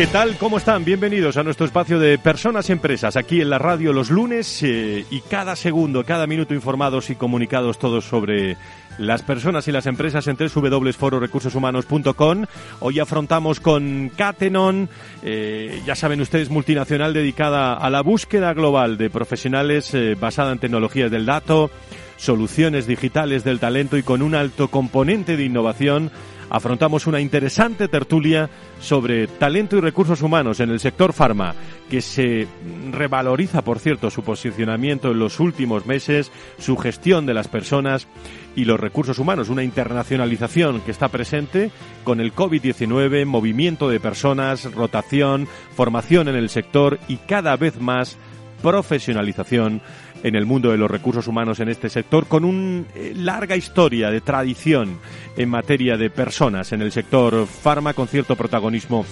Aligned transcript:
¿Qué 0.00 0.06
tal? 0.06 0.38
¿Cómo 0.38 0.56
están? 0.56 0.82
Bienvenidos 0.82 1.36
a 1.36 1.42
nuestro 1.42 1.66
espacio 1.66 1.98
de 1.98 2.16
Personas 2.16 2.70
y 2.70 2.72
Empresas, 2.72 3.16
aquí 3.16 3.42
en 3.42 3.50
la 3.50 3.58
radio 3.58 3.92
los 3.92 4.08
lunes 4.08 4.62
eh, 4.62 5.04
y 5.10 5.20
cada 5.20 5.56
segundo, 5.56 6.06
cada 6.06 6.26
minuto 6.26 6.54
informados 6.54 7.10
y 7.10 7.16
comunicados 7.16 7.78
todos 7.78 8.06
sobre 8.06 8.56
las 8.96 9.20
personas 9.20 9.68
y 9.68 9.72
las 9.72 9.84
empresas 9.84 10.26
en 10.26 10.38
www.fororecursoshumanos.com. 10.38 12.46
Hoy 12.80 12.98
afrontamos 12.98 13.60
con 13.60 14.10
Catenon, 14.16 14.88
eh, 15.22 15.82
ya 15.84 15.94
saben 15.94 16.22
ustedes, 16.22 16.48
multinacional 16.48 17.12
dedicada 17.12 17.74
a 17.74 17.90
la 17.90 18.00
búsqueda 18.00 18.54
global 18.54 18.96
de 18.96 19.10
profesionales 19.10 19.92
eh, 19.92 20.16
basada 20.18 20.52
en 20.52 20.60
tecnologías 20.60 21.10
del 21.10 21.26
dato, 21.26 21.70
soluciones 22.16 22.86
digitales 22.86 23.44
del 23.44 23.60
talento 23.60 23.98
y 23.98 24.02
con 24.02 24.22
un 24.22 24.34
alto 24.34 24.68
componente 24.68 25.36
de 25.36 25.44
innovación 25.44 26.10
afrontamos 26.50 27.06
una 27.06 27.20
interesante 27.20 27.88
tertulia 27.88 28.50
sobre 28.80 29.26
talento 29.26 29.76
y 29.76 29.80
recursos 29.80 30.20
humanos 30.20 30.60
en 30.60 30.70
el 30.70 30.80
sector 30.80 31.12
farma, 31.12 31.54
que 31.88 32.02
se 32.02 32.46
revaloriza, 32.90 33.62
por 33.62 33.78
cierto, 33.78 34.10
su 34.10 34.22
posicionamiento 34.22 35.12
en 35.12 35.18
los 35.18 35.40
últimos 35.40 35.86
meses, 35.86 36.30
su 36.58 36.76
gestión 36.76 37.24
de 37.24 37.34
las 37.34 37.48
personas 37.48 38.08
y 38.56 38.64
los 38.64 38.80
recursos 38.80 39.18
humanos, 39.18 39.48
una 39.48 39.62
internacionalización 39.62 40.80
que 40.80 40.90
está 40.90 41.08
presente 41.08 41.70
con 42.04 42.20
el 42.20 42.34
COVID-19, 42.34 43.24
movimiento 43.24 43.88
de 43.88 44.00
personas, 44.00 44.72
rotación, 44.74 45.46
formación 45.76 46.28
en 46.28 46.34
el 46.34 46.48
sector 46.50 46.98
y 47.08 47.16
cada 47.16 47.56
vez 47.56 47.80
más 47.80 48.18
profesionalización 48.62 49.80
en 50.22 50.34
el 50.34 50.46
mundo 50.46 50.70
de 50.70 50.76
los 50.76 50.90
recursos 50.90 51.26
humanos 51.26 51.60
en 51.60 51.68
este 51.68 51.88
sector, 51.88 52.26
con 52.26 52.44
una 52.44 52.84
eh, 52.94 53.12
larga 53.16 53.56
historia 53.56 54.10
de 54.10 54.20
tradición 54.20 54.98
en 55.36 55.48
materia 55.48 55.96
de 55.96 56.10
personas 56.10 56.72
en 56.72 56.82
el 56.82 56.92
sector 56.92 57.46
farma, 57.46 57.94
con 57.94 58.08
cierto 58.08 58.36
protagonismo 58.36 59.04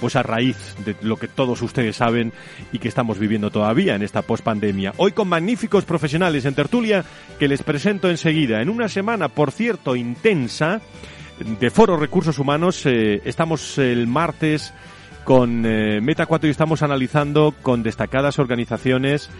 pues 0.00 0.16
a 0.16 0.22
raíz 0.22 0.74
de 0.84 0.96
lo 1.02 1.16
que 1.16 1.28
todos 1.28 1.62
ustedes 1.62 1.96
saben 1.96 2.32
y 2.72 2.78
que 2.78 2.88
estamos 2.88 3.18
viviendo 3.18 3.50
todavía 3.50 3.94
en 3.94 4.02
esta 4.02 4.22
pospandemia. 4.22 4.92
Hoy 4.96 5.12
con 5.12 5.28
magníficos 5.28 5.84
profesionales 5.84 6.44
en 6.44 6.54
tertulia 6.54 7.04
que 7.38 7.48
les 7.48 7.62
presento 7.62 8.10
enseguida. 8.10 8.60
En 8.60 8.68
una 8.68 8.88
semana, 8.88 9.28
por 9.28 9.50
cierto, 9.50 9.96
intensa 9.96 10.80
de 11.60 11.70
Foro 11.70 11.96
Recursos 11.96 12.38
Humanos, 12.38 12.84
eh, 12.86 13.22
estamos 13.24 13.78
el 13.78 14.06
martes 14.06 14.74
con 15.24 15.64
eh, 15.64 16.00
Meta 16.02 16.26
4 16.26 16.48
y 16.48 16.50
estamos 16.50 16.82
analizando 16.82 17.54
con 17.62 17.82
destacadas 17.82 18.38
organizaciones 18.38 19.30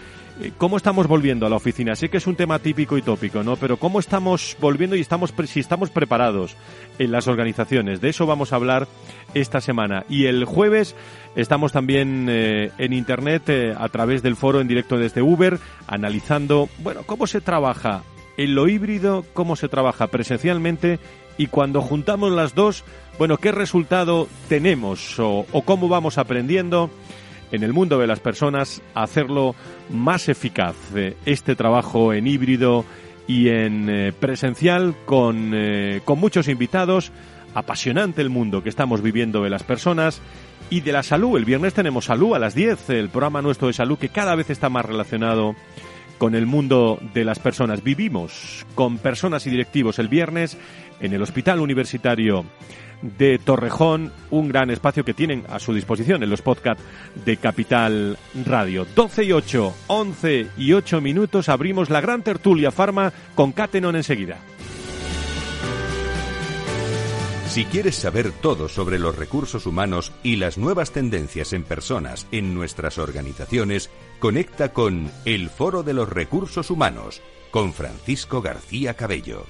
¿Cómo 0.57 0.75
estamos 0.75 1.07
volviendo 1.07 1.45
a 1.45 1.49
la 1.49 1.55
oficina? 1.55 1.95
Sé 1.95 2.09
que 2.09 2.17
es 2.17 2.27
un 2.27 2.35
tema 2.35 2.59
típico 2.59 2.97
y 2.97 3.01
tópico, 3.01 3.41
¿no? 3.41 3.55
Pero 3.55 3.77
¿cómo 3.77 3.99
estamos 3.99 4.57
volviendo 4.59 4.97
y 4.97 4.99
estamos 4.99 5.33
si 5.45 5.61
estamos 5.61 5.91
preparados 5.91 6.57
en 6.99 7.11
las 7.11 7.27
organizaciones? 7.27 8.01
De 8.01 8.09
eso 8.09 8.25
vamos 8.25 8.51
a 8.51 8.57
hablar 8.57 8.87
esta 9.33 9.61
semana. 9.61 10.05
Y 10.09 10.25
el 10.25 10.43
jueves 10.43 10.93
estamos 11.37 11.71
también 11.71 12.27
eh, 12.29 12.71
en 12.77 12.91
internet 12.91 13.43
eh, 13.47 13.73
a 13.77 13.87
través 13.87 14.23
del 14.23 14.35
foro 14.35 14.59
en 14.59 14.67
directo 14.67 14.97
desde 14.97 15.21
Uber 15.21 15.57
analizando, 15.87 16.67
bueno, 16.79 17.03
cómo 17.05 17.27
se 17.27 17.39
trabaja 17.39 18.03
en 18.35 18.55
lo 18.55 18.67
híbrido, 18.67 19.23
cómo 19.33 19.55
se 19.55 19.69
trabaja 19.69 20.07
presencialmente 20.07 20.99
y 21.37 21.47
cuando 21.47 21.81
juntamos 21.81 22.33
las 22.33 22.55
dos, 22.55 22.83
bueno, 23.17 23.37
qué 23.37 23.53
resultado 23.53 24.27
tenemos 24.49 25.17
o 25.17 25.45
cómo 25.63 25.87
vamos 25.87 26.17
aprendiendo 26.17 26.89
en 27.55 27.63
el 27.63 27.73
mundo 27.73 27.99
de 27.99 28.07
las 28.07 28.19
personas 28.19 28.81
hacerlo 28.93 29.55
más 29.89 30.29
eficaz. 30.29 30.75
Eh, 30.95 31.15
este 31.25 31.55
trabajo 31.55 32.13
en 32.13 32.27
híbrido 32.27 32.85
y 33.27 33.49
en 33.49 33.89
eh, 33.89 34.13
presencial 34.17 34.95
con, 35.05 35.51
eh, 35.53 36.01
con 36.05 36.19
muchos 36.19 36.47
invitados. 36.47 37.11
Apasionante 37.53 38.21
el 38.21 38.29
mundo 38.29 38.61
que 38.61 38.69
estamos 38.69 39.01
viviendo 39.01 39.41
de 39.43 39.49
las 39.49 39.63
personas 39.63 40.21
y 40.69 40.81
de 40.81 40.91
la 40.91 41.03
salud. 41.03 41.37
El 41.37 41.45
viernes 41.45 41.73
tenemos 41.73 42.05
salud 42.05 42.35
a 42.35 42.39
las 42.39 42.53
10, 42.53 42.89
el 42.89 43.09
programa 43.09 43.41
nuestro 43.41 43.67
de 43.67 43.73
salud 43.73 43.97
que 43.97 44.09
cada 44.09 44.35
vez 44.35 44.49
está 44.49 44.69
más 44.69 44.85
relacionado 44.85 45.55
con 46.17 46.35
el 46.35 46.45
mundo 46.45 46.99
de 47.13 47.23
las 47.23 47.39
personas. 47.39 47.83
Vivimos 47.83 48.65
con 48.75 48.97
personas 48.97 49.47
y 49.47 49.49
directivos 49.49 49.99
el 49.99 50.09
viernes 50.09 50.57
en 50.99 51.13
el 51.13 51.21
Hospital 51.21 51.61
Universitario 51.61 52.45
de 53.17 53.37
Torrejón, 53.37 54.11
un 54.29 54.47
gran 54.47 54.69
espacio 54.69 55.05
que 55.05 55.13
tienen 55.13 55.43
a 55.49 55.59
su 55.59 55.73
disposición 55.73 56.23
en 56.23 56.29
los 56.29 56.41
podcasts 56.41 56.83
de 57.23 57.37
Capital 57.37 58.17
Radio. 58.45 58.85
12 58.95 59.23
y 59.23 59.31
8, 59.31 59.75
11 59.87 60.47
y 60.57 60.73
8 60.73 61.01
minutos, 61.01 61.49
abrimos 61.49 61.89
la 61.89 62.01
gran 62.01 62.21
tertulia 62.21 62.71
Farma 62.71 63.13
con 63.35 63.51
Catenon 63.51 63.95
enseguida. 63.95 64.37
Si 67.47 67.63
quieres 67.63 67.95
saber 67.95 68.31
todo 68.31 68.67
sobre 68.67 68.99
los 68.99 69.15
recursos 69.15 69.65
humanos 69.65 70.11
y 70.23 70.35
las 70.35 70.57
nuevas 70.57 70.91
tendencias 70.91 71.53
en 71.53 71.63
personas 71.63 72.27
en 72.33 72.53
nuestras 72.53 72.97
organizaciones, 72.97 73.89
conecta 74.19 74.73
con 74.73 75.09
El 75.23 75.49
Foro 75.49 75.81
de 75.81 75.93
los 75.93 76.09
Recursos 76.09 76.69
Humanos 76.69 77.21
con 77.51 77.71
Francisco 77.71 78.41
García 78.41 78.95
Cabello. 78.95 79.45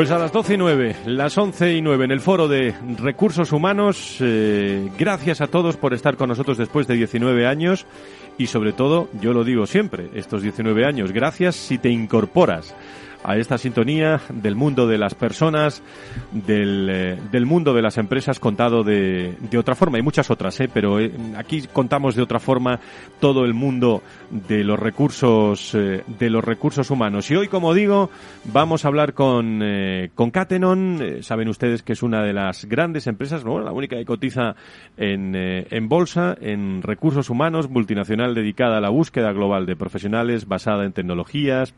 Pues 0.00 0.10
a 0.12 0.18
las 0.18 0.32
12 0.32 0.54
y 0.54 0.56
9, 0.56 0.96
las 1.04 1.36
11 1.36 1.74
y 1.74 1.82
9 1.82 2.06
en 2.06 2.10
el 2.10 2.20
foro 2.20 2.48
de 2.48 2.74
recursos 2.96 3.52
humanos. 3.52 4.16
Eh, 4.20 4.88
gracias 4.98 5.42
a 5.42 5.46
todos 5.46 5.76
por 5.76 5.92
estar 5.92 6.16
con 6.16 6.30
nosotros 6.30 6.56
después 6.56 6.86
de 6.86 6.94
19 6.94 7.46
años 7.46 7.84
y 8.38 8.46
sobre 8.46 8.72
todo, 8.72 9.10
yo 9.20 9.34
lo 9.34 9.44
digo 9.44 9.66
siempre, 9.66 10.08
estos 10.14 10.40
19 10.40 10.86
años, 10.86 11.12
gracias 11.12 11.54
si 11.54 11.76
te 11.76 11.90
incorporas 11.90 12.74
a 13.22 13.36
esta 13.36 13.58
sintonía 13.58 14.20
del 14.30 14.56
mundo 14.56 14.86
de 14.86 14.98
las 14.98 15.14
personas, 15.14 15.82
del, 16.32 16.88
eh, 16.90 17.18
del 17.30 17.46
mundo 17.46 17.74
de 17.74 17.82
las 17.82 17.98
empresas 17.98 18.40
contado 18.40 18.82
de, 18.82 19.34
de, 19.50 19.58
otra 19.58 19.74
forma. 19.74 19.98
Hay 19.98 20.02
muchas 20.02 20.30
otras, 20.30 20.58
¿eh? 20.60 20.70
pero 20.72 21.00
eh, 21.00 21.12
aquí 21.36 21.64
contamos 21.72 22.14
de 22.14 22.22
otra 22.22 22.40
forma 22.40 22.80
todo 23.20 23.44
el 23.44 23.54
mundo 23.54 24.02
de 24.30 24.64
los 24.64 24.78
recursos, 24.78 25.74
eh, 25.74 26.02
de 26.06 26.30
los 26.30 26.44
recursos 26.44 26.90
humanos. 26.90 27.30
Y 27.30 27.36
hoy, 27.36 27.48
como 27.48 27.74
digo, 27.74 28.10
vamos 28.44 28.84
a 28.84 28.88
hablar 28.88 29.12
con, 29.14 29.62
con 30.14 30.30
Catenon. 30.30 31.22
saben 31.22 31.48
ustedes 31.48 31.82
que 31.82 31.92
es 31.92 32.02
una 32.02 32.22
de 32.22 32.32
las 32.32 32.64
grandes 32.64 33.06
empresas, 33.06 33.44
bueno, 33.44 33.64
la 33.64 33.72
única 33.72 33.96
que 33.96 34.04
cotiza 34.04 34.54
en, 34.96 35.34
en 35.34 35.88
bolsa, 35.88 36.36
en 36.40 36.82
recursos 36.82 37.28
humanos, 37.28 37.68
multinacional 37.68 38.34
dedicada 38.34 38.78
a 38.78 38.80
la 38.80 38.88
búsqueda 38.88 39.32
global 39.32 39.66
de 39.66 39.76
profesionales 39.76 40.46
basada 40.46 40.84
en 40.84 40.92
tecnologías, 40.92 41.74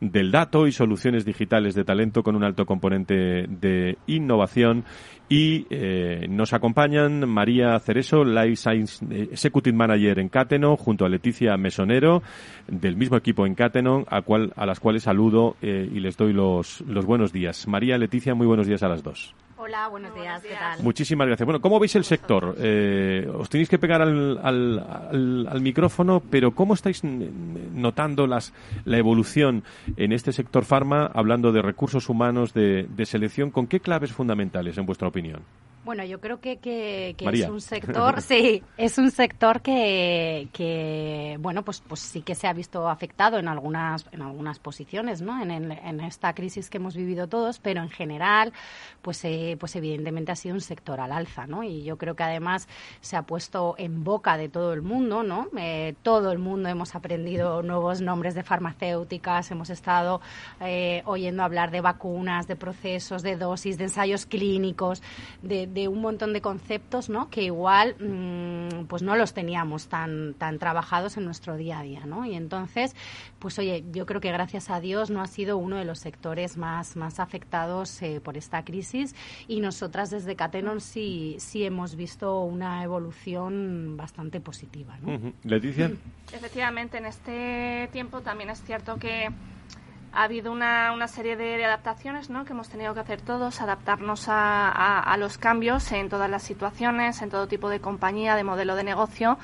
del 0.00 0.30
dato 0.30 0.66
y 0.66 0.72
soluciones 0.72 1.24
digitales 1.24 1.74
de 1.74 1.84
talento 1.84 2.22
con 2.22 2.36
un 2.36 2.44
alto 2.44 2.66
componente 2.66 3.46
de 3.48 3.98
innovación. 4.06 4.84
Y 5.28 5.66
eh, 5.70 6.26
nos 6.28 6.52
acompañan 6.52 7.28
María 7.28 7.78
Cereso, 7.80 8.24
Life 8.24 8.56
Science 8.56 9.04
eh, 9.10 9.28
Executive 9.32 9.76
Manager 9.76 10.18
en 10.20 10.28
Cateno, 10.28 10.76
junto 10.76 11.04
a 11.04 11.08
Leticia 11.08 11.56
Mesonero, 11.56 12.22
del 12.68 12.96
mismo 12.96 13.16
equipo 13.16 13.44
en 13.46 13.54
Cateno, 13.54 14.04
a, 14.08 14.22
cual, 14.22 14.52
a 14.54 14.66
las 14.66 14.78
cuales 14.78 15.02
saludo 15.02 15.56
eh, 15.62 15.88
y 15.92 15.98
les 15.98 16.16
doy 16.16 16.32
los, 16.32 16.80
los 16.82 17.04
buenos 17.06 17.32
días. 17.32 17.66
María, 17.66 17.98
Leticia, 17.98 18.34
muy 18.34 18.46
buenos 18.46 18.66
días 18.68 18.82
a 18.84 18.88
las 18.88 19.02
dos. 19.02 19.34
Hola, 19.66 19.88
buenos 19.88 20.14
días, 20.14 20.40
¿qué 20.42 20.54
tal? 20.54 20.80
Muchísimas 20.80 21.26
gracias. 21.26 21.44
Bueno, 21.44 21.60
¿cómo 21.60 21.80
veis 21.80 21.96
el 21.96 22.04
sector? 22.04 22.54
Eh, 22.60 23.28
os 23.36 23.50
tenéis 23.50 23.68
que 23.68 23.80
pegar 23.80 24.00
al, 24.00 24.38
al, 24.40 25.48
al, 25.50 25.60
micrófono, 25.60 26.22
pero 26.30 26.52
¿cómo 26.52 26.74
estáis 26.74 27.02
notando 27.02 28.28
las, 28.28 28.52
la 28.84 28.96
evolución 28.96 29.64
en 29.96 30.12
este 30.12 30.30
sector 30.30 30.64
farma, 30.64 31.10
hablando 31.12 31.50
de 31.50 31.62
recursos 31.62 32.08
humanos, 32.08 32.54
de, 32.54 32.84
de 32.84 33.06
selección? 33.06 33.50
¿Con 33.50 33.66
qué 33.66 33.80
claves 33.80 34.12
fundamentales, 34.12 34.78
en 34.78 34.86
vuestra 34.86 35.08
opinión? 35.08 35.42
Bueno, 35.86 36.02
yo 36.02 36.20
creo 36.20 36.40
que, 36.40 36.56
que, 36.56 37.14
que 37.16 37.24
es 37.24 37.48
un 37.48 37.60
sector, 37.60 38.20
sí, 38.20 38.60
es 38.76 38.98
un 38.98 39.12
sector 39.12 39.60
que, 39.60 40.48
que, 40.52 41.36
bueno, 41.38 41.62
pues, 41.62 41.80
pues 41.80 42.00
sí 42.00 42.22
que 42.22 42.34
se 42.34 42.48
ha 42.48 42.52
visto 42.52 42.88
afectado 42.88 43.38
en 43.38 43.46
algunas, 43.46 44.04
en 44.10 44.22
algunas 44.22 44.58
posiciones, 44.58 45.22
¿no? 45.22 45.40
En, 45.40 45.52
en, 45.52 45.70
en 45.70 46.00
esta 46.00 46.34
crisis 46.34 46.70
que 46.70 46.78
hemos 46.78 46.96
vivido 46.96 47.28
todos, 47.28 47.60
pero 47.60 47.82
en 47.82 47.88
general, 47.88 48.52
pues, 49.00 49.24
eh, 49.24 49.56
pues 49.60 49.76
evidentemente 49.76 50.32
ha 50.32 50.34
sido 50.34 50.56
un 50.56 50.60
sector 50.60 50.98
al 50.98 51.12
alza, 51.12 51.46
¿no? 51.46 51.62
Y 51.62 51.84
yo 51.84 51.96
creo 51.98 52.16
que 52.16 52.24
además 52.24 52.66
se 53.00 53.16
ha 53.16 53.22
puesto 53.22 53.76
en 53.78 54.02
boca 54.02 54.36
de 54.36 54.48
todo 54.48 54.72
el 54.72 54.82
mundo, 54.82 55.22
¿no? 55.22 55.46
Eh, 55.56 55.94
todo 56.02 56.32
el 56.32 56.40
mundo 56.40 56.68
hemos 56.68 56.96
aprendido 56.96 57.62
nuevos 57.62 58.00
nombres 58.00 58.34
de 58.34 58.42
farmacéuticas, 58.42 59.52
hemos 59.52 59.70
estado 59.70 60.20
eh, 60.60 61.02
oyendo 61.04 61.44
hablar 61.44 61.70
de 61.70 61.80
vacunas, 61.80 62.48
de 62.48 62.56
procesos, 62.56 63.22
de 63.22 63.36
dosis, 63.36 63.78
de 63.78 63.84
ensayos 63.84 64.26
clínicos, 64.26 65.00
de 65.42 65.75
de 65.76 65.88
un 65.88 66.00
montón 66.00 66.32
de 66.32 66.40
conceptos 66.40 67.10
¿no? 67.10 67.28
que 67.28 67.42
igual 67.42 67.96
mmm, 68.00 68.86
pues 68.86 69.02
no 69.02 69.14
los 69.14 69.34
teníamos 69.34 69.88
tan, 69.88 70.32
tan 70.34 70.58
trabajados 70.58 71.18
en 71.18 71.26
nuestro 71.26 71.56
día 71.58 71.80
a 71.80 71.82
día. 71.82 72.06
¿no? 72.06 72.24
Y 72.24 72.34
entonces, 72.34 72.96
pues 73.38 73.58
oye, 73.58 73.84
yo 73.92 74.06
creo 74.06 74.22
que 74.22 74.32
gracias 74.32 74.70
a 74.70 74.80
Dios 74.80 75.10
no 75.10 75.20
ha 75.20 75.26
sido 75.26 75.58
uno 75.58 75.76
de 75.76 75.84
los 75.84 75.98
sectores 75.98 76.56
más, 76.56 76.96
más 76.96 77.20
afectados 77.20 78.00
eh, 78.00 78.20
por 78.24 78.38
esta 78.38 78.64
crisis 78.64 79.14
y 79.48 79.60
nosotras 79.60 80.08
desde 80.08 80.34
Catenon 80.34 80.80
sí, 80.80 81.36
sí 81.38 81.64
hemos 81.64 81.94
visto 81.94 82.40
una 82.40 82.82
evolución 82.82 83.98
bastante 83.98 84.40
positiva. 84.40 84.96
¿no? 85.02 85.14
Uh 85.14 85.18
-huh. 85.18 85.32
Leticia. 85.44 85.92
Efectivamente, 86.32 86.96
en 86.96 87.04
este 87.04 87.90
tiempo 87.92 88.22
también 88.22 88.48
es 88.48 88.62
cierto 88.62 88.96
que 88.96 89.28
ha 90.16 90.24
habido 90.24 90.50
una, 90.50 90.92
una 90.92 91.08
serie 91.08 91.36
de, 91.36 91.62
adaptaciones 91.62 92.30
¿no? 92.30 92.46
que 92.46 92.52
hemos 92.54 92.70
tenido 92.70 92.94
que 92.94 93.00
hacer 93.00 93.20
todos, 93.20 93.60
adaptarnos 93.60 94.28
a, 94.28 94.68
a, 94.70 95.00
a, 95.00 95.16
los 95.18 95.36
cambios 95.36 95.92
en 95.92 96.08
todas 96.08 96.30
las 96.30 96.42
situaciones, 96.42 97.20
en 97.20 97.28
todo 97.28 97.46
tipo 97.46 97.68
de 97.68 97.80
compañía, 97.80 98.34
de 98.34 98.42
modelo 98.42 98.76
de 98.76 98.84
negocio 98.84 99.38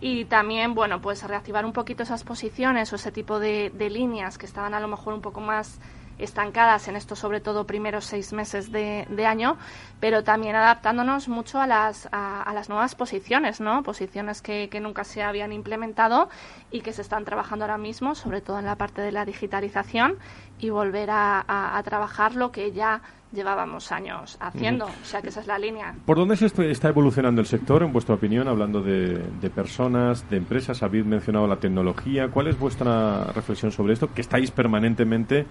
y 0.00 0.26
también, 0.26 0.74
bueno, 0.74 1.00
pues 1.00 1.22
reactivar 1.22 1.64
un 1.64 1.72
poquito 1.72 2.02
esas 2.02 2.22
posiciones 2.22 2.92
o 2.92 2.96
ese 2.96 3.12
tipo 3.12 3.38
de, 3.38 3.70
de 3.70 3.88
líneas 3.88 4.36
que 4.36 4.44
estaban 4.44 4.74
a 4.74 4.80
lo 4.80 4.88
mejor 4.88 5.14
un 5.14 5.22
poco 5.22 5.40
más 5.40 5.78
estancadas 6.22 6.88
en 6.88 6.96
estos, 6.96 7.18
sobre 7.18 7.40
todo, 7.40 7.66
primeros 7.66 8.04
seis 8.04 8.32
meses 8.32 8.70
de, 8.72 9.06
año, 9.26 9.58
pero 10.00 10.24
también 10.24 10.56
adaptándonos 10.56 11.28
mucho 11.28 11.60
a 11.60 11.66
las, 11.66 12.08
a, 12.10 12.42
a 12.42 12.54
las 12.54 12.68
nuevas 12.68 12.94
posiciones, 12.94 13.60
¿no? 13.60 13.82
Posiciones 13.82 14.42
que, 14.42 14.68
que, 14.68 14.80
nunca 14.80 15.04
se 15.04 15.22
habían 15.22 15.52
implementado 15.52 16.28
y 16.70 16.80
que 16.80 16.92
se 16.92 17.02
están 17.02 17.24
trabajando 17.24 17.64
ahora 17.64 17.78
mismo, 17.78 18.14
sobre 18.14 18.40
todo 18.40 18.58
en 18.58 18.64
la 18.64 18.76
parte 18.76 19.02
de 19.02 19.12
la 19.12 19.24
digitalización, 19.24 20.18
y 20.60 20.70
volver 20.70 21.10
a, 21.10 21.44
a 21.76 21.82
trabajar 21.82 22.34
lo 22.34 22.52
que 22.52 22.72
ya 22.72 23.02
llevábamos 23.32 23.92
años 23.92 24.36
haciendo. 24.40 24.86
O 24.86 25.04
sea 25.04 25.22
que 25.22 25.28
esa 25.28 25.40
es 25.40 25.46
la 25.46 25.58
línea. 25.58 25.94
¿Por 26.04 26.16
dónde 26.16 26.36
se 26.36 26.46
está 26.46 26.88
evolucionando 26.88 27.40
el 27.40 27.46
sector, 27.46 27.82
en 27.82 27.92
vuestra 27.92 28.14
opinión, 28.14 28.48
hablando 28.48 28.82
de, 28.82 29.18
de, 29.18 29.50
personas, 29.50 30.28
de 30.30 30.36
empresas? 30.36 30.82
Habéis 30.82 31.04
mencionado 31.04 31.46
la 31.46 31.56
tecnología. 31.56 32.28
¿Cuál 32.28 32.48
es 32.48 32.58
vuestra 32.58 33.24
reflexión 33.32 33.70
sobre 33.70 33.92
esto? 33.92 34.12
Que 34.12 34.20
estáis 34.20 34.50
permanentemente 34.50 35.46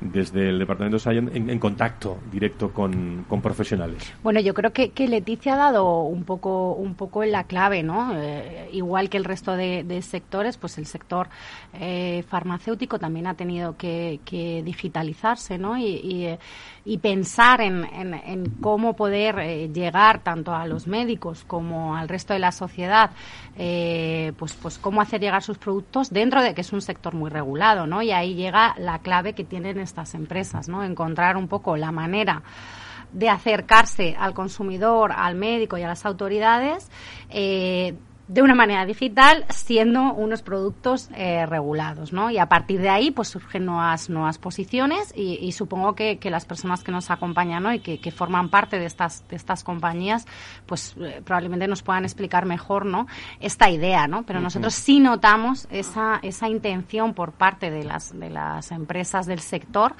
desde 0.00 0.50
el 0.50 0.58
Departamento 0.58 0.96
de 0.96 1.00
Science 1.00 1.36
en, 1.36 1.50
en 1.50 1.58
contacto 1.58 2.18
directo 2.30 2.72
con, 2.72 3.24
con, 3.28 3.40
profesionales. 3.40 4.12
Bueno, 4.22 4.40
yo 4.40 4.54
creo 4.54 4.72
que, 4.72 4.90
que, 4.90 5.06
Leticia 5.08 5.54
ha 5.54 5.56
dado 5.56 6.02
un 6.02 6.24
poco, 6.24 6.72
un 6.72 6.94
poco 6.94 7.22
en 7.22 7.32
la 7.32 7.44
clave, 7.44 7.82
¿no? 7.82 8.12
Eh, 8.16 8.70
igual 8.72 9.08
que 9.08 9.16
el 9.16 9.24
resto 9.24 9.56
de, 9.56 9.84
de, 9.84 10.02
sectores, 10.02 10.56
pues 10.56 10.78
el 10.78 10.86
sector 10.86 11.28
eh, 11.74 12.24
farmacéutico 12.28 12.98
también 12.98 13.26
ha 13.26 13.34
tenido 13.34 13.76
que, 13.76 14.20
que 14.24 14.45
digitalizarse, 14.64 15.58
¿no? 15.58 15.76
Y, 15.78 16.38
y, 16.84 16.98
pensar 16.98 17.60
en, 17.60 17.84
en, 17.84 18.14
en 18.14 18.50
cómo 18.60 18.94
poder 18.94 19.38
eh, 19.38 19.68
llegar 19.68 20.22
tanto 20.22 20.54
a 20.54 20.66
los 20.66 20.86
médicos 20.86 21.44
como 21.44 21.96
al 21.96 22.08
resto 22.08 22.32
de 22.32 22.38
la 22.38 22.52
sociedad, 22.52 23.10
eh, 23.56 24.32
pues, 24.38 24.54
pues 24.54 24.78
cómo 24.78 25.00
hacer 25.00 25.20
llegar 25.20 25.42
sus 25.42 25.58
productos 25.58 26.10
dentro 26.10 26.42
de 26.42 26.54
que 26.54 26.60
es 26.62 26.72
un 26.72 26.80
sector 26.80 27.14
muy 27.14 27.30
regulado, 27.30 27.86
¿no? 27.86 28.02
Y 28.02 28.12
ahí 28.12 28.34
llega 28.34 28.74
la 28.78 29.00
clave 29.00 29.34
que 29.34 29.44
tienen 29.44 29.78
estas 29.78 30.14
empresas, 30.14 30.68
¿no? 30.68 30.82
Encontrar 30.84 31.36
un 31.36 31.48
poco 31.48 31.76
la 31.76 31.92
manera 31.92 32.42
de 33.12 33.28
acercarse 33.28 34.16
al 34.18 34.34
consumidor, 34.34 35.12
al 35.12 35.36
médico 35.36 35.78
y 35.78 35.82
a 35.82 35.88
las 35.88 36.04
autoridades 36.04 36.90
eh, 37.30 37.94
de 38.28 38.42
una 38.42 38.54
manera 38.54 38.84
digital 38.84 39.44
siendo 39.50 40.12
unos 40.12 40.42
productos 40.42 41.08
eh, 41.14 41.46
regulados, 41.46 42.12
¿no? 42.12 42.30
Y 42.30 42.38
a 42.38 42.46
partir 42.46 42.80
de 42.80 42.88
ahí 42.88 43.12
pues 43.12 43.28
surgen 43.28 43.66
nuevas 43.66 44.10
nuevas 44.10 44.38
posiciones 44.38 45.12
y, 45.14 45.38
y 45.40 45.52
supongo 45.52 45.94
que, 45.94 46.18
que, 46.18 46.30
las 46.30 46.44
personas 46.44 46.82
que 46.82 46.90
nos 46.90 47.10
acompañan 47.10 47.62
¿no? 47.62 47.72
y 47.72 47.78
que, 47.78 48.00
que, 48.00 48.10
forman 48.10 48.48
parte 48.48 48.80
de 48.80 48.86
estas 48.86 49.26
de 49.28 49.36
estas 49.36 49.62
compañías 49.62 50.26
pues 50.66 50.96
eh, 51.00 51.22
probablemente 51.24 51.68
nos 51.68 51.82
puedan 51.82 52.04
explicar 52.04 52.46
mejor, 52.46 52.84
¿no? 52.84 53.06
Esta 53.38 53.70
idea, 53.70 54.08
¿no? 54.08 54.24
Pero 54.24 54.38
uh 54.38 54.42
-huh. 54.42 54.44
nosotros 54.44 54.74
sí 54.74 54.98
notamos 54.98 55.68
esa 55.70 56.18
esa 56.22 56.48
intención 56.48 57.14
por 57.14 57.32
parte 57.32 57.70
de 57.70 57.84
las 57.84 58.18
de 58.18 58.30
las 58.30 58.72
empresas 58.72 59.26
del 59.26 59.40
sector, 59.40 59.94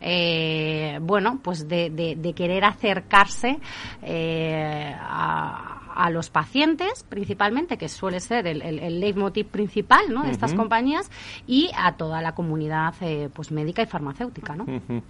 eh, 0.00 0.98
bueno, 1.00 1.40
pues 1.42 1.66
de, 1.66 1.88
de, 1.88 2.14
de 2.16 2.32
querer 2.34 2.64
acercarse 2.64 3.58
eh, 4.02 4.94
a 5.00 5.79
a 5.94 6.10
los 6.10 6.30
pacientes, 6.30 7.04
principalmente, 7.08 7.76
que 7.76 7.88
suele 7.88 8.20
ser 8.20 8.46
el, 8.46 8.62
el, 8.62 8.78
el 8.78 9.00
leitmotiv 9.00 9.46
principal 9.46 10.04
¿no? 10.08 10.22
de 10.22 10.28
uh 10.28 10.30
-huh. 10.30 10.32
estas 10.32 10.54
compañías, 10.54 11.10
y 11.46 11.70
a 11.76 11.92
toda 11.96 12.20
la 12.22 12.32
comunidad 12.34 12.94
eh, 13.00 13.28
pues 13.32 13.50
médica 13.52 13.82
y 13.82 13.86
farmacéutica. 13.86 14.56
¿no? 14.56 14.64
Uh 14.64 14.80
-huh. 14.88 15.02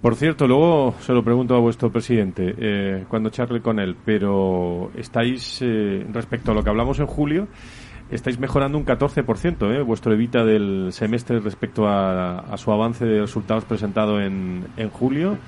Por 0.00 0.14
cierto, 0.14 0.46
luego 0.46 0.94
se 1.00 1.12
lo 1.12 1.22
pregunto 1.22 1.54
a 1.54 1.60
vuestro 1.60 1.90
presidente 1.90 2.54
eh, 2.58 3.04
cuando 3.08 3.30
charle 3.30 3.60
con 3.60 3.78
él, 3.78 3.96
pero 4.04 4.90
estáis, 4.96 5.60
eh, 5.62 6.06
respecto 6.12 6.52
a 6.52 6.54
lo 6.54 6.62
que 6.62 6.70
hablamos 6.70 6.98
en 7.00 7.06
julio, 7.06 7.48
estáis 8.10 8.38
mejorando 8.38 8.78
un 8.78 8.84
14%, 8.84 9.70
¿eh? 9.74 9.82
vuestro 9.82 10.12
evita 10.12 10.44
del 10.44 10.92
semestre 10.92 11.40
respecto 11.40 11.86
a, 11.88 12.38
a 12.40 12.56
su 12.56 12.70
avance 12.70 13.04
de 13.04 13.20
resultados 13.20 13.64
presentado 13.64 14.20
en, 14.20 14.64
en 14.76 14.90
julio 14.90 15.38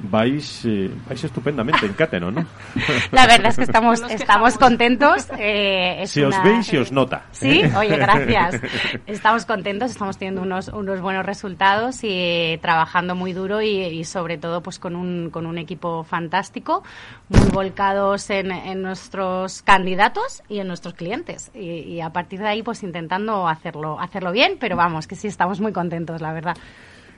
vais, 0.00 0.64
eh, 0.64 0.90
vais 1.08 1.22
estupendamente 1.22 1.86
en 1.86 1.92
Cateno, 1.92 2.30
¿no? 2.30 2.44
La 3.12 3.26
verdad 3.26 3.48
es 3.48 3.56
que 3.56 3.64
estamos, 3.64 4.00
estamos 4.08 4.56
contentos. 4.56 5.28
Eh, 5.38 6.02
es 6.02 6.10
si 6.10 6.22
una, 6.22 6.38
os 6.38 6.44
veis, 6.44 6.66
si 6.66 6.76
os 6.76 6.92
nota. 6.92 7.24
Sí, 7.32 7.62
oye, 7.76 7.96
gracias. 7.96 8.60
Estamos 9.06 9.46
contentos, 9.46 9.90
estamos 9.90 10.18
teniendo 10.18 10.42
unos, 10.42 10.68
unos 10.68 11.00
buenos 11.00 11.24
resultados 11.24 12.04
y 12.04 12.10
eh, 12.10 12.58
trabajando 12.60 13.14
muy 13.14 13.32
duro 13.32 13.62
y, 13.62 13.80
y, 13.80 14.04
sobre 14.04 14.38
todo 14.38 14.62
pues 14.62 14.78
con 14.78 14.94
un, 14.94 15.30
con 15.30 15.46
un 15.46 15.58
equipo 15.58 16.04
fantástico, 16.04 16.82
muy 17.28 17.48
volcados 17.50 18.30
en, 18.30 18.50
en 18.50 18.82
nuestros 18.82 19.62
candidatos 19.62 20.42
y 20.48 20.58
en 20.60 20.68
nuestros 20.68 20.94
clientes. 20.94 21.50
Y, 21.54 21.80
y 21.80 22.00
a 22.00 22.10
partir 22.10 22.40
de 22.40 22.48
ahí 22.48 22.62
pues 22.62 22.82
intentando 22.82 23.48
hacerlo, 23.48 23.98
hacerlo 23.98 24.32
bien, 24.32 24.56
pero 24.60 24.76
vamos, 24.76 25.06
que 25.06 25.16
sí, 25.16 25.28
estamos 25.28 25.60
muy 25.60 25.72
contentos, 25.72 26.20
la 26.20 26.32
verdad. 26.32 26.56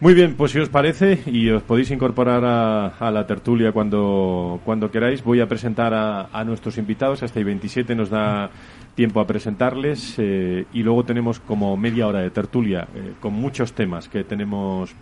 Muy 0.00 0.14
bien, 0.14 0.35
pues 0.35 0.52
si 0.52 0.59
os 0.59 0.71
parece 0.71 1.21
y 1.26 1.50
os 1.50 1.62
podéis 1.62 1.90
incorporar 1.90 2.42
a, 2.42 2.87
a 2.87 3.11
la 3.11 3.26
tertulia 3.26 3.71
cuando, 3.71 4.59
cuando 4.64 4.90
queráis, 4.90 5.23
voy 5.23 5.40
a 5.40 5.47
presentar 5.47 5.92
a, 5.92 6.30
a 6.33 6.42
nuestros 6.42 6.78
invitados. 6.78 7.23
Hasta 7.23 7.38
el 7.38 7.45
27 7.45 7.95
nos 7.95 8.09
da 8.09 8.50
tiempo 8.95 9.21
a 9.21 9.26
presentarles 9.26 10.14
eh, 10.16 10.64
y 10.73 10.83
luego 10.83 11.04
tenemos 11.04 11.38
como 11.38 11.76
media 11.76 12.07
hora 12.07 12.21
de 12.21 12.30
tertulia 12.30 12.88
eh, 12.95 13.12
con 13.21 13.35
muchos 13.35 13.75
temas 13.75 14.09
que 14.09 14.25
tenemos 14.25 14.95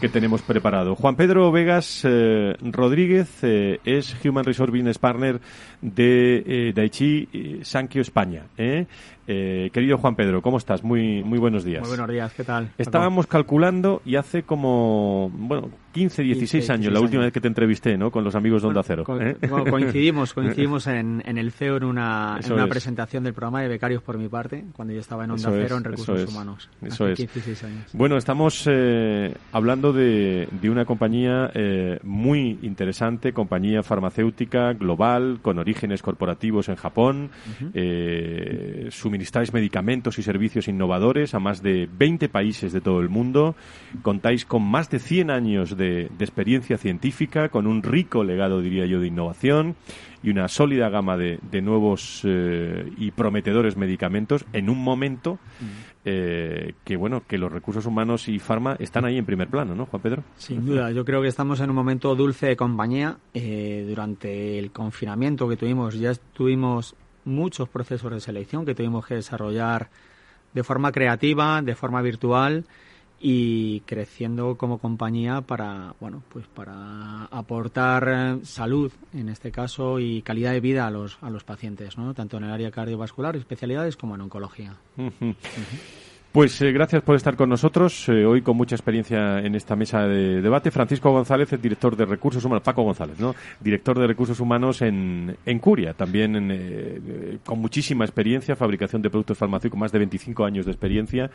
que 0.00 0.08
tenemos 0.08 0.42
preparado. 0.42 0.94
Juan 0.94 1.16
Pedro 1.16 1.50
Vegas 1.50 2.02
eh, 2.04 2.54
Rodríguez 2.60 3.42
eh, 3.42 3.80
es 3.84 4.14
Human 4.24 4.44
Resource 4.44 4.70
Business 4.70 4.98
Partner 4.98 5.40
de 5.80 6.44
eh, 6.46 6.72
Daichi 6.74 7.60
Sankyo 7.62 8.02
España. 8.02 8.44
¿Eh? 9.26 9.66
Eh, 9.66 9.70
querido 9.70 9.98
Juan 9.98 10.16
Pedro, 10.16 10.42
¿cómo 10.42 10.58
estás? 10.58 10.82
Muy, 10.82 11.22
muy 11.22 11.38
buenos 11.38 11.64
días. 11.64 11.80
Muy 11.80 11.90
buenos 11.90 12.08
días, 12.08 12.32
¿qué 12.32 12.44
tal? 12.44 12.70
Estábamos 12.78 13.26
calculando 13.26 14.02
y 14.04 14.16
hace 14.16 14.42
como, 14.42 15.30
bueno, 15.34 15.70
15, 15.92 16.22
16 16.22 16.70
años, 16.70 16.92
la 16.92 17.00
última 17.00 17.22
vez 17.22 17.32
que 17.32 17.40
te 17.40 17.48
entrevisté, 17.48 17.96
¿no? 17.96 18.10
Con 18.10 18.22
los 18.22 18.34
amigos 18.34 18.62
de 18.62 18.68
Onda 18.68 18.82
Cero. 18.82 19.04
¿eh? 19.20 19.36
coincidimos, 19.70 20.34
coincidimos 20.34 20.86
en, 20.88 21.22
el 21.26 21.52
CEO 21.52 21.78
en 21.78 21.84
una, 21.84 22.38
una 22.50 22.66
presentación 22.66 23.24
del 23.24 23.32
programa 23.32 23.62
de 23.62 23.68
becarios 23.68 24.02
por 24.02 24.18
mi 24.18 24.28
parte, 24.28 24.64
cuando 24.74 24.92
yo 24.92 25.00
estaba 25.00 25.24
en 25.24 25.30
Onda 25.30 25.50
Cero 25.50 25.76
en 25.78 25.84
Recursos 25.84 26.28
Humanos. 26.28 26.68
Eso 26.82 27.08
es. 27.08 27.26
Bueno, 27.92 28.16
estamos 28.18 28.64
eh, 28.70 29.34
hablando 29.52 29.92
de, 29.92 30.48
de, 30.50 30.70
una 30.70 30.84
compañía 30.84 31.50
eh, 31.54 31.98
muy 32.02 32.58
interesante, 32.62 33.32
compañía 33.32 33.82
farmacéutica 33.82 34.74
global, 34.74 35.38
con 35.40 35.58
orígenes 35.58 36.02
corporativos 36.02 36.68
en 36.68 36.76
Japón. 36.76 37.30
Suministráis 39.16 39.54
medicamentos 39.54 40.18
y 40.18 40.22
servicios 40.22 40.68
innovadores 40.68 41.32
a 41.32 41.38
más 41.38 41.62
de 41.62 41.88
20 41.90 42.28
países 42.28 42.74
de 42.74 42.82
todo 42.82 43.00
el 43.00 43.08
mundo. 43.08 43.56
Contáis 44.02 44.44
con 44.44 44.62
más 44.62 44.90
de 44.90 44.98
100 44.98 45.30
años 45.30 45.74
de, 45.74 46.10
experiencia 46.20 46.76
científica, 46.76 47.48
con 47.48 47.66
un 47.66 47.82
rico 47.82 48.24
legado, 48.24 48.60
diría 48.60 48.84
yo, 48.84 49.00
de 49.00 49.06
innovación 49.06 49.74
y 50.22 50.28
una 50.28 50.48
sólida 50.48 50.90
gama 50.90 51.16
de, 51.16 51.62
nuevos 51.62 52.20
eh, 52.24 52.92
y 52.98 53.10
prometedores 53.12 53.78
medicamentos 53.78 54.44
en 54.52 54.68
un 54.68 54.84
momento 54.84 55.38
mm. 55.60 55.64
eh, 56.04 56.74
que, 56.84 56.96
bueno, 56.96 57.22
que 57.26 57.38
los 57.38 57.50
recursos 57.50 57.86
humanos 57.86 58.28
y 58.28 58.38
farma 58.38 58.76
están 58.78 59.06
ahí 59.06 59.16
en 59.16 59.24
primer 59.24 59.48
plano, 59.48 59.74
¿no, 59.74 59.86
Juan 59.86 60.02
Pedro? 60.02 60.24
Sin 60.36 60.66
duda, 60.66 60.90
yo 60.90 61.06
creo 61.06 61.22
que 61.22 61.28
estamos 61.28 61.60
en 61.60 61.70
un 61.70 61.76
momento 61.76 62.14
dulce 62.14 62.48
de 62.48 62.56
compañía. 62.56 63.16
Eh, 63.32 63.86
durante 63.88 64.58
el 64.58 64.72
confinamiento 64.72 65.48
que 65.48 65.56
tuvimos, 65.56 65.98
ya 65.98 66.12
tuvimos 66.34 66.94
muchos 67.26 67.68
procesos 67.68 68.10
de 68.10 68.20
selección 68.20 68.64
que 68.64 68.74
tuvimos 68.74 69.06
que 69.06 69.16
desarrollar 69.16 69.90
de 70.54 70.64
forma 70.64 70.92
creativa, 70.92 71.60
de 71.60 71.74
forma 71.74 72.00
virtual 72.00 72.64
y 73.18 73.80
creciendo 73.80 74.56
como 74.56 74.78
compañía 74.78 75.40
para 75.40 75.94
bueno 76.00 76.22
pues 76.28 76.46
para 76.46 77.24
aportar 77.24 78.08
eh, 78.08 78.44
salud 78.44 78.92
en 79.14 79.30
este 79.30 79.50
caso 79.50 79.98
y 80.00 80.20
calidad 80.20 80.52
de 80.52 80.60
vida 80.60 80.86
a 80.86 80.90
los 80.90 81.16
a 81.22 81.30
los 81.30 81.42
pacientes 81.42 81.96
no 81.96 82.12
tanto 82.12 82.36
en 82.36 82.44
el 82.44 82.50
área 82.50 82.70
cardiovascular 82.70 83.34
especialidades 83.34 83.96
como 83.96 84.16
en 84.16 84.20
oncología 84.20 84.76
pues 86.36 86.60
eh, 86.60 86.70
gracias 86.70 87.02
por 87.02 87.16
estar 87.16 87.34
con 87.34 87.48
nosotros 87.48 88.10
eh, 88.10 88.26
hoy 88.26 88.42
con 88.42 88.58
mucha 88.58 88.74
experiencia 88.74 89.38
en 89.38 89.54
esta 89.54 89.74
mesa 89.74 90.02
de 90.02 90.42
debate. 90.42 90.70
Francisco 90.70 91.10
González, 91.10 91.50
el 91.54 91.62
director 91.62 91.96
de 91.96 92.04
Recursos 92.04 92.44
Humanos, 92.44 92.62
Paco 92.62 92.82
González, 92.82 93.18
¿no? 93.18 93.34
Director 93.58 93.98
de 93.98 94.06
Recursos 94.06 94.38
Humanos 94.38 94.82
en, 94.82 95.34
en 95.46 95.58
Curia, 95.60 95.94
también 95.94 96.50
eh, 96.52 97.38
con 97.42 97.58
muchísima 97.58 98.04
experiencia, 98.04 98.54
fabricación 98.54 99.00
de 99.00 99.08
productos 99.08 99.38
farmacéuticos, 99.38 99.80
más 99.80 99.92
de 99.92 99.98
25 100.00 100.44
años 100.44 100.66
de 100.66 100.72
experiencia. 100.72 101.30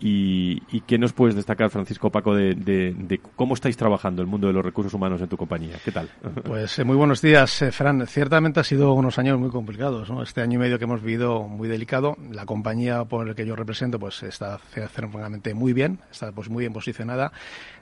Y, 0.00 0.62
y 0.72 0.80
¿qué 0.86 0.96
nos 0.96 1.12
puedes 1.12 1.36
destacar, 1.36 1.68
Francisco 1.68 2.08
Paco, 2.08 2.34
de, 2.34 2.54
de, 2.54 3.20
cómo 3.36 3.52
estáis 3.52 3.76
trabajando 3.76 4.22
el 4.22 4.28
mundo 4.28 4.46
de 4.46 4.54
los 4.54 4.64
recursos 4.64 4.94
humanos 4.94 5.20
en 5.20 5.28
tu 5.28 5.36
compañía? 5.36 5.76
¿Qué 5.84 5.92
tal? 5.92 6.08
Pues 6.44 6.82
muy 6.86 6.96
buenos 6.96 7.20
días, 7.20 7.62
Fran. 7.72 8.06
Ciertamente 8.06 8.60
ha 8.60 8.64
sido 8.64 8.94
unos 8.94 9.18
años 9.18 9.38
muy 9.38 9.50
complicados, 9.50 10.08
¿no? 10.08 10.22
Este 10.22 10.40
año 10.40 10.54
y 10.54 10.62
medio 10.62 10.78
que 10.78 10.84
hemos 10.84 11.02
vivido 11.02 11.42
muy 11.42 11.68
delicado. 11.68 12.16
La 12.32 12.46
compañía 12.46 13.04
por 13.04 13.26
la 13.26 13.34
que 13.34 13.44
yo 13.44 13.54
represento, 13.54 13.98
pues 13.98 14.22
está 14.30 14.58
fenomenalmente 14.58 15.52
muy 15.54 15.72
bien, 15.72 16.00
está 16.10 16.32
pues 16.32 16.48
muy 16.48 16.62
bien 16.62 16.72
posicionada. 16.72 17.32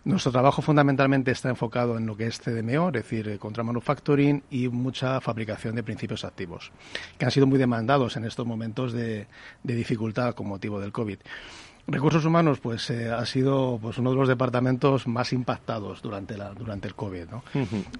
Nuestro 0.04 0.32
trabajo 0.32 0.60
fundamentalmente 0.60 1.30
está 1.30 1.48
enfocado 1.48 1.96
en 1.96 2.06
lo 2.06 2.16
que 2.16 2.26
es 2.26 2.40
CDMO, 2.40 2.88
es 2.88 2.92
decir, 2.94 3.28
eh, 3.28 3.38
contra 3.38 3.62
manufacturing 3.62 4.42
y 4.50 4.68
mucha 4.68 5.20
fabricación 5.20 5.76
de 5.76 5.82
principios 5.82 6.24
activos, 6.24 6.72
que 7.16 7.24
han 7.24 7.30
sido 7.30 7.46
muy 7.46 7.58
demandados 7.58 8.16
en 8.16 8.24
estos 8.24 8.46
momentos 8.46 8.92
de 8.92 9.26
dificultad 9.62 10.34
con 10.34 10.48
motivo 10.48 10.80
del 10.80 10.92
COVID. 10.92 11.18
Recursos 11.90 12.26
humanos, 12.26 12.60
pues 12.60 12.90
eh, 12.90 13.10
ha 13.10 13.24
sido 13.24 13.78
pues 13.80 13.96
uno 13.96 14.10
de 14.10 14.16
los 14.16 14.28
departamentos 14.28 15.06
más 15.06 15.32
impactados 15.32 16.02
durante 16.02 16.36
la 16.36 16.50
durante 16.50 16.86
el 16.86 16.94
COVID, 16.94 17.30
¿no? 17.30 17.42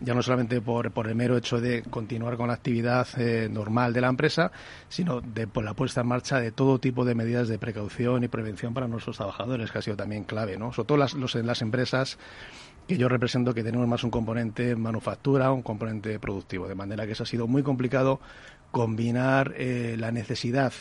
Ya 0.03 0.13
no 0.13 0.21
solamente 0.21 0.61
por, 0.61 0.91
por 0.91 1.09
el 1.09 1.15
mero 1.15 1.39
hecho 1.39 1.59
de 1.59 1.83
continuar 1.85 2.37
con 2.37 2.49
la 2.49 2.55
actividad 2.55 3.09
eh, 3.17 3.49
normal 3.51 3.95
de 3.95 4.03
la 4.03 4.09
empresa, 4.09 4.53
sino 4.91 5.23
de 5.23 5.47
por 5.47 5.65
la 5.65 5.73
puesta 5.73 6.03
en 6.03 6.09
marcha 6.09 6.39
de 6.39 6.53
todo 6.53 6.79
tipo 6.79 7.07
de 7.07 7.15
medidas 7.15 7.49
de 7.49 7.59
precaución 7.59 8.23
y 8.25 8.29
prevención 8.29 8.75
para 8.75 8.89
nuestros 8.89 9.17
trabajadores, 9.17 9.71
que 9.71 9.79
ha 9.79 9.83
sido 9.83 9.97
también 9.97 10.25
clave, 10.25 10.59
¿no? 10.59 10.71
Sobre 10.71 10.87
todo 10.87 10.99
las, 10.99 11.15
los, 11.15 11.35
las 11.37 11.63
empresas 11.63 12.19
que 12.87 12.99
yo 12.99 13.09
represento 13.09 13.55
que 13.55 13.65
tenemos 13.65 13.89
más 13.89 14.05
un 14.05 14.11
componente 14.11 14.77
manufactura, 14.77 15.51
un 15.51 15.63
componente 15.63 16.19
productivo, 16.19 16.69
de 16.69 16.75
manera 16.75 17.07
que 17.07 17.13
eso 17.13 17.23
ha 17.23 17.27
sido 17.27 17.47
muy 17.47 17.63
complicado 17.63 18.21
combinar 18.71 19.55
eh, 19.57 19.97
la 19.99 20.13
necesidad 20.13 20.75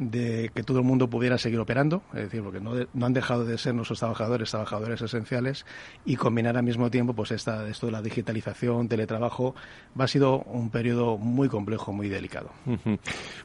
de 0.00 0.50
que 0.54 0.62
todo 0.62 0.78
el 0.78 0.84
mundo 0.84 1.10
pudiera 1.10 1.36
seguir 1.36 1.60
operando, 1.60 2.02
es 2.14 2.22
decir, 2.22 2.42
porque 2.42 2.58
no, 2.58 2.72
no, 2.94 3.06
han 3.06 3.12
dejado 3.12 3.44
de 3.44 3.58
ser 3.58 3.74
nuestros 3.74 3.98
trabajadores, 3.98 4.50
trabajadores 4.50 5.02
esenciales, 5.02 5.66
y 6.06 6.16
combinar 6.16 6.56
al 6.56 6.62
mismo 6.62 6.90
tiempo 6.90 7.12
pues 7.12 7.32
esta, 7.32 7.68
esto 7.68 7.86
de 7.86 7.92
la 7.92 8.00
digitalización, 8.00 8.88
teletrabajo, 8.88 9.54
va 9.98 10.06
a 10.06 10.08
sido 10.08 10.40
un 10.44 10.70
periodo 10.70 11.18
muy 11.18 11.48
complejo, 11.48 11.92
muy 11.92 12.08
delicado. 12.08 12.50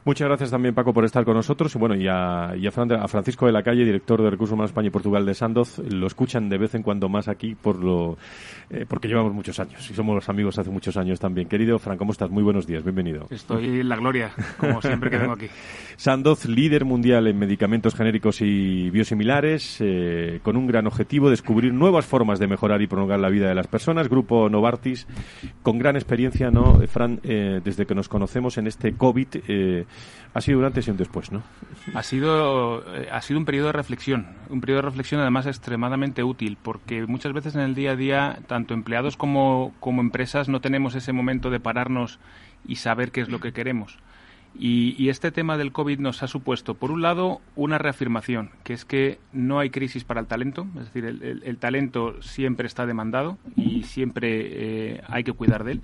Muchas 0.04 0.28
gracias 0.28 0.50
también, 0.50 0.74
Paco, 0.74 0.94
por 0.94 1.04
estar 1.04 1.26
con 1.26 1.34
nosotros. 1.34 1.74
Y 1.74 1.78
bueno, 1.78 1.94
y 1.94 2.08
a, 2.08 2.52
a, 2.52 3.08
Francisco 3.08 3.44
de 3.44 3.52
la 3.52 3.62
Calle, 3.62 3.84
director 3.84 4.22
de 4.22 4.30
Recursos 4.30 4.54
Humanos 4.54 4.70
España 4.70 4.88
y 4.88 4.90
Portugal 4.90 5.26
de 5.26 5.34
Sandoz, 5.34 5.78
lo 5.78 6.06
escuchan 6.06 6.48
de 6.48 6.56
vez 6.56 6.74
en 6.74 6.82
cuando 6.82 7.10
más 7.10 7.28
aquí 7.28 7.54
por 7.54 7.84
lo, 7.84 8.16
eh, 8.70 8.86
porque 8.88 9.08
llevamos 9.08 9.34
muchos 9.34 9.60
años 9.60 9.88
y 9.90 9.94
somos 9.94 10.14
los 10.14 10.28
amigos 10.30 10.58
hace 10.58 10.70
muchos 10.70 10.96
años 10.96 11.20
también. 11.20 11.48
Querido 11.48 11.78
Fran, 11.78 11.98
¿cómo 11.98 12.12
estás? 12.12 12.30
Muy 12.30 12.42
buenos 12.42 12.66
días, 12.66 12.82
bienvenido. 12.82 13.26
Estoy 13.28 13.80
en 13.80 13.88
la 13.88 13.96
gloria, 13.96 14.32
como 14.56 14.80
siempre 14.80 15.10
que 15.10 15.18
vengo 15.18 15.34
aquí. 15.34 15.48
Sandoz 15.96 16.45
líder 16.48 16.84
mundial 16.84 17.26
en 17.26 17.38
medicamentos 17.38 17.94
genéricos 17.94 18.40
y 18.40 18.90
biosimilares, 18.90 19.78
eh, 19.80 20.40
con 20.42 20.56
un 20.56 20.66
gran 20.66 20.86
objetivo, 20.86 21.30
descubrir 21.30 21.72
nuevas 21.72 22.06
formas 22.06 22.38
de 22.38 22.46
mejorar 22.46 22.82
y 22.82 22.86
prolongar 22.86 23.18
la 23.18 23.28
vida 23.28 23.48
de 23.48 23.54
las 23.54 23.66
personas. 23.66 24.08
Grupo 24.08 24.48
Novartis, 24.48 25.06
con 25.62 25.78
gran 25.78 25.96
experiencia, 25.96 26.50
¿no? 26.50 26.80
Fran, 26.88 27.20
eh, 27.22 27.60
desde 27.64 27.86
que 27.86 27.94
nos 27.94 28.08
conocemos 28.08 28.58
en 28.58 28.66
este 28.66 28.94
COVID, 28.94 29.28
eh, 29.48 29.84
ha 30.34 30.40
sido 30.40 30.58
un 30.58 30.64
antes 30.64 30.86
y 30.86 30.90
un 30.90 30.96
después, 30.96 31.32
¿no? 31.32 31.42
Ha 31.94 32.02
sido, 32.02 32.84
ha 33.10 33.20
sido 33.22 33.38
un 33.38 33.44
periodo 33.46 33.68
de 33.68 33.72
reflexión, 33.72 34.26
un 34.50 34.60
periodo 34.60 34.82
de 34.82 34.88
reflexión 34.88 35.20
además 35.20 35.46
extremadamente 35.46 36.22
útil, 36.22 36.58
porque 36.62 37.06
muchas 37.06 37.32
veces 37.32 37.54
en 37.54 37.62
el 37.62 37.74
día 37.74 37.92
a 37.92 37.96
día, 37.96 38.38
tanto 38.46 38.74
empleados 38.74 39.16
como, 39.16 39.74
como 39.80 40.00
empresas, 40.00 40.48
no 40.48 40.60
tenemos 40.60 40.94
ese 40.94 41.12
momento 41.12 41.50
de 41.50 41.60
pararnos 41.60 42.18
y 42.66 42.76
saber 42.76 43.12
qué 43.12 43.20
es 43.20 43.28
lo 43.28 43.40
que 43.40 43.52
queremos. 43.52 43.98
Y, 44.58 45.08
este 45.08 45.30
tema 45.30 45.56
del 45.56 45.72
COVID 45.72 45.98
nos 45.98 46.22
ha 46.22 46.26
supuesto, 46.26 46.74
por 46.74 46.90
un 46.90 47.02
lado, 47.02 47.40
una 47.54 47.78
reafirmación, 47.78 48.50
que 48.64 48.72
es 48.72 48.84
que 48.84 49.18
no 49.32 49.58
hay 49.58 49.70
crisis 49.70 50.04
para 50.04 50.20
el 50.20 50.26
talento, 50.26 50.66
es 50.78 50.92
decir, 50.92 51.04
el, 51.04 51.58
talento 51.58 52.20
siempre 52.22 52.66
está 52.66 52.86
demandado 52.86 53.38
y 53.54 53.82
siempre 53.82 54.28
eh, 54.30 55.00
hay 55.08 55.24
que 55.24 55.32
cuidar 55.32 55.64
de 55.64 55.72
él. 55.72 55.82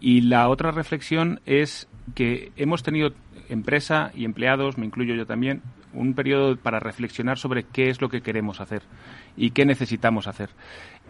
Y 0.00 0.22
la 0.22 0.48
otra 0.48 0.70
reflexión 0.70 1.40
es 1.46 1.88
que 2.14 2.52
hemos 2.56 2.82
tenido 2.82 3.12
empresa 3.48 4.10
y 4.14 4.24
empleados, 4.24 4.78
me 4.78 4.86
incluyo 4.86 5.14
yo 5.14 5.26
también, 5.26 5.62
un 5.92 6.14
periodo 6.14 6.56
para 6.56 6.78
reflexionar 6.78 7.38
sobre 7.38 7.64
qué 7.64 7.88
es 7.88 8.00
lo 8.00 8.08
que 8.08 8.20
queremos 8.20 8.60
hacer 8.60 8.82
y 9.36 9.50
qué 9.50 9.64
necesitamos 9.64 10.26
hacer. 10.26 10.50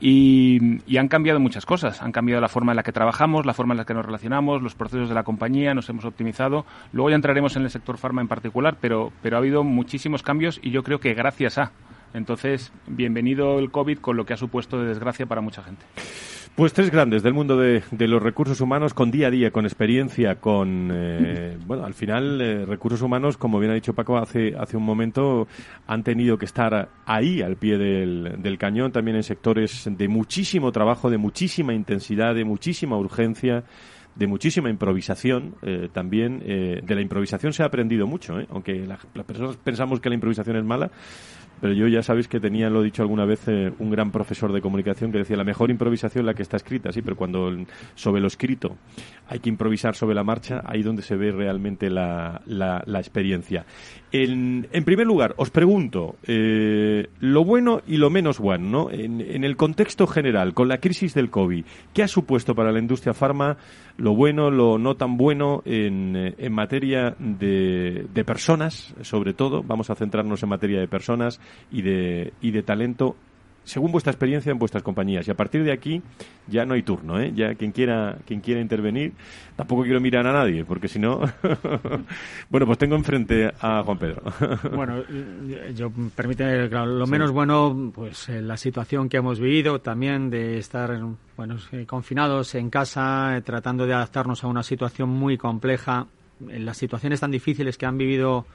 Y, 0.00 0.80
han 0.98 1.08
cambiado 1.08 1.40
muchas 1.40 1.64
cosas. 1.64 2.02
Han 2.02 2.12
cambiado 2.12 2.40
la 2.40 2.48
forma 2.48 2.72
en 2.72 2.76
la 2.76 2.82
que 2.82 2.92
trabajamos, 2.92 3.46
la 3.46 3.54
forma 3.54 3.74
en 3.74 3.78
la 3.78 3.84
que 3.84 3.94
nos 3.94 4.04
relacionamos, 4.04 4.62
los 4.62 4.74
procesos 4.74 5.08
de 5.08 5.14
la 5.14 5.22
compañía, 5.22 5.74
nos 5.74 5.88
hemos 5.88 6.04
optimizado. 6.04 6.66
Luego 6.92 7.10
ya 7.10 7.16
entraremos 7.16 7.56
en 7.56 7.62
el 7.62 7.70
sector 7.70 7.98
farma 7.98 8.20
en 8.20 8.28
particular, 8.28 8.76
pero, 8.80 9.12
pero 9.22 9.36
ha 9.36 9.38
habido 9.38 9.64
muchísimos 9.64 10.22
cambios 10.22 10.60
y 10.62 10.70
yo 10.70 10.82
creo 10.82 11.00
que 11.00 11.14
gracias 11.14 11.58
a. 11.58 11.72
Entonces, 12.14 12.72
bienvenido 12.86 13.58
el 13.58 13.70
COVID 13.70 13.98
con 13.98 14.16
lo 14.16 14.25
que 14.25 14.34
ha 14.34 14.36
supuesto 14.36 14.80
de 14.80 14.88
desgracia 14.88 15.26
para 15.26 15.40
mucha 15.40 15.62
gente. 15.62 15.84
Pues 16.56 16.72
tres 16.72 16.90
grandes 16.90 17.22
del 17.22 17.34
mundo 17.34 17.58
de, 17.58 17.82
los 18.08 18.22
recursos 18.22 18.62
humanos 18.62 18.94
con 18.94 19.10
día 19.10 19.26
a 19.26 19.30
día, 19.30 19.50
con 19.50 19.66
experiencia, 19.66 20.36
con, 20.36 20.88
eh, 20.90 21.58
bueno, 21.66 21.84
al 21.84 21.92
final 21.92 22.40
eh, 22.40 22.64
recursos 22.64 23.02
humanos, 23.02 23.36
como 23.36 23.58
bien 23.58 23.72
ha 23.72 23.75
dicho 23.75 23.92
Paco 23.92 24.16
hace, 24.16 24.54
hace 24.58 24.78
un 24.78 24.82
momento, 24.82 25.48
han 25.86 26.02
tenido 26.02 26.38
que 26.38 26.46
estar 26.46 26.88
ahí 27.04 27.42
al 27.42 27.56
pie 27.56 27.76
del, 27.76 28.36
del 28.38 28.56
cañón, 28.56 28.90
también 28.90 29.18
en 29.18 29.22
sectores 29.22 29.86
de 29.86 30.08
muchísimo 30.08 30.72
trabajo, 30.72 31.10
de 31.10 31.18
muchísima 31.18 31.75
intensidad, 31.75 32.34
de 32.34 32.46
muchísima 32.46 32.96
urgencia 32.96 33.64
de 34.14 34.26
muchísima 34.26 34.70
improvisación 34.70 35.56
eh, 35.60 35.90
también. 35.92 36.38
de 36.38 36.94
la 36.94 37.02
improvisación 37.02 37.52
se 37.52 37.62
ha 37.62 37.66
aprendido 37.66 38.06
mucho, 38.06 38.38
aunque 38.48 38.86
las 38.86 39.26
personas 39.26 39.58
pensamos 39.58 40.00
que 40.00 40.08
la 40.08 40.14
improvisación 40.14 40.56
es 40.56 40.64
mala, 40.64 40.90
pero 41.60 41.72
yo 41.72 41.88
ya 41.88 42.02
sabéis 42.02 42.28
que 42.28 42.40
tenía, 42.40 42.68
lo 42.68 42.82
he 42.82 42.84
dicho 42.84 43.02
alguna 43.02 43.25
vez, 43.25 43.48
eh, 43.48 43.72
un 43.78 43.90
gran 43.90 44.10
profesor 44.10 44.52
de 44.52 44.60
comunicación 44.60 45.12
que 45.12 45.18
decía 45.18 45.36
la 45.36 45.44
mejor 45.44 45.70
improvisación 45.70 46.22
es 46.22 46.26
la 46.26 46.34
que 46.34 46.42
está 46.42 46.56
escrita, 46.56 46.92
sí, 46.92 47.02
pero 47.02 47.16
cuando 47.16 47.50
sobre 47.94 48.20
lo 48.20 48.26
escrito 48.26 48.76
hay 49.28 49.40
que 49.40 49.48
improvisar 49.48 49.94
sobre 49.94 50.14
la 50.14 50.22
marcha, 50.22 50.62
ahí 50.64 50.82
donde 50.82 51.02
se 51.02 51.16
ve 51.16 51.32
realmente 51.32 51.90
la, 51.90 52.42
la, 52.46 52.98
experiencia. 52.98 53.66
En, 54.12 54.66
primer 54.84 55.06
lugar, 55.06 55.34
os 55.36 55.50
pregunto, 55.50 56.16
eh, 56.26 57.08
lo 57.20 57.44
bueno 57.44 57.82
y 57.86 57.96
lo 57.96 58.08
menos 58.08 58.38
bueno, 58.38 58.68
¿no? 58.68 58.90
En, 58.90 59.20
en, 59.20 59.44
el 59.44 59.56
contexto 59.56 60.06
general, 60.06 60.54
con 60.54 60.68
la 60.68 60.78
crisis 60.78 61.12
del 61.12 61.30
COVID, 61.30 61.64
¿qué 61.92 62.02
ha 62.02 62.08
supuesto 62.08 62.54
para 62.54 62.72
la 62.72 62.78
industria 62.78 63.14
farma 63.14 63.56
lo 63.98 64.14
bueno, 64.14 64.50
lo 64.50 64.78
no 64.78 64.94
tan 64.94 65.16
bueno 65.16 65.62
en, 65.64 66.14
eh, 66.16 66.34
en 66.38 66.52
materia 66.52 67.16
de, 67.18 68.06
de 68.12 68.25
personas, 68.25 68.94
sobre 69.02 69.34
todo? 69.34 69.62
Vamos 69.62 69.90
a 69.90 69.94
centrarnos 69.94 70.42
en 70.42 70.48
materia 70.48 70.80
de 70.80 70.88
personas 70.88 71.40
y 71.70 71.82
de, 71.82 72.32
y 72.40 72.50
de 72.50 72.62
talento 72.62 73.16
según 73.66 73.90
vuestra 73.90 74.12
experiencia 74.12 74.52
en 74.52 74.58
vuestras 74.58 74.82
compañías. 74.82 75.26
Y 75.26 75.30
a 75.32 75.34
partir 75.34 75.64
de 75.64 75.72
aquí 75.72 76.00
ya 76.46 76.64
no 76.64 76.74
hay 76.74 76.82
turno, 76.82 77.20
¿eh? 77.20 77.32
Ya 77.34 77.56
quien 77.56 77.72
quiera, 77.72 78.16
quien 78.24 78.40
quiera 78.40 78.60
intervenir, 78.60 79.12
tampoco 79.56 79.82
quiero 79.82 80.00
mirar 80.00 80.24
a 80.26 80.32
nadie, 80.32 80.64
porque 80.64 80.86
si 80.86 81.00
no... 81.00 81.18
bueno, 82.48 82.66
pues 82.66 82.78
tengo 82.78 82.94
enfrente 82.94 83.52
a 83.60 83.82
Juan 83.82 83.98
Pedro. 83.98 84.22
bueno, 84.72 85.02
yo 85.74 85.90
permíteme, 86.14 86.68
lo 86.68 87.06
menos 87.08 87.32
bueno, 87.32 87.90
pues 87.92 88.28
eh, 88.28 88.40
la 88.40 88.56
situación 88.56 89.08
que 89.08 89.16
hemos 89.16 89.40
vivido 89.40 89.80
también 89.80 90.30
de 90.30 90.58
estar 90.58 90.96
bueno, 91.36 91.56
eh, 91.72 91.86
confinados 91.86 92.54
en 92.54 92.70
casa, 92.70 93.36
eh, 93.36 93.42
tratando 93.42 93.84
de 93.84 93.94
adaptarnos 93.94 94.44
a 94.44 94.46
una 94.46 94.62
situación 94.62 95.08
muy 95.08 95.36
compleja, 95.36 96.06
en 96.48 96.64
las 96.64 96.76
situaciones 96.76 97.18
tan 97.18 97.32
difíciles 97.32 97.76
que 97.78 97.86
han 97.86 97.98
vivido 97.98 98.46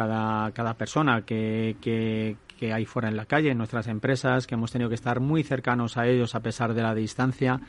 cada, 0.00 0.50
cada 0.52 0.72
persona 0.72 1.26
que, 1.26 1.76
que, 1.82 2.38
que 2.58 2.72
hay 2.72 2.86
fuera 2.86 3.10
en 3.10 3.18
la 3.18 3.26
calle, 3.26 3.50
en 3.50 3.58
nuestras 3.58 3.86
empresas, 3.86 4.46
que 4.46 4.54
hemos 4.54 4.72
tenido 4.72 4.88
que 4.88 4.94
estar 4.94 5.20
muy 5.20 5.42
cercanos 5.42 5.98
a 5.98 6.06
ellos 6.06 6.34
a 6.34 6.40
pesar 6.40 6.72
de 6.72 6.80
la 6.80 6.94
distancia, 6.94 7.60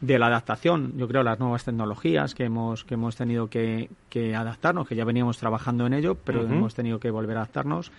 de 0.00 0.18
la 0.18 0.28
adaptación, 0.28 0.94
yo 0.96 1.06
creo, 1.06 1.22
las 1.22 1.38
nuevas 1.38 1.66
tecnologías 1.66 2.34
que 2.34 2.44
hemos, 2.44 2.84
que 2.84 2.94
hemos 2.94 3.14
tenido 3.14 3.50
que, 3.50 3.90
que 4.08 4.34
adaptarnos, 4.34 4.88
que 4.88 4.96
ya 4.96 5.04
veníamos 5.04 5.36
trabajando 5.36 5.86
en 5.86 5.92
ello, 5.92 6.14
pero 6.14 6.44
hemos 6.44 6.74
tenido 6.74 6.98
que 6.98 7.10
volver 7.10 7.36
a 7.36 7.40
adaptarnos. 7.40 7.92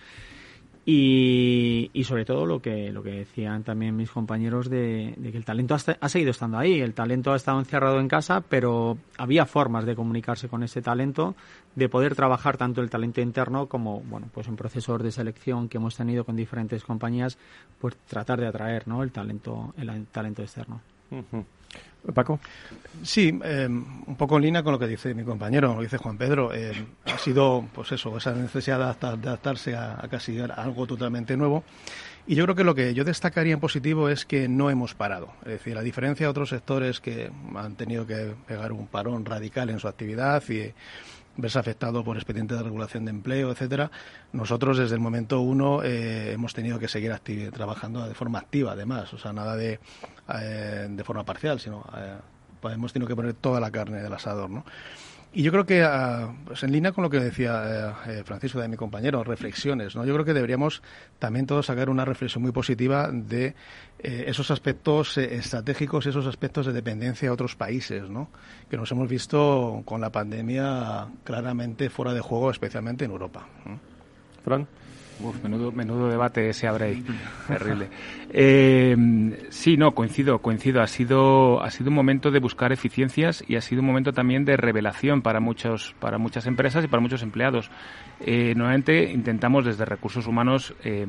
Y, 0.90 1.90
y, 1.92 2.04
sobre 2.04 2.24
todo 2.24 2.46
lo 2.46 2.62
que, 2.62 2.90
lo 2.92 3.02
que 3.02 3.10
decían 3.10 3.62
también 3.62 3.94
mis 3.94 4.10
compañeros 4.10 4.70
de, 4.70 5.14
que 5.20 5.36
el 5.36 5.44
talento 5.44 5.74
ha, 5.74 6.08
seguido 6.08 6.30
estando 6.30 6.56
ahí. 6.56 6.80
El 6.80 6.94
talento 6.94 7.34
ha 7.34 7.36
estado 7.36 7.58
encerrado 7.58 8.00
en 8.00 8.08
casa, 8.08 8.40
pero 8.40 8.96
había 9.18 9.44
formas 9.44 9.84
de 9.84 9.94
comunicarse 9.94 10.48
con 10.48 10.62
ese 10.62 10.80
talento, 10.80 11.34
de 11.74 11.90
poder 11.90 12.14
trabajar 12.14 12.56
tanto 12.56 12.80
el 12.80 12.88
talento 12.88 13.20
interno 13.20 13.66
como, 13.66 14.00
bueno, 14.00 14.30
pues 14.32 14.48
en 14.48 14.56
procesos 14.56 15.02
de 15.02 15.12
selección 15.12 15.68
que 15.68 15.76
hemos 15.76 15.94
tenido 15.94 16.24
con 16.24 16.36
diferentes 16.36 16.82
compañías, 16.84 17.36
pues 17.78 17.94
tratar 18.06 18.40
de 18.40 18.46
atraer, 18.46 18.88
¿no? 18.88 19.02
El 19.02 19.12
talento, 19.12 19.74
el 19.76 20.06
talento 20.06 20.40
externo. 20.40 20.80
Paco. 22.14 22.40
Sí, 23.02 23.38
eh, 23.44 23.66
un 23.68 24.16
poco 24.16 24.36
en 24.36 24.42
línea 24.42 24.62
con 24.62 24.72
lo 24.72 24.78
que 24.78 24.86
dice 24.86 25.14
mi 25.14 25.24
compañero, 25.24 25.74
lo 25.74 25.82
dice 25.82 25.98
Juan 25.98 26.16
Pedro. 26.16 26.52
Eh, 26.54 26.72
ha 27.04 27.18
sido, 27.18 27.66
pues 27.74 27.92
eso, 27.92 28.16
esa 28.16 28.32
necesidad 28.32 28.78
de, 28.78 29.06
adaptarse 29.06 29.76
a, 29.76 30.06
casi 30.10 30.38
algo 30.40 30.86
totalmente 30.86 31.36
nuevo. 31.36 31.64
Y 32.26 32.34
yo 32.34 32.44
creo 32.44 32.54
que 32.54 32.64
lo 32.64 32.74
que 32.74 32.92
yo 32.92 33.04
destacaría 33.04 33.54
en 33.54 33.60
positivo 33.60 34.08
es 34.08 34.26
que 34.26 34.48
no 34.48 34.68
hemos 34.70 34.94
parado. 34.94 35.32
Es 35.42 35.52
decir, 35.52 35.78
a 35.78 35.82
diferencia 35.82 36.26
de 36.26 36.30
otros 36.30 36.50
sectores 36.50 37.00
que 37.00 37.30
han 37.54 37.74
tenido 37.74 38.06
que 38.06 38.34
pegar 38.46 38.72
un 38.72 38.86
parón 38.86 39.24
radical 39.24 39.70
en 39.70 39.78
su 39.78 39.88
actividad 39.88 40.42
y 40.50 40.72
verse 41.38 41.58
afectado 41.58 42.04
por 42.04 42.16
expedientes 42.16 42.58
de 42.58 42.64
regulación 42.64 43.04
de 43.04 43.12
empleo, 43.12 43.50
etcétera. 43.50 43.90
Nosotros 44.32 44.76
desde 44.76 44.94
el 44.94 45.00
momento 45.00 45.40
uno 45.40 45.82
eh, 45.82 46.32
hemos 46.32 46.52
tenido 46.52 46.78
que 46.78 46.88
seguir 46.88 47.16
trabajando 47.52 48.06
de 48.06 48.14
forma 48.14 48.40
activa, 48.40 48.72
además, 48.72 49.14
o 49.14 49.18
sea, 49.18 49.32
nada 49.32 49.56
de, 49.56 49.78
eh, 50.34 50.86
de 50.90 51.04
forma 51.04 51.24
parcial, 51.24 51.60
sino 51.60 51.84
eh, 51.96 52.16
pues 52.60 52.74
hemos 52.74 52.92
tenido 52.92 53.08
que 53.08 53.16
poner 53.16 53.34
toda 53.34 53.60
la 53.60 53.70
carne 53.70 54.02
del 54.02 54.12
asador, 54.12 54.50
¿no? 54.50 54.64
Y 55.32 55.42
yo 55.42 55.52
creo 55.52 55.66
que, 55.66 55.82
ah, 55.82 56.34
pues 56.46 56.62
en 56.62 56.72
línea 56.72 56.92
con 56.92 57.04
lo 57.04 57.10
que 57.10 57.20
decía 57.20 57.94
eh, 58.06 58.22
Francisco 58.24 58.60
de 58.60 58.68
mi 58.68 58.76
compañero, 58.76 59.22
reflexiones, 59.22 59.94
¿no? 59.94 60.06
Yo 60.06 60.14
creo 60.14 60.24
que 60.24 60.32
deberíamos 60.32 60.82
también 61.18 61.46
todos 61.46 61.66
sacar 61.66 61.90
una 61.90 62.06
reflexión 62.06 62.42
muy 62.42 62.50
positiva 62.50 63.10
de 63.12 63.54
eh, 63.98 64.24
esos 64.26 64.50
aspectos 64.50 65.18
eh, 65.18 65.36
estratégicos, 65.36 66.06
esos 66.06 66.26
aspectos 66.26 66.64
de 66.64 66.72
dependencia 66.72 67.28
a 67.28 67.32
otros 67.32 67.56
países, 67.56 68.08
¿no? 68.08 68.30
Que 68.70 68.78
nos 68.78 68.90
hemos 68.90 69.08
visto 69.08 69.82
con 69.84 70.00
la 70.00 70.10
pandemia 70.10 71.08
claramente 71.24 71.90
fuera 71.90 72.14
de 72.14 72.20
juego, 72.20 72.50
especialmente 72.50 73.04
en 73.04 73.10
Europa. 73.10 73.46
Fran. 74.44 74.66
Uf, 75.20 75.42
menudo, 75.42 75.72
menudo 75.72 76.08
debate 76.08 76.52
se 76.52 76.68
abre 76.68 76.84
ahí. 76.86 77.04
Terrible. 77.48 77.88
Eh, 78.30 78.96
sí, 79.50 79.76
no, 79.76 79.92
coincido, 79.92 80.38
coincido. 80.38 80.80
Ha 80.80 80.86
sido, 80.86 81.62
ha 81.62 81.70
sido 81.70 81.90
un 81.90 81.96
momento 81.96 82.30
de 82.30 82.38
buscar 82.38 82.72
eficiencias 82.72 83.44
y 83.46 83.56
ha 83.56 83.60
sido 83.60 83.80
un 83.80 83.86
momento 83.86 84.12
también 84.12 84.44
de 84.44 84.56
revelación 84.56 85.22
para 85.22 85.40
muchos, 85.40 85.94
para 85.98 86.18
muchas 86.18 86.46
empresas 86.46 86.84
y 86.84 86.88
para 86.88 87.00
muchos 87.00 87.22
empleados. 87.22 87.70
Eh, 88.20 88.54
nuevamente 88.56 89.10
intentamos 89.12 89.64
desde 89.64 89.84
recursos 89.84 90.26
humanos 90.26 90.74
eh, 90.84 91.06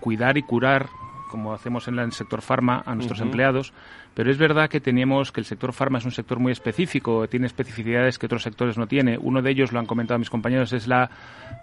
cuidar 0.00 0.38
y 0.38 0.42
curar 0.42 0.88
como 1.30 1.54
hacemos 1.54 1.86
en 1.88 1.98
el 1.98 2.12
sector 2.12 2.42
farma, 2.42 2.82
a 2.84 2.94
nuestros 2.94 3.20
empleados, 3.20 3.72
pero 4.14 4.30
es 4.30 4.38
verdad 4.38 4.68
que 4.68 4.80
teníamos 4.80 5.32
que 5.32 5.40
el 5.40 5.46
sector 5.46 5.72
farma 5.72 5.98
es 5.98 6.04
un 6.04 6.10
sector 6.10 6.38
muy 6.38 6.52
específico, 6.52 7.28
tiene 7.28 7.46
especificidades 7.46 8.18
que 8.18 8.26
otros 8.26 8.42
sectores 8.42 8.76
no 8.76 8.86
tiene. 8.86 9.18
Uno 9.18 9.42
de 9.42 9.50
ellos, 9.50 9.72
lo 9.72 9.78
han 9.78 9.86
comentado 9.86 10.18
mis 10.18 10.30
compañeros, 10.30 10.72
es 10.72 10.86
la 10.86 11.10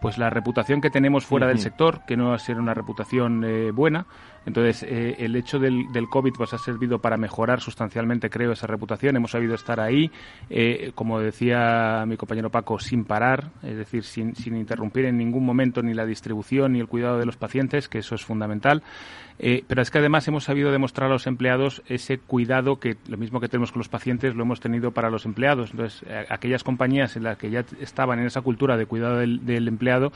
pues 0.01 0.18
la 0.18 0.30
reputación 0.30 0.82
que 0.82 0.89
tenemos 0.89 1.25
fuera 1.25 1.48
del 1.48 1.60
sector, 1.60 2.01
que 2.06 2.16
no 2.16 2.34
ha 2.34 2.39
sido 2.39 2.60
una 2.60 2.74
reputación 2.74 3.44
eh, 3.44 3.72
buena. 3.72 4.05
Entonces, 4.48 4.83
eh, 4.83 5.16
el 5.20 5.36
hecho 5.36 5.60
del, 5.60 5.92
del, 5.92 6.07
COVID 6.07 6.31
pues, 6.38 6.53
ha 6.53 6.57
servido 6.57 7.00
para 7.00 7.18
mejorar 7.18 7.60
sustancialmente, 7.60 8.29
creo, 8.29 8.53
esa 8.53 8.66
reputación. 8.66 9.18
Hemos 9.18 9.31
sabido 9.31 9.55
estar 9.55 9.81
ahí, 9.81 10.10
eh, 10.50 10.94
como 10.96 11.20
decía 11.20 12.05
mi 12.07 12.16
compañero 12.16 12.50
Paco, 12.50 12.79
sin 12.79 13.03
parar, 13.03 13.50
es 13.62 13.75
decir, 13.75 14.05
sin, 14.05 14.36
sin 14.36 14.55
interrumpir 14.55 15.03
en 15.03 15.18
ningún 15.18 15.46
momento 15.46 15.81
ni 15.81 15.94
la 15.94 16.05
distribución 16.05 16.74
ni 16.74 16.79
el 16.79 16.88
cuidado 16.88 17.20
de 17.20 17.25
los 17.25 17.36
pacientes, 17.36 17.90
que 17.90 17.98
eso 18.00 18.16
es 18.16 18.24
fundamental. 18.24 18.83
Eh, 19.40 19.64
pero 19.68 19.81
es 19.81 19.92
que 19.92 20.00
además 20.00 20.27
hemos 20.27 20.46
sabido 20.46 20.72
demostrar 20.72 21.10
a 21.10 21.14
los 21.14 21.27
empleados 21.27 21.83
ese 21.88 22.18
cuidado 22.18 22.47
que 22.79 22.98
lo 23.07 23.18
mismo 23.18 23.40
que 23.40 23.48
tenemos 23.48 23.72
con 23.72 23.79
los 23.79 23.90
pacientes 23.90 24.36
lo 24.36 24.44
hemos 24.44 24.60
tenido 24.60 24.92
para 24.92 25.10
los 25.10 25.25
empleados. 25.25 25.72
Entonces, 25.72 26.03
eh, 26.07 26.25
aquellas 26.29 26.64
compañías 26.64 27.16
en 27.16 27.24
las 27.24 27.38
que 27.38 27.50
ya 27.50 27.66
estaban 27.79 28.20
en 28.20 28.25
esa 28.25 28.42
cultura 28.42 28.77
de 28.77 28.86
cuidado 28.86 29.18
del, 29.18 29.68
empleado, 29.68 30.12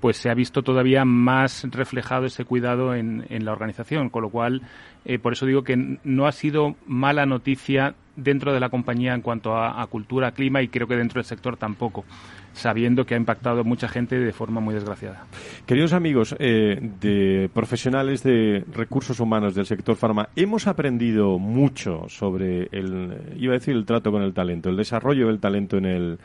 pues 0.00 0.16
se 0.16 0.30
ha 0.30 0.34
visto 0.34 0.62
todavía 0.62 1.04
más 1.04 1.66
reflejado 1.70 2.26
ese 2.26 2.44
cuidado 2.44 2.94
en, 2.94 3.24
la 3.44 3.52
organización, 3.52 4.08
con 4.08 4.22
lo 4.22 4.30
cual, 4.30 4.62
eh, 5.04 5.18
por 5.18 5.32
eso 5.32 5.46
digo 5.46 5.62
que 5.62 5.98
no 6.02 6.26
ha 6.26 6.32
sido 6.32 6.76
mala 6.86 7.26
noticia 7.26 7.94
dentro 8.16 8.52
de 8.52 8.60
la 8.60 8.68
compañía 8.68 9.14
en 9.14 9.22
cuanto 9.22 9.54
a, 9.54 9.80
a 9.80 9.86
cultura, 9.86 10.32
clima 10.32 10.62
y 10.62 10.68
creo 10.68 10.86
que 10.86 10.96
dentro 10.96 11.20
del 11.20 11.26
sector 11.26 11.56
tampoco 11.56 12.04
sabiendo 12.52 13.04
que 13.04 13.14
ha 13.14 13.16
impactado 13.16 13.60
a 13.60 13.64
mucha 13.64 13.88
gente 13.88 14.18
de 14.18 14.32
forma 14.32 14.60
muy 14.60 14.74
desgraciada. 14.74 15.24
Queridos 15.66 15.92
amigos 15.92 16.34
eh, 16.38 16.78
de 17.00 17.50
profesionales 17.52 18.22
de 18.22 18.64
recursos 18.72 19.20
humanos 19.20 19.54
del 19.54 19.66
sector 19.66 19.96
farma, 19.96 20.28
hemos 20.36 20.66
aprendido 20.66 21.38
mucho 21.38 22.08
sobre 22.08 22.68
el, 22.72 23.36
iba 23.36 23.54
a 23.54 23.58
decir 23.58 23.74
el 23.74 23.84
trato 23.84 24.10
con 24.10 24.22
el 24.22 24.34
talento, 24.34 24.68
el 24.68 24.76
desarrollo 24.76 25.28
del 25.28 25.40
talento 25.40 25.76
en 25.76 25.86
el 25.86 26.18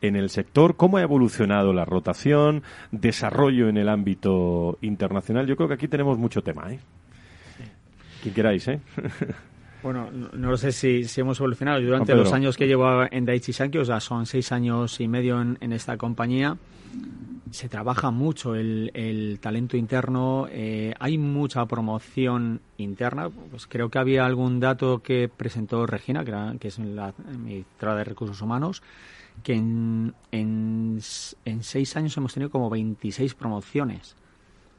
en 0.00 0.16
el 0.16 0.30
sector, 0.30 0.76
cómo 0.76 0.98
ha 0.98 1.02
evolucionado 1.02 1.72
la 1.72 1.84
rotación, 1.84 2.62
desarrollo 2.90 3.68
en 3.68 3.76
el 3.76 3.88
ámbito 3.88 4.78
internacional. 4.80 5.46
Yo 5.46 5.56
creo 5.56 5.68
que 5.68 5.74
aquí 5.74 5.88
tenemos 5.88 6.18
mucho 6.18 6.42
tema, 6.42 6.72
¿eh? 6.72 6.78
Quien 8.22 8.34
queráis, 8.34 8.66
¿eh? 8.68 8.80
Bueno, 9.82 10.10
no, 10.10 10.50
lo 10.50 10.56
sé 10.56 10.72
si, 10.72 11.04
si 11.04 11.20
hemos 11.20 11.38
evolucionado. 11.38 11.80
Durante 11.80 12.14
los 12.14 12.32
años 12.32 12.56
que 12.56 12.66
llevo 12.66 13.04
en 13.10 13.24
Daiichi 13.24 13.52
Sankyo, 13.52 13.82
o 13.82 13.84
sea, 13.84 14.00
son 14.00 14.26
seis 14.26 14.50
años 14.50 15.00
y 15.00 15.06
medio 15.06 15.40
en, 15.40 15.72
esta 15.72 15.96
compañía, 15.96 16.56
se 17.52 17.68
trabaja 17.68 18.10
mucho 18.10 18.56
el, 18.56 18.90
el 18.94 19.38
talento 19.40 19.76
interno, 19.76 20.48
eh, 20.50 20.94
hay 20.98 21.16
mucha 21.16 21.64
promoción 21.66 22.60
interna. 22.76 23.30
Pues 23.30 23.68
creo 23.68 23.88
que 23.88 24.00
había 24.00 24.26
algún 24.26 24.58
dato 24.58 25.00
que 25.00 25.30
presentó 25.34 25.86
Regina, 25.86 26.24
que, 26.24 26.30
era, 26.30 26.54
que 26.58 26.68
es 26.68 26.78
la 26.80 27.14
ministra 27.30 27.94
de 27.94 28.02
Recursos 28.02 28.42
Humanos, 28.42 28.82
que 29.42 29.54
en, 29.54 30.14
en, 30.32 31.00
en 31.44 31.62
seis 31.62 31.96
años 31.96 32.16
hemos 32.16 32.34
tenido 32.34 32.50
como 32.50 32.70
26 32.70 33.34
promociones 33.34 34.16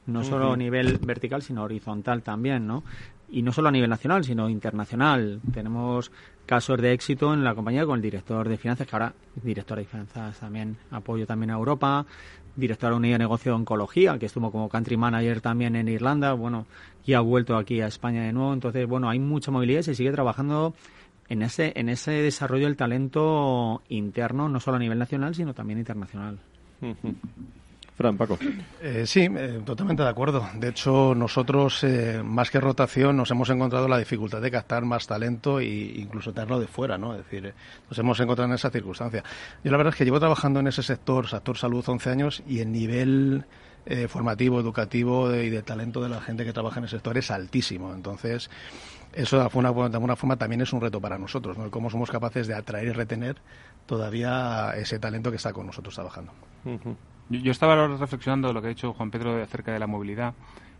no 0.06 0.24
solo 0.24 0.52
a 0.52 0.56
nivel 0.56 0.98
vertical, 0.98 1.40
sino 1.40 1.62
horizontal 1.62 2.22
también, 2.22 2.66
¿no? 2.66 2.82
y 3.30 3.42
no 3.42 3.52
solo 3.52 3.68
a 3.68 3.72
nivel 3.72 3.90
nacional, 3.90 4.24
sino 4.24 4.48
internacional. 4.48 5.40
Tenemos 5.52 6.10
casos 6.46 6.80
de 6.80 6.92
éxito 6.92 7.32
en 7.32 7.44
la 7.44 7.54
compañía 7.54 7.86
con 7.86 7.96
el 7.96 8.02
director 8.02 8.48
de 8.48 8.56
finanzas, 8.56 8.86
que 8.86 8.96
ahora 8.96 9.14
director 9.42 9.78
de 9.78 9.84
finanzas 9.84 10.38
también 10.40 10.76
apoyo 10.90 11.26
también 11.26 11.50
a 11.50 11.54
Europa, 11.54 12.04
director 12.56 12.90
de 12.90 12.96
unidad 12.96 13.14
de 13.14 13.18
negocio 13.20 13.52
de 13.52 13.56
oncología, 13.56 14.18
que 14.18 14.26
estuvo 14.26 14.50
como 14.50 14.68
country 14.68 14.96
manager 14.96 15.40
también 15.40 15.76
en 15.76 15.88
Irlanda, 15.88 16.32
bueno, 16.32 16.66
y 17.06 17.12
ha 17.12 17.20
vuelto 17.20 17.56
aquí 17.56 17.80
a 17.80 17.86
España 17.86 18.24
de 18.24 18.32
nuevo. 18.32 18.52
Entonces, 18.52 18.86
bueno, 18.88 19.08
hay 19.08 19.20
mucha 19.20 19.50
movilidad 19.50 19.80
y 19.80 19.84
se 19.84 19.94
sigue 19.94 20.10
trabajando 20.10 20.74
en 21.30 21.42
ese, 21.42 21.72
en 21.76 21.88
ese 21.88 22.10
desarrollo 22.10 22.66
del 22.66 22.76
talento 22.76 23.82
interno, 23.88 24.48
no 24.48 24.60
solo 24.60 24.76
a 24.76 24.80
nivel 24.80 24.98
nacional, 24.98 25.34
sino 25.34 25.54
también 25.54 25.78
internacional. 25.78 26.38
Paco. 28.16 28.38
Eh, 28.80 29.04
sí, 29.06 29.28
eh, 29.30 29.60
totalmente 29.64 30.02
de 30.02 30.08
acuerdo. 30.08 30.48
De 30.54 30.70
hecho, 30.70 31.14
nosotros, 31.14 31.84
eh, 31.84 32.22
más 32.24 32.50
que 32.50 32.58
rotación, 32.58 33.14
nos 33.14 33.30
hemos 33.30 33.50
encontrado 33.50 33.86
la 33.88 33.98
dificultad 33.98 34.40
de 34.40 34.50
captar 34.50 34.86
más 34.86 35.06
talento 35.06 35.60
e 35.60 35.66
incluso 35.66 36.32
tenerlo 36.32 36.58
de 36.58 36.66
fuera, 36.66 36.96
¿no? 36.96 37.12
Es 37.14 37.24
decir, 37.24 37.52
nos 37.88 37.98
hemos 37.98 38.18
encontrado 38.18 38.48
en 38.48 38.54
esa 38.54 38.70
circunstancia. 38.70 39.22
Yo 39.62 39.70
la 39.70 39.76
verdad 39.76 39.92
es 39.92 39.98
que 39.98 40.06
llevo 40.06 40.18
trabajando 40.18 40.60
en 40.60 40.68
ese 40.68 40.82
sector, 40.82 41.28
sector 41.28 41.58
salud, 41.58 41.84
11 41.86 42.10
años 42.10 42.42
y 42.48 42.60
el 42.60 42.72
nivel 42.72 43.44
formativo, 44.08 44.60
educativo 44.60 45.34
y 45.34 45.48
de 45.48 45.62
talento 45.62 46.02
de 46.02 46.10
la 46.10 46.20
gente 46.20 46.44
que 46.44 46.52
trabaja 46.52 46.78
en 46.78 46.84
el 46.84 46.90
sector 46.90 47.16
es 47.16 47.30
altísimo. 47.30 47.94
Entonces, 47.94 48.50
eso 49.12 49.36
de 49.36 49.42
alguna, 49.42 49.70
de 49.88 49.96
alguna 49.96 50.16
forma 50.16 50.36
también 50.36 50.60
es 50.60 50.72
un 50.72 50.80
reto 50.80 51.00
para 51.00 51.18
nosotros, 51.18 51.58
¿no? 51.58 51.70
Cómo 51.70 51.90
somos 51.90 52.10
capaces 52.10 52.46
de 52.46 52.54
atraer 52.54 52.88
y 52.88 52.92
retener 52.92 53.36
todavía 53.86 54.72
ese 54.76 54.98
talento 54.98 55.30
que 55.30 55.36
está 55.36 55.52
con 55.52 55.66
nosotros 55.66 55.94
trabajando. 55.94 56.32
Yo, 57.28 57.52
estaba 57.52 57.86
reflexionando 57.86 58.52
lo 58.52 58.60
que 58.60 58.68
ha 58.68 58.70
dicho 58.70 58.92
Juan 58.92 59.10
Pedro 59.10 59.42
acerca 59.42 59.72
de 59.72 59.78
la 59.78 59.86
movilidad. 59.86 60.34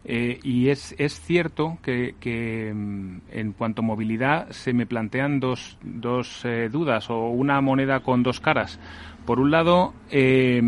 Eh, 0.05 0.41
y 0.43 0.69
es, 0.69 0.95
es 0.99 1.21
cierto 1.21 1.79
que, 1.83 2.73
mm, 2.75 3.19
en 3.31 3.53
cuanto 3.53 3.83
a 3.83 3.85
movilidad 3.85 4.51
se 4.51 4.73
me 4.73 4.87
plantean 4.87 5.41
dos, 5.41 5.77
dos 5.83 6.43
eh, 6.45 6.71
dudas 6.71 7.11
o 7.11 7.29
una 7.29 7.61
moneda 7.61 8.01
con 8.01 8.23
dos 8.23 8.41
caras. 8.41 8.79
Por 9.27 9.39
un 9.39 9.51
lado, 9.51 9.93
eh, 10.11 10.63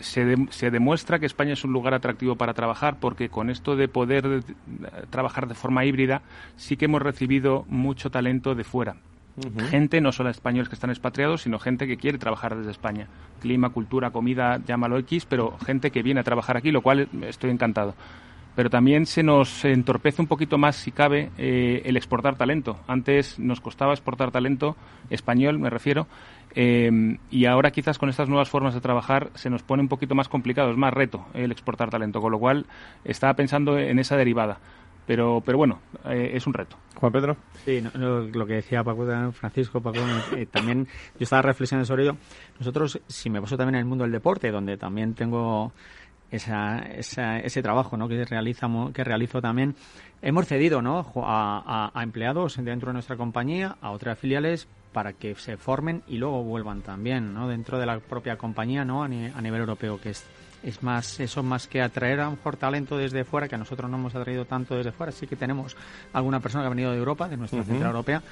se, 0.00 0.36
se, 0.50 0.70
demuestra 0.70 1.18
que 1.18 1.26
España 1.26 1.52
es 1.52 1.64
un 1.64 1.72
lugar 1.72 1.92
atractivo 1.94 2.36
para 2.36 2.54
trabajar 2.54 2.98
porque 2.98 3.28
con 3.28 3.50
esto 3.50 3.76
de 3.76 3.88
poder 3.88 4.42
trabajar 5.10 5.48
de 5.48 5.54
forma 5.54 5.84
híbrida 5.84 6.22
sí 6.56 6.76
que 6.76 6.86
hemos 6.86 7.02
recibido 7.02 7.64
mucho 7.68 8.10
talento 8.10 8.54
de 8.54 8.64
fuera. 8.64 8.96
Gente, 9.68 10.00
no 10.00 10.12
solo 10.12 10.30
españoles 10.30 10.70
que 10.70 10.76
están 10.76 10.88
expatriados, 10.88 11.42
sino 11.42 11.58
gente 11.58 11.86
que 11.86 11.98
quiere 11.98 12.16
trabajar 12.16 12.56
desde 12.56 12.70
España. 12.70 13.06
Clima, 13.40 13.68
cultura, 13.68 14.10
comida, 14.10 14.62
llámalo 14.66 14.96
X, 14.98 15.26
pero 15.26 15.58
gente 15.58 15.90
que 15.90 16.02
viene 16.02 16.20
a 16.20 16.24
trabajar 16.24 16.56
aquí, 16.56 16.70
lo 16.70 16.80
cual 16.80 17.06
estoy 17.22 17.50
encantado 17.50 17.94
pero 18.56 18.70
también 18.70 19.04
se 19.06 19.22
nos 19.22 19.64
entorpece 19.64 20.22
un 20.22 20.26
poquito 20.26 20.56
más, 20.58 20.76
si 20.76 20.90
cabe, 20.90 21.30
eh, 21.36 21.82
el 21.84 21.96
exportar 21.96 22.36
talento. 22.36 22.80
Antes 22.88 23.38
nos 23.38 23.60
costaba 23.60 23.92
exportar 23.92 24.32
talento, 24.32 24.76
español 25.10 25.58
me 25.58 25.70
refiero, 25.70 26.08
eh, 26.54 27.18
y 27.30 27.44
ahora 27.44 27.70
quizás 27.70 27.98
con 27.98 28.08
estas 28.08 28.30
nuevas 28.30 28.48
formas 28.48 28.72
de 28.72 28.80
trabajar 28.80 29.30
se 29.34 29.50
nos 29.50 29.62
pone 29.62 29.82
un 29.82 29.88
poquito 29.88 30.14
más 30.14 30.28
complicado, 30.28 30.70
es 30.70 30.76
más 30.78 30.94
reto 30.94 31.26
el 31.34 31.52
exportar 31.52 31.90
talento, 31.90 32.22
con 32.22 32.32
lo 32.32 32.38
cual 32.38 32.64
estaba 33.04 33.34
pensando 33.34 33.78
en 33.78 33.98
esa 33.98 34.16
derivada. 34.16 34.58
Pero, 35.06 35.40
pero 35.44 35.56
bueno, 35.56 35.78
eh, 36.06 36.32
es 36.34 36.48
un 36.48 36.54
reto. 36.54 36.76
Juan 36.96 37.12
Pedro. 37.12 37.36
Sí, 37.64 37.80
lo 37.94 38.46
que 38.46 38.54
decía 38.54 38.82
Paco, 38.82 39.06
Francisco, 39.32 39.80
Paco, 39.80 40.00
también 40.50 40.86
yo 40.86 41.24
estaba 41.24 41.42
reflexionando 41.42 41.86
sobre 41.86 42.04
ello. 42.04 42.16
Nosotros, 42.58 43.00
si 43.06 43.30
me 43.30 43.40
paso 43.40 43.56
también 43.56 43.76
en 43.76 43.80
el 43.80 43.86
mundo 43.86 44.02
del 44.02 44.10
deporte, 44.10 44.50
donde 44.50 44.76
también 44.76 45.14
tengo 45.14 45.72
esa, 46.30 46.78
ese 46.88 47.62
trabajo 47.62 47.96
¿no? 47.96 48.08
que, 48.08 48.24
realizamos, 48.24 48.92
que 48.92 49.04
realizo 49.04 49.40
también. 49.40 49.74
Hemos 50.22 50.46
cedido 50.46 50.82
¿no? 50.82 51.06
a, 51.16 51.90
empleados 52.02 52.56
dentro 52.56 52.88
de 52.88 52.94
nuestra 52.94 53.16
compañía, 53.16 53.76
a 53.80 53.90
otras 53.90 54.18
filiales, 54.18 54.66
para 54.92 55.12
que 55.12 55.34
se 55.34 55.56
formen 55.56 56.02
y 56.06 56.16
luego 56.16 56.42
vuelvan 56.42 56.80
también 56.80 57.34
¿no? 57.34 57.48
dentro 57.48 57.78
de 57.78 57.86
la 57.86 58.00
propia 58.00 58.36
compañía 58.36 58.84
¿no? 58.84 59.02
a, 59.02 59.08
nivel 59.08 59.60
europeo, 59.60 60.00
que 60.00 60.10
es, 60.10 60.24
es 60.62 60.82
más 60.82 61.20
eso 61.20 61.42
más 61.42 61.68
que 61.68 61.82
atraer 61.82 62.20
a 62.20 62.28
un 62.28 62.36
mejor 62.36 62.56
talento 62.56 62.96
desde 62.96 63.24
fuera, 63.24 63.46
que 63.46 63.54
a 63.54 63.58
nosotros 63.58 63.90
no 63.90 63.98
hemos 63.98 64.14
atraído 64.14 64.46
tanto 64.46 64.74
desde 64.74 64.92
fuera. 64.92 65.12
Sí 65.12 65.26
que 65.26 65.36
tenemos 65.36 65.76
alguna 66.12 66.40
persona 66.40 66.64
que 66.64 66.66
ha 66.66 66.70
venido 66.70 66.92
de 66.92 66.98
Europa, 66.98 67.28
de 67.28 67.36
nuestra 67.36 67.62
central 67.62 67.90
europea, 67.90 68.22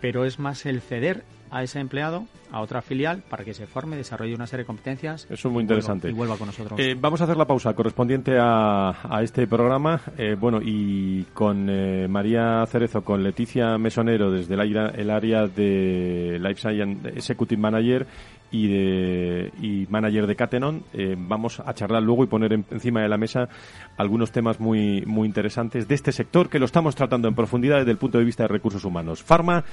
pero 0.00 0.24
es 0.24 0.38
más 0.38 0.66
el 0.66 0.80
ceder 0.80 1.24
a 1.54 1.62
ese 1.62 1.78
empleado 1.78 2.24
a 2.50 2.60
otra 2.60 2.82
filial 2.82 3.22
para 3.28 3.44
que 3.44 3.54
se 3.54 3.66
forme, 3.66 3.96
desarrolle 3.96 4.34
una 4.34 4.46
serie 4.46 4.62
de 4.62 4.66
competencias. 4.66 5.26
Eso 5.30 5.48
es 5.48 5.52
muy 5.52 5.62
interesante. 5.62 6.08
Y 6.08 6.12
vuelva, 6.12 6.36
con 6.36 6.48
nosotros. 6.48 6.78
Eh, 6.80 6.96
vamos 6.98 7.20
a 7.20 7.24
hacer 7.24 7.36
la 7.36 7.46
pausa 7.46 7.74
correspondiente 7.74 8.36
a, 8.40 8.90
a 9.08 9.22
este 9.22 9.46
programa. 9.46 10.00
Eh, 10.18 10.36
bueno, 10.38 10.58
y 10.60 11.22
con 11.32 11.68
eh, 11.70 12.08
María 12.08 12.64
Cerezo, 12.66 13.02
con 13.02 13.22
Leticia 13.22 13.78
Mesonero 13.78 14.32
desde 14.32 14.54
el, 14.54 14.76
el 14.76 15.10
área 15.10 15.46
de 15.46 16.38
Life 16.40 16.60
Science 16.60 17.08
Executive 17.08 17.60
Manager 17.60 18.06
y, 18.50 18.68
de, 18.68 19.52
y 19.60 19.86
manager 19.88 20.26
de 20.28 20.36
Catenon. 20.36 20.84
vamos 21.16 21.58
a 21.58 21.74
charlar 21.74 22.02
luego 22.04 22.22
y 22.22 22.28
poner 22.28 22.52
encima 22.52 23.02
de 23.02 23.08
la 23.08 23.16
mesa 23.16 23.48
algunos 23.96 24.30
temas 24.30 24.60
muy, 24.60 25.02
muy 25.06 25.26
interesantes 25.26 25.88
de 25.88 25.94
este 25.96 26.12
sector 26.12 26.48
que 26.48 26.60
lo 26.60 26.66
estamos 26.66 26.94
tratando 26.94 27.26
en 27.26 27.34
profundidad 27.34 27.78
desde 27.78 27.90
el 27.90 27.96
punto 27.96 28.18
de 28.18 28.24
vista 28.24 28.44
de 28.44 28.48
recursos 28.48 28.84
humanos. 28.84 29.24
Pharma 29.24 29.64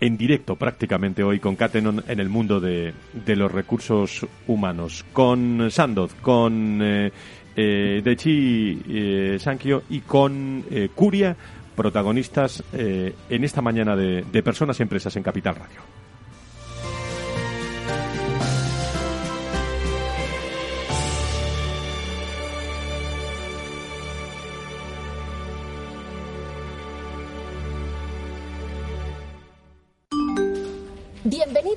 en 0.00 0.16
directo 0.16 0.56
prácticamente 0.56 1.22
hoy 1.22 1.40
con 1.40 1.56
Catenon 1.56 2.04
en 2.06 2.20
el 2.20 2.28
mundo 2.28 2.60
de, 2.60 2.92
de 3.12 3.36
los 3.36 3.50
recursos 3.50 4.26
humanos. 4.46 5.04
Con 5.12 5.70
Sandoz, 5.70 6.14
con 6.14 6.80
eh, 6.82 7.12
eh 7.56 8.00
Dechi 8.04 8.82
eh, 8.88 9.36
Sankio 9.40 9.84
y 9.90 10.00
con 10.00 10.64
eh, 10.70 10.90
Curia, 10.94 11.36
protagonistas 11.74 12.64
en 12.72 13.44
esta 13.44 13.60
mañana 13.60 13.94
de, 13.94 14.24
de 14.32 14.42
Personas 14.42 14.80
y 14.80 14.82
Empresas 14.82 15.14
en 15.16 15.22
Capital 15.22 15.56
Radio. 15.56 16.05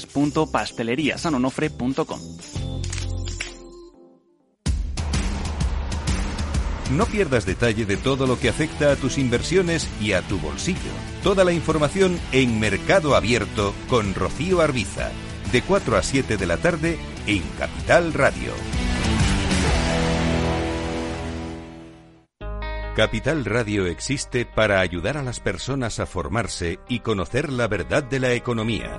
www.pasteleriasanonofre.com. 0.00 2.20
No 6.90 7.06
pierdas 7.06 7.46
detalle 7.46 7.86
de 7.86 7.96
todo 7.96 8.26
lo 8.26 8.38
que 8.38 8.50
afecta 8.50 8.92
a 8.92 8.96
tus 8.96 9.16
inversiones 9.16 9.88
y 10.00 10.12
a 10.12 10.20
tu 10.22 10.38
bolsillo. 10.38 10.78
Toda 11.22 11.44
la 11.44 11.52
información 11.52 12.20
en 12.32 12.60
Mercado 12.60 13.16
Abierto 13.16 13.72
con 13.88 14.14
Rocío 14.14 14.60
Arbiza, 14.60 15.10
de 15.52 15.62
4 15.62 15.96
a 15.96 16.02
7 16.02 16.36
de 16.36 16.46
la 16.46 16.58
tarde 16.58 16.98
en 17.26 17.42
Capital 17.58 18.12
Radio. 18.12 18.52
Capital 22.94 23.46
Radio 23.46 23.86
existe 23.86 24.44
para 24.44 24.80
ayudar 24.80 25.16
a 25.16 25.22
las 25.22 25.40
personas 25.40 25.98
a 25.98 26.04
formarse 26.04 26.78
y 26.90 27.00
conocer 27.00 27.50
la 27.50 27.66
verdad 27.66 28.04
de 28.04 28.20
la 28.20 28.34
economía. 28.34 28.98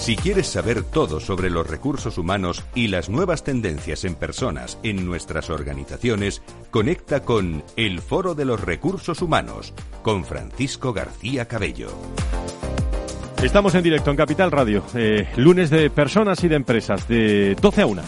Si 0.00 0.16
quieres 0.16 0.46
saber 0.46 0.82
todo 0.82 1.20
sobre 1.20 1.50
los 1.50 1.68
recursos 1.68 2.16
humanos 2.16 2.64
y 2.74 2.88
las 2.88 3.10
nuevas 3.10 3.44
tendencias 3.44 4.06
en 4.06 4.14
personas 4.14 4.78
en 4.82 5.04
nuestras 5.04 5.50
organizaciones, 5.50 6.40
conecta 6.70 7.20
con 7.20 7.62
El 7.76 8.00
Foro 8.00 8.34
de 8.34 8.46
los 8.46 8.62
Recursos 8.62 9.20
Humanos 9.20 9.74
con 10.02 10.24
Francisco 10.24 10.94
García 10.94 11.44
Cabello. 11.44 11.90
Estamos 13.42 13.74
en 13.74 13.82
directo 13.82 14.10
en 14.10 14.16
Capital 14.16 14.50
Radio, 14.50 14.82
eh, 14.94 15.28
lunes 15.36 15.68
de 15.68 15.90
personas 15.90 16.42
y 16.44 16.48
de 16.48 16.56
empresas, 16.56 17.06
de 17.06 17.54
12 17.60 17.82
a 17.82 17.86
1. 17.86 18.02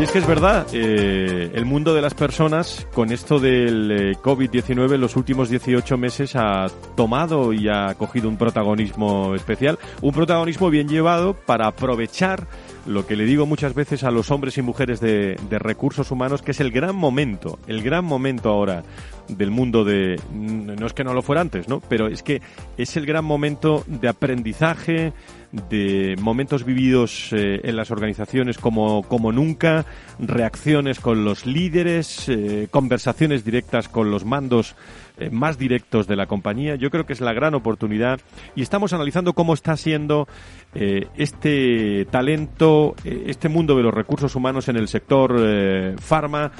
Y 0.00 0.04
es 0.04 0.12
que 0.12 0.18
es 0.18 0.26
verdad, 0.26 0.66
eh, 0.72 1.50
el 1.52 1.66
mundo 1.66 1.94
de 1.94 2.00
las 2.00 2.14
personas 2.14 2.86
con 2.94 3.12
esto 3.12 3.38
del 3.38 3.90
eh, 3.90 4.12
COVID-19 4.16 4.94
en 4.94 5.00
los 5.02 5.14
últimos 5.14 5.50
18 5.50 5.98
meses 5.98 6.36
ha 6.36 6.68
tomado 6.96 7.52
y 7.52 7.68
ha 7.68 7.94
cogido 7.96 8.30
un 8.30 8.38
protagonismo 8.38 9.34
especial, 9.34 9.78
un 10.00 10.12
protagonismo 10.12 10.70
bien 10.70 10.88
llevado 10.88 11.34
para 11.34 11.66
aprovechar 11.66 12.46
lo 12.86 13.06
que 13.06 13.14
le 13.14 13.26
digo 13.26 13.44
muchas 13.44 13.74
veces 13.74 14.02
a 14.02 14.10
los 14.10 14.30
hombres 14.30 14.56
y 14.56 14.62
mujeres 14.62 15.00
de, 15.00 15.36
de 15.50 15.58
recursos 15.58 16.10
humanos, 16.10 16.40
que 16.40 16.52
es 16.52 16.60
el 16.60 16.70
gran 16.70 16.96
momento, 16.96 17.58
el 17.66 17.82
gran 17.82 18.06
momento 18.06 18.48
ahora 18.48 18.82
del 19.28 19.50
mundo 19.50 19.84
de 19.84 20.18
no 20.32 20.86
es 20.86 20.92
que 20.92 21.04
no 21.04 21.14
lo 21.14 21.22
fuera 21.22 21.40
antes, 21.40 21.68
¿no? 21.68 21.80
Pero 21.88 22.08
es 22.08 22.22
que 22.22 22.40
es 22.76 22.96
el 22.96 23.06
gran 23.06 23.24
momento 23.24 23.84
de 23.86 24.08
aprendizaje, 24.08 25.12
de 25.52 26.16
momentos 26.20 26.64
vividos 26.64 27.32
eh, 27.32 27.60
en 27.64 27.76
las 27.76 27.90
organizaciones 27.90 28.58
como, 28.58 29.02
como 29.02 29.32
nunca, 29.32 29.84
reacciones 30.18 31.00
con 31.00 31.24
los 31.24 31.44
líderes, 31.44 32.28
eh, 32.28 32.68
conversaciones 32.70 33.44
directas 33.44 33.88
con 33.88 34.10
los 34.10 34.24
mandos 34.24 34.76
eh, 35.18 35.28
más 35.30 35.58
directos 35.58 36.06
de 36.06 36.16
la 36.16 36.26
compañía. 36.26 36.76
Yo 36.76 36.90
creo 36.90 37.04
que 37.04 37.12
es 37.12 37.20
la 37.20 37.32
gran 37.32 37.54
oportunidad 37.54 38.20
y 38.54 38.62
estamos 38.62 38.92
analizando 38.92 39.32
cómo 39.32 39.54
está 39.54 39.76
siendo 39.76 40.28
este 40.72 42.06
talento, 42.12 42.94
este 43.04 43.48
mundo 43.48 43.76
de 43.76 43.82
los 43.82 43.92
recursos 43.92 44.36
humanos 44.36 44.68
en 44.68 44.76
el 44.76 44.86
sector 44.86 45.96
farma 45.98 46.52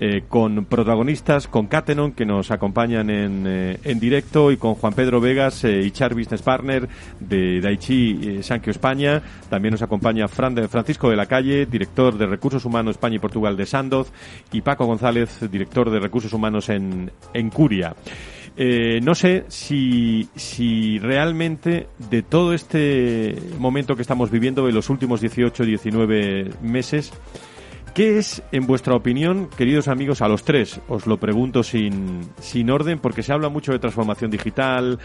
eh, 0.00 0.24
con 0.28 0.64
protagonistas, 0.64 1.46
con 1.46 1.66
Catenon, 1.66 2.12
que 2.12 2.26
nos 2.26 2.50
acompañan 2.50 3.10
en, 3.10 3.44
eh, 3.46 3.78
en 3.84 4.00
directo, 4.00 4.50
y 4.50 4.56
con 4.56 4.74
Juan 4.74 4.92
Pedro 4.92 5.20
Vegas, 5.20 5.62
eh, 5.64 5.90
Business 6.14 6.42
Partner 6.42 6.88
de 7.20 7.60
Daichi 7.60 8.20
eh, 8.22 8.42
Sankyo 8.42 8.70
España. 8.70 9.22
También 9.48 9.72
nos 9.72 9.82
acompaña 9.82 10.28
Fran 10.28 10.54
de 10.54 10.68
Francisco 10.68 11.08
de 11.10 11.16
la 11.16 11.26
Calle, 11.26 11.66
director 11.66 12.18
de 12.18 12.26
Recursos 12.26 12.64
Humanos 12.64 12.96
España 12.96 13.16
y 13.16 13.18
Portugal 13.20 13.56
de 13.56 13.66
Sandoz, 13.66 14.12
y 14.52 14.60
Paco 14.62 14.84
González, 14.86 15.38
director 15.50 15.90
de 15.90 16.00
Recursos 16.00 16.32
Humanos 16.32 16.68
en, 16.68 17.10
en 17.32 17.50
Curia. 17.50 17.94
No 18.56 19.16
sé 19.16 19.46
si, 19.48 20.28
si 20.36 21.00
realmente 21.00 21.88
de 22.08 22.22
todo 22.22 22.54
este 22.54 23.34
momento 23.58 23.96
que 23.96 24.02
estamos 24.02 24.30
viviendo, 24.30 24.66
de 24.66 24.72
los 24.72 24.90
últimos 24.90 25.20
18, 25.20 25.64
19 25.64 26.50
meses, 26.62 27.12
¿Qué 27.94 28.18
es, 28.18 28.42
en 28.50 28.66
vuestra 28.66 28.96
opinión, 28.96 29.48
queridos 29.56 29.86
amigos, 29.86 30.20
a 30.20 30.26
los 30.26 30.42
tres? 30.42 30.80
Os 30.88 31.06
lo 31.06 31.18
pregunto 31.18 31.62
sin, 31.62 32.22
sin 32.40 32.68
orden, 32.70 32.98
porque 32.98 33.22
se 33.22 33.32
habla 33.32 33.48
mucho 33.50 33.70
de 33.70 33.78
transformación 33.78 34.32
digital, 34.32 34.98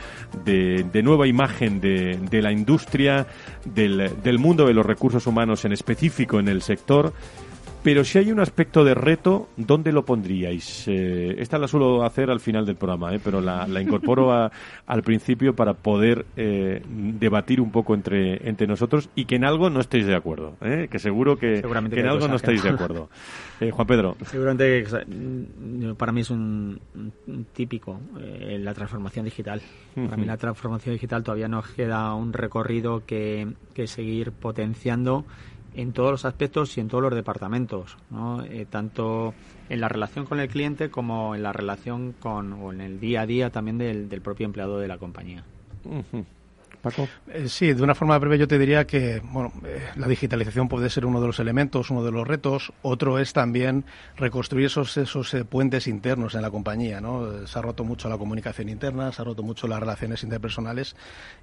de, 0.43 0.83
de 0.91 1.03
nueva 1.03 1.27
imagen 1.27 1.79
de, 1.79 2.17
de 2.17 2.41
la 2.41 2.51
industria, 2.51 3.27
del, 3.63 4.11
del 4.23 4.39
mundo 4.39 4.65
de 4.65 4.73
los 4.73 4.87
recursos 4.87 5.27
humanos 5.27 5.65
en 5.65 5.71
específico 5.71 6.39
en 6.39 6.47
el 6.47 6.63
sector. 6.63 7.13
Pero 7.81 8.03
si 8.03 8.17
hay 8.17 8.29
un 8.31 8.41
aspecto 8.41 8.83
de 8.83 8.93
reto, 8.93 9.47
¿dónde 9.55 9.93
lo 9.93 10.03
pondríais? 10.03 10.85
Eh, 10.87 11.35
esta 11.39 11.57
la 11.57 11.67
suelo 11.67 12.03
hacer 12.03 12.29
al 12.29 12.41
final 12.41 12.65
del 12.65 12.75
programa, 12.75 13.15
¿eh? 13.15 13.21
pero 13.23 13.39
la, 13.39 13.65
la 13.67 13.81
incorporo 13.81 14.33
a- 14.33 14.51
al 14.85 15.01
principio 15.01 15.55
para 15.55 15.73
poder 15.73 16.25
eh, 16.35 16.81
debatir 16.87 17.61
un 17.61 17.71
poco 17.71 17.93
entre, 17.93 18.47
entre 18.47 18.67
nosotros 18.67 19.09
y 19.15 19.23
que 19.25 19.35
en 19.37 19.45
algo 19.45 19.69
no 19.69 19.79
estéis 19.79 20.05
de 20.05 20.15
acuerdo. 20.15 20.57
¿eh? 20.61 20.89
Que 20.91 20.99
seguro 20.99 21.37
que, 21.37 21.59
en 21.59 22.07
algo 22.07 22.27
no 22.27 22.35
estáis 22.35 22.61
de 22.63 22.69
acuerdo. 22.69 23.09
Eh, 23.61 23.71
Juan 23.71 23.87
Pedro. 23.87 24.15
Seguramente 24.25 24.85
mm, 24.85 25.91
para 25.95 26.13
mí 26.13 26.21
es 26.21 26.29
un, 26.29 26.79
un 26.95 27.45
típico 27.51 27.99
eh, 28.17 28.57
la 28.57 28.73
transformación 28.73 29.25
digital. 29.25 29.61
Para 29.95 30.15
mí 30.15 30.23
la 30.23 30.37
transformación 30.37 30.95
digital 30.95 31.23
todavía 31.25 31.49
nos 31.49 31.67
queda 31.67 32.13
un 32.15 32.31
recorrido 32.31 33.03
que, 33.05 33.49
que 33.73 33.85
seguir 33.87 34.31
potenciando 34.31 35.25
en 35.73 35.93
todos 35.93 36.11
los 36.11 36.25
aspectos 36.25 36.77
y 36.77 36.81
en 36.81 36.87
todos 36.87 37.03
los 37.03 37.15
departamentos, 37.15 37.97
¿no? 38.09 38.43
Eh, 38.43 38.65
tanto 38.69 39.33
en 39.69 39.81
la 39.81 39.87
relación 39.87 40.25
con 40.25 40.39
el 40.39 40.49
cliente 40.49 40.89
como 40.89 41.35
en 41.35 41.43
la 41.43 41.53
relación 41.53 42.13
con 42.13 42.53
o 42.53 42.71
en 42.71 42.81
el 42.81 42.99
día 42.99 43.21
a 43.21 43.25
día 43.25 43.49
también 43.49 43.77
del, 43.77 44.09
del 44.09 44.21
propio 44.21 44.45
empleado 44.45 44.79
de 44.79 44.87
la 44.87 44.97
compañía. 44.97 45.43
Eh, 47.27 47.49
sí, 47.49 47.73
de 47.73 47.83
una 47.83 47.93
forma 47.93 48.17
breve 48.17 48.37
yo 48.37 48.47
te 48.47 48.57
diría 48.57 48.87
que 48.87 49.21
bueno, 49.23 49.51
eh, 49.65 49.81
la 49.97 50.07
digitalización 50.07 50.69
puede 50.69 50.89
ser 50.89 51.05
uno 51.05 51.19
de 51.19 51.27
los 51.27 51.39
elementos, 51.39 51.89
uno 51.89 52.03
de 52.03 52.11
los 52.11 52.27
retos. 52.27 52.71
Otro 52.81 53.19
es 53.19 53.33
también 53.33 53.83
reconstruir 54.15 54.67
esos, 54.67 54.95
esos 54.97 55.33
eh, 55.33 55.43
puentes 55.43 55.87
internos 55.87 56.35
en 56.35 56.41
la 56.41 56.51
compañía. 56.51 57.01
¿no? 57.01 57.45
Se 57.47 57.59
ha 57.59 57.61
roto 57.61 57.83
mucho 57.83 58.07
la 58.07 58.17
comunicación 58.17 58.69
interna, 58.69 59.11
se 59.11 59.21
ha 59.21 59.25
roto 59.25 59.43
mucho 59.43 59.67
las 59.67 59.79
relaciones 59.79 60.23
interpersonales 60.23 60.95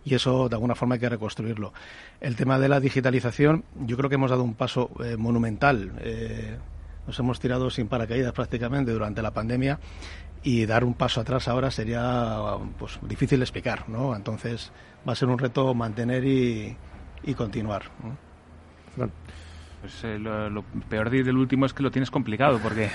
y 0.05 0.15
eso 0.15 0.49
de 0.49 0.55
alguna 0.55 0.75
forma 0.75 0.95
hay 0.95 1.01
que 1.01 1.09
reconstruirlo. 1.09 1.73
El 2.21 2.37
tema 2.37 2.59
de 2.59 2.69
la 2.69 2.81
digitalización, 2.81 3.65
yo 3.81 3.97
creo 3.97 4.09
que 4.09 4.15
hemos 4.15 4.31
dado 4.31 4.43
un 4.43 4.55
paso 4.55 4.91
monumental. 5.19 5.93
Nos 7.07 7.19
hemos 7.19 7.39
tirado 7.39 7.71
sin 7.71 7.87
paracaídas 7.89 8.33
prácticamente 8.33 8.91
durante 8.91 9.23
la 9.23 9.31
pandemia 9.31 9.79
y 10.43 10.65
dar 10.67 10.85
un 10.85 10.95
paso 10.95 11.21
atrás 11.21 11.49
ahora 11.49 11.71
sería 11.71 12.39
pues 12.79 12.99
difícil 13.03 13.39
de 13.41 13.45
explicar, 13.45 13.89
¿no? 13.89 14.15
Entonces 14.15 14.73
va 15.09 15.13
a 15.13 15.17
ser 15.17 15.29
un 15.29 15.39
reto 15.39 15.75
mantener 15.75 16.25
y, 16.25 16.77
y 17.25 17.35
continuar. 17.35 17.83
¿no? 18.97 19.11
Pues 19.81 20.05
eh, 20.05 20.19
lo, 20.19 20.49
lo 20.51 20.63
peor 20.89 21.11
de- 21.11 21.23
del 21.23 21.37
último 21.37 21.67
es 21.67 21.75
que 21.75 21.83
lo 21.83 21.91
tienes 21.91 22.11
complicado, 22.11 22.59
porque 22.63 22.91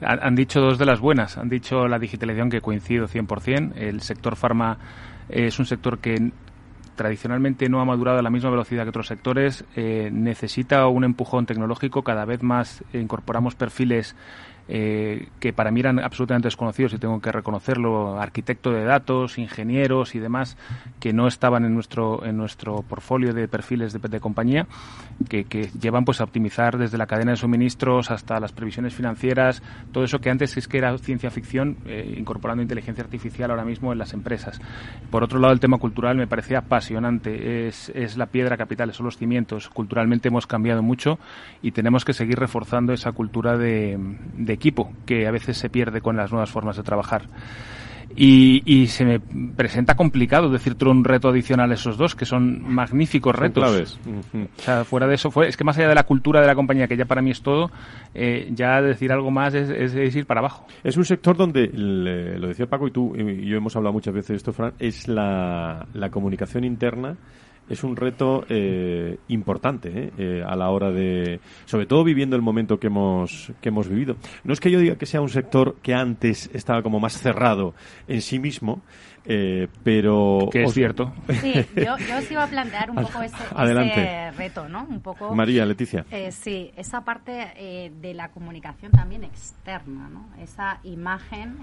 han, 0.00 0.22
han 0.22 0.34
dicho 0.34 0.60
dos 0.60 0.78
de 0.78 0.86
las 0.86 1.00
buenas. 1.00 1.36
Han 1.36 1.48
dicho 1.48 1.88
la 1.88 1.98
digitalización, 1.98 2.48
que 2.50 2.60
coincido 2.60 3.06
100%. 3.08 3.72
El 3.76 4.00
sector 4.02 4.36
farma 4.36 4.78
es 5.28 5.58
un 5.58 5.66
sector 5.66 5.98
que 5.98 6.30
tradicionalmente 6.94 7.68
no 7.68 7.80
ha 7.80 7.84
madurado 7.84 8.18
a 8.18 8.22
la 8.22 8.30
misma 8.30 8.50
velocidad 8.50 8.84
que 8.84 8.90
otros 8.90 9.06
sectores. 9.08 9.64
eh, 9.76 10.10
necesita 10.12 10.86
un 10.86 11.04
empujón 11.04 11.46
tecnológico. 11.46 12.02
Cada 12.04 12.24
vez 12.24 12.42
más 12.42 12.84
incorporamos 12.92 13.54
perfiles 13.54 14.14
eh, 14.74 15.28
que 15.38 15.52
para 15.52 15.70
mí 15.70 15.80
eran 15.80 15.98
absolutamente 15.98 16.46
desconocidos 16.46 16.94
y 16.94 16.98
tengo 16.98 17.20
que 17.20 17.30
reconocerlo, 17.30 18.18
arquitecto 18.18 18.70
de 18.70 18.84
datos, 18.84 19.36
ingenieros 19.36 20.14
y 20.14 20.18
demás, 20.18 20.56
que 20.98 21.12
no 21.12 21.26
estaban 21.26 21.66
en 21.66 21.74
nuestro, 21.74 22.24
en 22.24 22.38
nuestro 22.38 22.80
portfolio 22.80 23.34
de 23.34 23.48
perfiles 23.48 23.92
de, 23.92 23.98
de 23.98 24.18
compañía, 24.18 24.66
que, 25.28 25.44
que 25.44 25.68
llevan 25.78 26.06
pues 26.06 26.22
a 26.22 26.24
optimizar 26.24 26.78
desde 26.78 26.96
la 26.96 27.06
cadena 27.06 27.32
de 27.32 27.36
suministros 27.36 28.10
hasta 28.10 28.40
las 28.40 28.52
previsiones 28.52 28.94
financieras, 28.94 29.62
todo 29.92 30.04
eso 30.04 30.20
que 30.20 30.30
antes 30.30 30.56
es 30.56 30.66
que 30.68 30.78
era 30.78 30.96
ciencia 30.96 31.30
ficción, 31.30 31.76
eh, 31.84 32.14
incorporando 32.16 32.62
inteligencia 32.62 33.04
artificial 33.04 33.50
ahora 33.50 33.66
mismo 33.66 33.92
en 33.92 33.98
las 33.98 34.14
empresas. 34.14 34.58
Por 35.10 35.22
otro 35.22 35.38
lado, 35.38 35.52
el 35.52 35.60
tema 35.60 35.76
cultural 35.76 36.16
me 36.16 36.26
parecía 36.26 36.60
apasionante, 36.60 37.68
es, 37.68 37.90
es 37.94 38.16
la 38.16 38.24
piedra 38.24 38.56
capital, 38.56 38.90
son 38.94 39.04
los 39.04 39.18
cimientos. 39.18 39.68
Culturalmente 39.68 40.28
hemos 40.28 40.46
cambiado 40.46 40.82
mucho 40.82 41.18
y 41.60 41.72
tenemos 41.72 42.06
que 42.06 42.14
seguir 42.14 42.38
reforzando 42.38 42.94
esa 42.94 43.12
cultura 43.12 43.58
de, 43.58 43.98
de 44.34 44.61
equipo 44.62 44.92
que 45.04 45.26
a 45.26 45.32
veces 45.32 45.56
se 45.56 45.68
pierde 45.68 46.00
con 46.00 46.16
las 46.16 46.30
nuevas 46.30 46.50
formas 46.50 46.76
de 46.76 46.84
trabajar. 46.84 47.22
Y, 48.14 48.86
se 48.88 49.04
me 49.04 49.20
presenta 49.56 49.94
complicado 49.94 50.50
decirte 50.50 50.84
un 50.84 51.02
reto 51.02 51.30
adicional 51.30 51.70
a 51.70 51.74
esos 51.74 51.96
dos, 51.96 52.14
que 52.14 52.26
son 52.26 52.62
magníficos 52.62 53.34
retos. 53.34 53.98
O 54.34 54.62
sea, 54.62 54.84
fuera 54.84 55.06
de 55.06 55.14
eso, 55.14 55.30
fue, 55.30 55.48
es 55.48 55.56
que 55.56 55.64
más 55.64 55.78
allá 55.78 55.88
de 55.88 55.94
la 55.94 56.04
cultura 56.04 56.40
de 56.40 56.46
la 56.46 56.54
compañía, 56.54 56.86
que 56.86 56.96
ya 56.96 57.06
para 57.06 57.22
mí 57.22 57.30
es 57.30 57.42
todo, 57.42 57.70
eh, 58.14 58.50
ya 58.52 58.82
decir 58.82 59.12
algo 59.12 59.30
más 59.30 59.54
es, 59.54 59.94
ir 60.14 60.26
para 60.26 60.40
abajo. 60.40 60.66
Es 60.84 60.96
un 60.96 61.06
sector 61.06 61.36
donde, 61.36 61.70
lo 61.72 62.48
decía 62.48 62.66
Paco 62.66 62.86
y 62.86 62.90
tú 62.90 63.14
y 63.16 63.46
yo 63.46 63.56
hemos 63.56 63.74
hablado 63.76 63.94
muchas 63.94 64.12
veces 64.12 64.28
de 64.28 64.36
esto, 64.36 64.52
Fran, 64.52 64.74
es 64.78 65.08
la, 65.08 65.86
la 65.94 66.10
comunicación 66.10 66.64
interna 66.64 67.16
es 67.68 67.84
un 67.84 67.96
reto 67.96 68.44
eh, 68.48 69.18
importante 69.28 69.88
eh, 69.94 70.12
eh, 70.18 70.44
a 70.46 70.56
la 70.56 70.70
hora 70.70 70.90
de, 70.90 71.40
sobre 71.64 71.86
todo 71.86 72.04
viviendo 72.04 72.36
el 72.36 72.42
momento 72.42 72.78
que 72.78 72.88
hemos 72.88 73.52
que 73.60 73.68
hemos 73.68 73.88
vivido. 73.88 74.16
No 74.44 74.52
es 74.52 74.60
que 74.60 74.70
yo 74.70 74.78
diga 74.78 74.96
que 74.96 75.06
sea 75.06 75.20
un 75.20 75.28
sector 75.28 75.76
que 75.82 75.94
antes 75.94 76.50
estaba 76.52 76.82
como 76.82 77.00
más 77.00 77.18
cerrado 77.18 77.74
en 78.08 78.20
sí 78.20 78.38
mismo, 78.38 78.82
eh, 79.24 79.68
pero 79.82 80.48
que 80.50 80.64
es 80.64 80.72
cierto. 80.72 81.12
Sí, 81.40 81.54
yo, 81.76 81.96
yo 81.98 82.18
os 82.18 82.30
iba 82.30 82.44
a 82.44 82.46
plantear 82.46 82.90
un 82.90 82.96
poco 82.96 83.22
ese, 83.22 83.36
reto, 84.36 84.68
¿no? 84.68 84.84
Un 84.88 85.00
poco. 85.00 85.34
María, 85.34 85.64
Leticia. 85.64 86.04
Eh, 86.10 86.32
sí, 86.32 86.72
esa 86.76 87.02
parte 87.02 87.52
eh, 87.56 87.92
de 88.00 88.14
la 88.14 88.30
comunicación 88.30 88.92
también 88.92 89.24
externa, 89.24 90.08
¿no? 90.08 90.26
Esa 90.42 90.80
imagen 90.84 91.58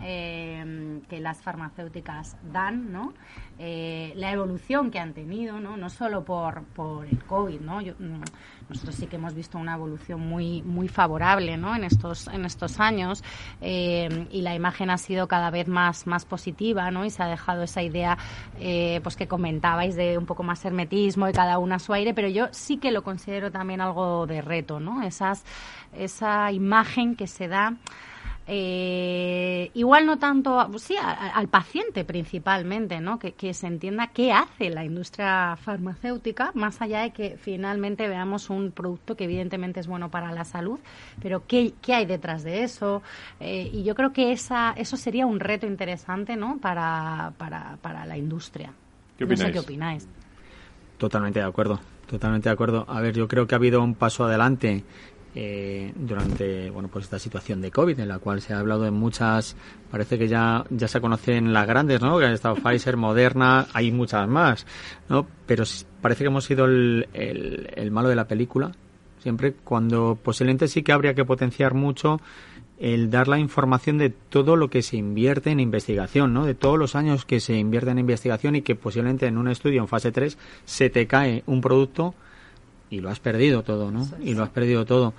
que 1.10 1.19
las 1.19 1.41
farmacéuticas 1.41 2.38
dan, 2.52 2.91
¿no? 2.91 3.13
la 3.60 4.32
evolución 4.32 4.89
que 4.89 5.00
han 5.00 5.13
tenido, 5.13 5.60
¿no? 5.60 5.76
No 5.76 5.89
solo 5.89 6.24
por, 6.24 6.63
por 6.63 7.06
el 7.06 7.22
COVID, 7.26 7.60
¿no? 7.60 7.82
Yo, 7.82 7.93
mm, 8.00 8.22
nosotros 8.69 8.95
sí 8.95 9.08
que 9.08 9.15
hemos 9.15 9.34
visto 9.34 9.58
una 9.58 9.75
evolución 9.75 10.21
muy 10.21 10.62
muy 10.62 10.88
favorable 10.88 11.58
¿no? 11.58 11.75
en 11.75 11.84
estos 11.84 12.27
en 12.27 12.45
estos 12.45 12.79
años 12.79 13.23
eh, 13.62 14.27
y 14.32 14.41
la 14.41 14.55
imagen 14.55 14.89
ha 14.89 14.97
sido 14.97 15.27
cada 15.27 15.49
vez 15.49 15.67
más 15.67 16.08
más 16.08 16.25
positiva 16.25 16.91
¿no? 16.91 17.05
y 17.05 17.10
se 17.10 17.23
ha 17.23 17.27
dejado 17.27 17.63
esa 17.63 17.82
idea 17.82 18.17
eh, 18.60 18.99
pues 19.03 19.15
que 19.15 19.27
comentabais 19.27 19.95
de 19.95 20.17
un 20.17 20.25
poco 20.25 20.43
más 20.43 20.63
hermetismo 20.65 21.27
y 21.27 21.34
cada 21.34 21.58
una 21.58 21.75
a 21.75 21.79
su 21.79 21.93
aire 21.93 22.13
pero 22.13 22.27
yo 22.27 22.47
sí 22.51 22.77
que 22.77 22.91
lo 22.91 23.03
considero 23.03 23.51
también 23.51 23.82
algo 23.82 24.27
de 24.27 24.41
reto 24.41 24.79
¿no? 24.79 25.01
esas 25.03 25.43
esa 25.93 26.51
imagen 26.51 27.15
que 27.15 27.27
se 27.27 27.47
da 27.47 27.75
eh, 28.52 29.70
igual 29.76 30.08
no 30.08 30.18
tanto, 30.18 30.68
sí, 30.80 30.96
al 31.00 31.48
paciente 31.50 32.04
principalmente, 32.04 33.00
¿no? 33.00 33.20
Que, 33.20 33.54
se 33.54 33.68
entienda 33.68 34.08
qué 34.08 34.32
hace 34.32 34.72
la 34.72 34.84
industria 34.84 35.56
farmacéutica, 35.56 36.50
más 36.56 36.82
allá 36.82 37.02
de 37.02 37.12
que 37.12 37.38
finalmente 37.38 38.08
veamos 38.08 38.50
un 38.50 38.72
producto 38.72 39.16
que 39.16 39.26
evidentemente 39.26 39.80
es 39.80 39.86
bueno 39.86 40.10
para 40.10 40.32
la 40.32 40.46
salud, 40.46 40.80
pero 41.22 41.46
qué, 41.46 41.74
qué 41.80 41.94
hay 41.94 42.08
detrás 42.08 42.44
de 42.44 42.64
eso. 42.64 43.04
Eh, 43.40 43.70
y 43.72 43.84
yo 43.84 43.94
creo 43.94 44.14
que 44.14 44.32
esa, 44.32 44.72
eso 44.72 44.98
sería 44.98 45.28
un 45.28 45.40
reto 45.40 45.68
interesante, 45.68 46.36
¿no? 46.36 46.58
Para, 46.58 47.34
para, 47.38 47.78
para 47.84 48.08
la 48.08 48.18
industria. 48.18 48.74
¿Qué 49.16 49.26
opináis? 49.26 49.42
No 49.42 49.46
sé 49.46 49.54
qué 49.54 49.60
opináis. 49.60 50.08
Totalmente 50.98 51.40
de 51.40 51.46
acuerdo, 51.46 51.80
totalmente 52.08 52.50
de 52.50 52.54
acuerdo. 52.54 52.86
A 52.88 53.00
ver, 53.00 53.14
yo 53.14 53.28
creo 53.28 53.46
que 53.46 53.54
ha 53.54 53.60
habido 53.60 53.84
un 53.84 53.94
paso 53.94 54.26
adelante 54.26 54.84
eh, 55.36 55.94
durante 55.96 56.70
bueno 56.70 56.89
pues 56.92 57.06
esta 57.06 57.20
situación 57.20 57.62
de 57.62 57.72
COVID 57.72 58.00
en 58.00 58.08
la 58.08 58.20
cual 58.20 58.42
se 58.42 58.54
ha 58.54 58.60
hablado 58.60 58.84
de 58.84 58.92
muchas 58.92 59.56
parece 59.92 60.18
que 60.18 60.28
ya 60.28 60.65
ya 60.70 60.88
se 60.88 61.00
conocen 61.00 61.54
las 61.54 61.68
grandes 61.68 62.02
no 62.02 62.18
que 62.18 62.26
han 62.26 62.34
estado 62.34 62.56
Pfizer 62.56 62.98
Moderna 62.98 63.68
hay 63.74 63.92
muchas 63.92 64.28
más 64.28 64.65
no 65.08 65.28
pero 65.46 65.63
parece 66.02 66.24
que 66.24 66.28
hemos 66.28 66.46
sido 66.46 66.65
el, 66.65 67.08
el, 67.13 67.92
malo 67.92 68.10
de 68.10 68.15
la 68.15 68.28
película 68.28 68.72
siempre 69.20 69.54
cuando 69.54 70.18
posiblemente 70.22 70.68
sí 70.68 70.82
que 70.82 70.94
habría 70.94 71.13
que 71.13 71.26
potenciar 71.26 71.74
mucho 71.74 72.20
el 72.80 73.12
dar 73.12 73.28
la 73.28 73.38
información 73.38 73.98
de 73.98 74.10
todo 74.10 74.56
lo 74.56 74.70
que 74.70 74.82
se 74.82 74.96
invierte 74.96 75.52
en 75.52 75.60
investigación, 75.60 76.34
¿no? 76.34 76.46
De 76.46 76.56
todos 76.56 76.80
los 76.80 76.96
años 76.96 77.26
que 77.26 77.42
se 77.42 77.58
invierte 77.58 77.92
en 77.92 78.00
investigación 78.00 78.56
y 78.56 78.62
que 78.62 78.76
posiblemente 78.76 79.28
en 79.28 79.38
un 79.38 79.50
estudio 79.50 79.82
en 79.82 79.89
fase 79.89 80.13
3 80.13 80.38
se 80.63 80.89
te 80.89 81.06
cae 81.06 81.44
un 81.46 81.60
producto 81.60 82.15
y 82.89 82.99
lo 82.99 83.10
has 83.10 83.19
perdido 83.19 83.63
todo, 83.63 83.91
¿no? 83.91 84.08
Y 84.21 84.34
lo 84.34 84.43
has 84.43 84.49
perdido 84.49 84.86
todo. 84.86 85.13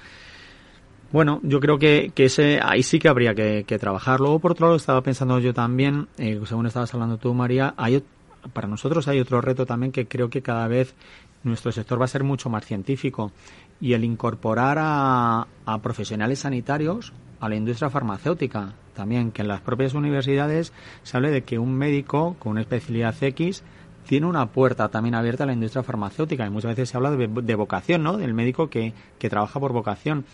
Bueno, 1.12 1.40
yo 1.42 1.58
creo 1.58 1.78
que, 1.78 2.12
que 2.14 2.26
ese, 2.26 2.60
ahí 2.62 2.82
sí 2.82 2.98
que 3.00 3.08
habría 3.08 3.34
que, 3.34 3.78
trabajar. 3.80 4.20
Luego, 4.20 4.38
por 4.38 4.52
otro 4.52 4.66
lado, 4.66 4.76
estaba 4.76 5.02
pensando 5.02 5.38
yo 5.40 5.52
también, 5.52 6.06
eh, 6.18 6.40
según 6.44 6.66
estabas 6.66 6.94
hablando 6.94 7.18
tú, 7.18 7.34
María, 7.34 7.74
hay, 7.76 8.04
para 8.52 8.68
nosotros 8.68 9.08
hay 9.08 9.18
otro 9.18 9.40
reto 9.40 9.66
también 9.66 9.90
que 9.90 10.06
creo 10.06 10.30
que 10.30 10.40
cada 10.40 10.68
vez 10.68 10.94
nuestro 11.42 11.72
sector 11.72 12.00
va 12.00 12.04
a 12.04 12.08
ser 12.08 12.22
mucho 12.22 12.48
más 12.48 12.64
científico 12.64 13.32
y 13.80 13.94
el 13.94 14.04
incorporar 14.04 14.78
a, 14.80 15.48
a 15.64 15.78
profesionales 15.78 16.40
sanitarios 16.40 17.12
a 17.40 17.48
la 17.48 17.56
industria 17.56 17.90
farmacéutica 17.90 18.74
también, 18.94 19.32
que 19.32 19.42
en 19.42 19.48
las 19.48 19.62
propias 19.62 19.94
universidades 19.94 20.72
se 21.02 21.16
hable 21.16 21.30
de 21.30 21.42
que 21.42 21.58
un 21.58 21.74
médico 21.74 22.36
con 22.38 22.52
una 22.52 22.60
especialidad 22.60 23.14
X 23.20 23.64
tiene 24.10 24.26
una 24.26 24.46
puerta 24.46 24.88
también 24.88 25.14
abierta 25.14 25.44
a 25.44 25.46
la 25.46 25.52
industria 25.52 25.84
farmacéutica. 25.84 26.44
Y 26.44 26.50
muchas 26.50 26.70
veces 26.70 26.88
se 26.88 26.96
habla 26.96 27.12
de, 27.12 27.54
vocación, 27.54 28.02
¿no? 28.02 28.16
Del 28.16 28.34
médico 28.34 28.68
que, 28.68 28.92
que 29.20 29.30
trabaja 29.30 29.60
por 29.60 29.72
vocación. 29.72 30.24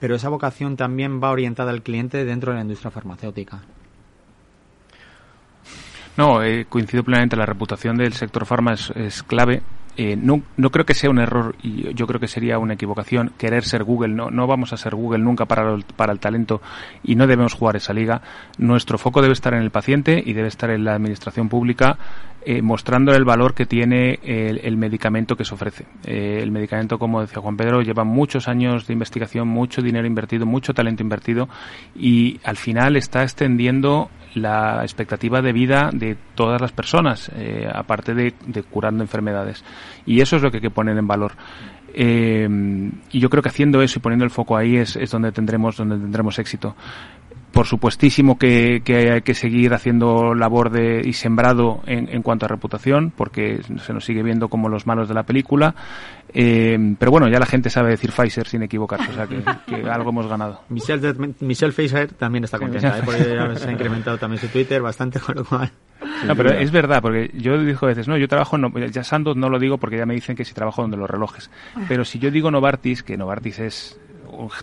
Pero 0.00 0.14
esa 0.14 0.30
vocación 0.30 0.78
también 0.78 1.22
va 1.22 1.32
orientada 1.32 1.70
al 1.70 1.82
cliente 1.82 2.24
dentro 2.24 2.52
de 2.52 2.56
la 2.56 2.62
industria 2.62 2.90
farmacéutica. 2.90 3.60
No, 6.16 6.42
eh, 6.42 6.64
coincido 6.66 7.04
plenamente. 7.04 7.36
La 7.36 7.44
reputación 7.44 7.98
del 7.98 8.14
sector 8.14 8.46
farma 8.46 8.72
es 8.72 9.22
clave 9.22 9.60
eh, 9.96 10.16
no, 10.16 10.42
no, 10.56 10.70
creo 10.70 10.84
que 10.84 10.94
sea 10.94 11.10
un 11.10 11.18
error 11.18 11.54
y 11.62 11.94
yo 11.94 12.06
creo 12.06 12.20
que 12.20 12.28
sería 12.28 12.58
una 12.58 12.74
equivocación 12.74 13.32
querer 13.38 13.64
ser 13.64 13.84
Google. 13.84 14.14
No, 14.14 14.30
no 14.30 14.46
vamos 14.46 14.72
a 14.72 14.76
ser 14.76 14.94
Google 14.94 15.20
nunca 15.20 15.46
para 15.46 15.72
el, 15.72 15.84
para 15.84 16.12
el 16.12 16.18
talento 16.18 16.60
y 17.02 17.16
no 17.16 17.26
debemos 17.26 17.54
jugar 17.54 17.76
esa 17.76 17.92
liga. 17.92 18.22
Nuestro 18.58 18.98
foco 18.98 19.22
debe 19.22 19.32
estar 19.32 19.54
en 19.54 19.62
el 19.62 19.70
paciente 19.70 20.22
y 20.24 20.32
debe 20.32 20.48
estar 20.48 20.70
en 20.70 20.84
la 20.84 20.94
administración 20.94 21.48
pública 21.48 21.98
eh, 22.48 22.62
mostrando 22.62 23.12
el 23.12 23.24
valor 23.24 23.54
que 23.54 23.66
tiene 23.66 24.20
el, 24.22 24.76
medicamento 24.76 25.34
que 25.34 25.44
se 25.44 25.52
ofrece. 25.52 25.84
Eh, 26.04 26.38
el 26.40 26.52
medicamento, 26.52 26.96
como 26.96 27.20
decía 27.20 27.42
Juan 27.42 27.56
Pedro, 27.56 27.82
lleva 27.82 28.04
muchos 28.04 28.46
años 28.46 28.86
de 28.86 28.92
investigación, 28.92 29.48
mucho 29.48 29.82
dinero 29.82 30.06
invertido, 30.06 30.46
mucho 30.46 30.72
talento 30.72 31.02
invertido 31.02 31.48
y 31.96 32.38
al 32.44 32.56
final 32.56 32.94
está 32.94 33.24
extendiendo 33.24 34.10
la 34.36 34.82
expectativa 34.82 35.40
de 35.40 35.52
vida 35.52 35.90
de 35.92 36.16
todas 36.34 36.60
las 36.60 36.70
personas, 36.70 37.30
eh, 37.34 37.66
aparte 37.72 38.14
de, 38.14 38.32
curando 38.70 39.02
enfermedades. 39.02 39.64
Y 40.04 40.20
eso 40.20 40.36
es 40.36 40.42
lo 40.42 40.50
que 40.50 40.58
hay 40.58 40.62
que 40.62 40.70
poner 40.70 40.96
en 40.98 41.06
valor. 41.06 41.32
Eh, 41.94 42.46
y 43.10 43.18
yo 43.18 43.30
creo 43.30 43.42
que 43.42 43.48
haciendo 43.48 43.80
eso 43.80 43.98
y 43.98 44.02
poniendo 44.02 44.26
el 44.26 44.30
foco 44.30 44.56
ahí 44.56 44.76
es, 44.76 44.96
es 44.96 45.10
donde 45.10 45.32
tendremos 45.32 45.78
donde 45.78 45.96
tendremos 45.96 46.38
éxito 46.38 46.76
por 47.56 47.66
supuestísimo 47.66 48.36
que, 48.36 48.82
hay 48.86 49.22
que 49.22 49.32
seguir 49.32 49.72
haciendo 49.72 50.34
labor 50.34 50.68
de, 50.68 51.00
y 51.02 51.14
sembrado 51.14 51.80
en, 51.86 52.06
en, 52.10 52.20
cuanto 52.20 52.44
a 52.44 52.48
reputación, 52.48 53.10
porque 53.16 53.62
se 53.82 53.94
nos 53.94 54.04
sigue 54.04 54.22
viendo 54.22 54.48
como 54.48 54.68
los 54.68 54.86
malos 54.86 55.08
de 55.08 55.14
la 55.14 55.22
película. 55.22 55.74
Eh, 56.34 56.76
pero 56.98 57.10
bueno, 57.10 57.28
ya 57.28 57.38
la 57.38 57.46
gente 57.46 57.70
sabe 57.70 57.88
decir 57.88 58.12
Pfizer 58.12 58.46
sin 58.46 58.62
equivocarse, 58.62 59.10
o 59.10 59.14
sea 59.14 59.26
que, 59.26 59.40
algo 59.90 60.10
hemos 60.10 60.26
ganado. 60.26 60.60
Michelle, 60.68 61.14
Michelle 61.40 61.72
Pfizer 61.72 62.12
también 62.12 62.44
está 62.44 62.58
contenta, 62.58 62.98
¿eh? 62.98 63.02
porque 63.02 63.24
se 63.56 63.68
ha 63.70 63.72
incrementado 63.72 64.18
también 64.18 64.38
su 64.38 64.48
Twitter 64.48 64.82
bastante, 64.82 65.18
con 65.18 65.36
lo 65.36 65.44
cual... 65.46 65.72
No, 66.26 66.36
pero 66.36 66.50
es 66.50 66.70
verdad, 66.70 67.00
porque 67.00 67.30
yo 67.34 67.58
digo 67.58 67.78
a 67.82 67.86
veces, 67.86 68.06
no, 68.06 68.18
yo 68.18 68.28
trabajo, 68.28 68.58
no, 68.58 68.70
ya 68.86 69.02
Sandoz 69.02 69.34
no 69.34 69.48
lo 69.48 69.58
digo 69.58 69.78
porque 69.78 69.96
ya 69.96 70.04
me 70.04 70.12
dicen 70.12 70.36
que 70.36 70.44
si 70.44 70.52
trabajo 70.52 70.82
donde 70.82 70.98
los 70.98 71.08
relojes. 71.08 71.50
Pero 71.88 72.04
si 72.04 72.18
yo 72.18 72.30
digo 72.30 72.50
Novartis, 72.50 73.02
que 73.02 73.16
Novartis 73.16 73.58
es 73.60 74.00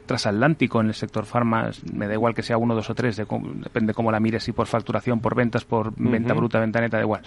transatlántico 0.05 0.81
en 0.81 0.87
el 0.87 0.93
sector 0.93 1.25
farma, 1.25 1.69
me 1.93 2.07
da 2.07 2.13
igual 2.13 2.33
que 2.33 2.43
sea 2.43 2.57
uno, 2.57 2.75
dos 2.75 2.89
o 2.89 2.95
tres, 2.95 3.17
depende 3.17 3.93
cómo 3.93 4.11
la 4.11 4.19
mires, 4.19 4.43
si 4.43 4.51
por 4.51 4.67
facturación, 4.67 5.19
por 5.19 5.35
ventas, 5.35 5.65
por 5.65 5.93
venta 5.95 6.33
bruta, 6.33 6.59
venta 6.59 6.81
neta, 6.81 6.97
da 6.97 7.03
igual. 7.03 7.21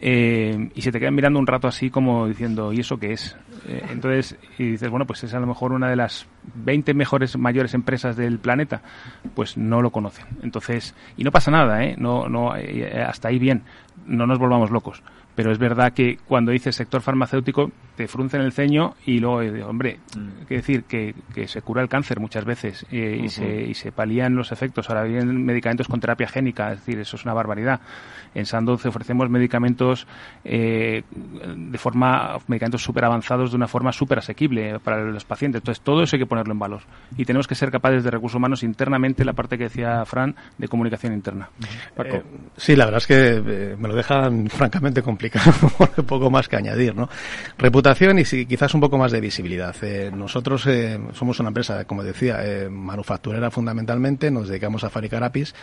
Eh, 0.00 0.70
y 0.74 0.82
se 0.82 0.92
te 0.92 0.98
quedan 0.98 1.14
mirando 1.14 1.38
un 1.38 1.46
rato 1.46 1.68
así 1.68 1.90
como 1.90 2.26
diciendo, 2.26 2.72
¿y 2.72 2.80
eso 2.80 2.98
qué 2.98 3.12
es? 3.12 3.36
Eh, 3.66 3.82
entonces, 3.90 4.36
y 4.58 4.72
dices, 4.72 4.88
bueno, 4.88 5.06
pues 5.06 5.22
es 5.24 5.34
a 5.34 5.40
lo 5.40 5.46
mejor 5.46 5.72
una 5.72 5.88
de 5.88 5.96
las 5.96 6.26
20 6.54 6.94
mejores, 6.94 7.36
mayores 7.36 7.74
empresas 7.74 8.16
del 8.16 8.38
planeta, 8.38 8.82
pues 9.34 9.56
no 9.56 9.82
lo 9.82 9.90
conocen. 9.90 10.26
Entonces, 10.42 10.94
y 11.16 11.24
no 11.24 11.30
pasa 11.30 11.50
nada, 11.50 11.84
¿eh? 11.84 11.96
No, 11.98 12.28
no, 12.28 12.56
eh, 12.56 13.04
hasta 13.06 13.28
ahí 13.28 13.38
bien, 13.38 13.62
no 14.06 14.26
nos 14.26 14.38
volvamos 14.38 14.70
locos 14.70 15.02
pero 15.40 15.52
es 15.52 15.58
verdad 15.58 15.92
que 15.92 16.18
cuando 16.28 16.52
dices 16.52 16.76
sector 16.76 17.00
farmacéutico 17.00 17.70
te 18.00 18.08
fruncen 18.08 18.40
el 18.40 18.52
ceño 18.52 18.94
y 19.04 19.20
luego, 19.20 19.42
eh, 19.42 19.62
hombre, 19.62 19.98
mm. 20.16 20.46
que 20.46 20.54
decir 20.54 20.84
que, 20.84 21.14
que, 21.34 21.46
se 21.46 21.60
cura 21.60 21.82
el 21.82 21.88
cáncer 21.90 22.18
muchas 22.18 22.46
veces 22.46 22.86
eh, 22.90 23.20
y, 23.22 23.28
se, 23.28 23.44
y 23.60 23.74
se 23.74 23.92
palían 23.92 24.34
los 24.34 24.52
efectos. 24.52 24.88
Ahora 24.88 25.02
vienen 25.02 25.44
medicamentos 25.44 25.86
con 25.86 26.00
terapia 26.00 26.26
génica, 26.26 26.72
es 26.72 26.78
decir, 26.78 26.98
eso 26.98 27.16
es 27.16 27.24
una 27.26 27.34
barbaridad. 27.34 27.78
En 28.34 28.46
Sandoz 28.46 28.86
ofrecemos 28.86 29.28
medicamentos 29.28 30.06
eh, 30.44 31.02
de 31.12 31.76
forma, 31.76 32.38
medicamentos 32.46 32.82
súper 32.82 33.04
avanzados 33.04 33.50
de 33.50 33.56
una 33.56 33.68
forma 33.68 33.92
súper 33.92 34.20
asequible 34.20 34.78
para 34.78 35.02
los 35.02 35.26
pacientes. 35.26 35.60
Entonces, 35.60 35.84
todo 35.84 36.02
eso 36.02 36.16
hay 36.16 36.20
que 36.20 36.26
ponerlo 36.26 36.54
en 36.54 36.58
valor. 36.58 36.80
Y 37.18 37.26
tenemos 37.26 37.46
que 37.46 37.54
ser 37.54 37.70
capaces 37.70 38.02
de 38.02 38.10
recursos 38.10 38.36
humanos 38.36 38.62
internamente, 38.62 39.26
la 39.26 39.34
parte 39.34 39.58
que 39.58 39.64
decía 39.64 40.02
Fran, 40.06 40.34
de 40.56 40.68
comunicación 40.68 41.12
interna. 41.12 41.50
sí, 42.56 42.76
la 42.76 42.86
verdad 42.86 43.02
es 43.02 43.06
que 43.06 43.76
me 43.78 43.88
lo 43.88 43.94
dejan 43.94 44.46
francamente 44.48 45.02
complicado 45.02 45.52
poco 46.06 46.30
más 46.30 46.48
que 46.48 46.56
añadir, 46.56 46.96
¿no? 46.96 47.10
Reputación 47.90 48.40
y 48.40 48.46
quizás 48.46 48.72
un 48.74 48.80
poco 48.80 48.98
más 48.98 49.10
de 49.10 49.20
visibilidad. 49.20 49.74
Eh, 49.82 50.12
nosotros 50.14 50.64
eh, 50.66 50.96
somos 51.12 51.40
una 51.40 51.48
empresa, 51.48 51.84
como 51.86 52.04
decía, 52.04 52.38
eh, 52.44 52.68
manufacturera 52.68 53.50
fundamentalmente, 53.50 54.30
nos 54.30 54.46
dedicamos 54.46 54.84
a 54.84 54.90
fabricar 54.90 55.24
APIs 55.24 55.56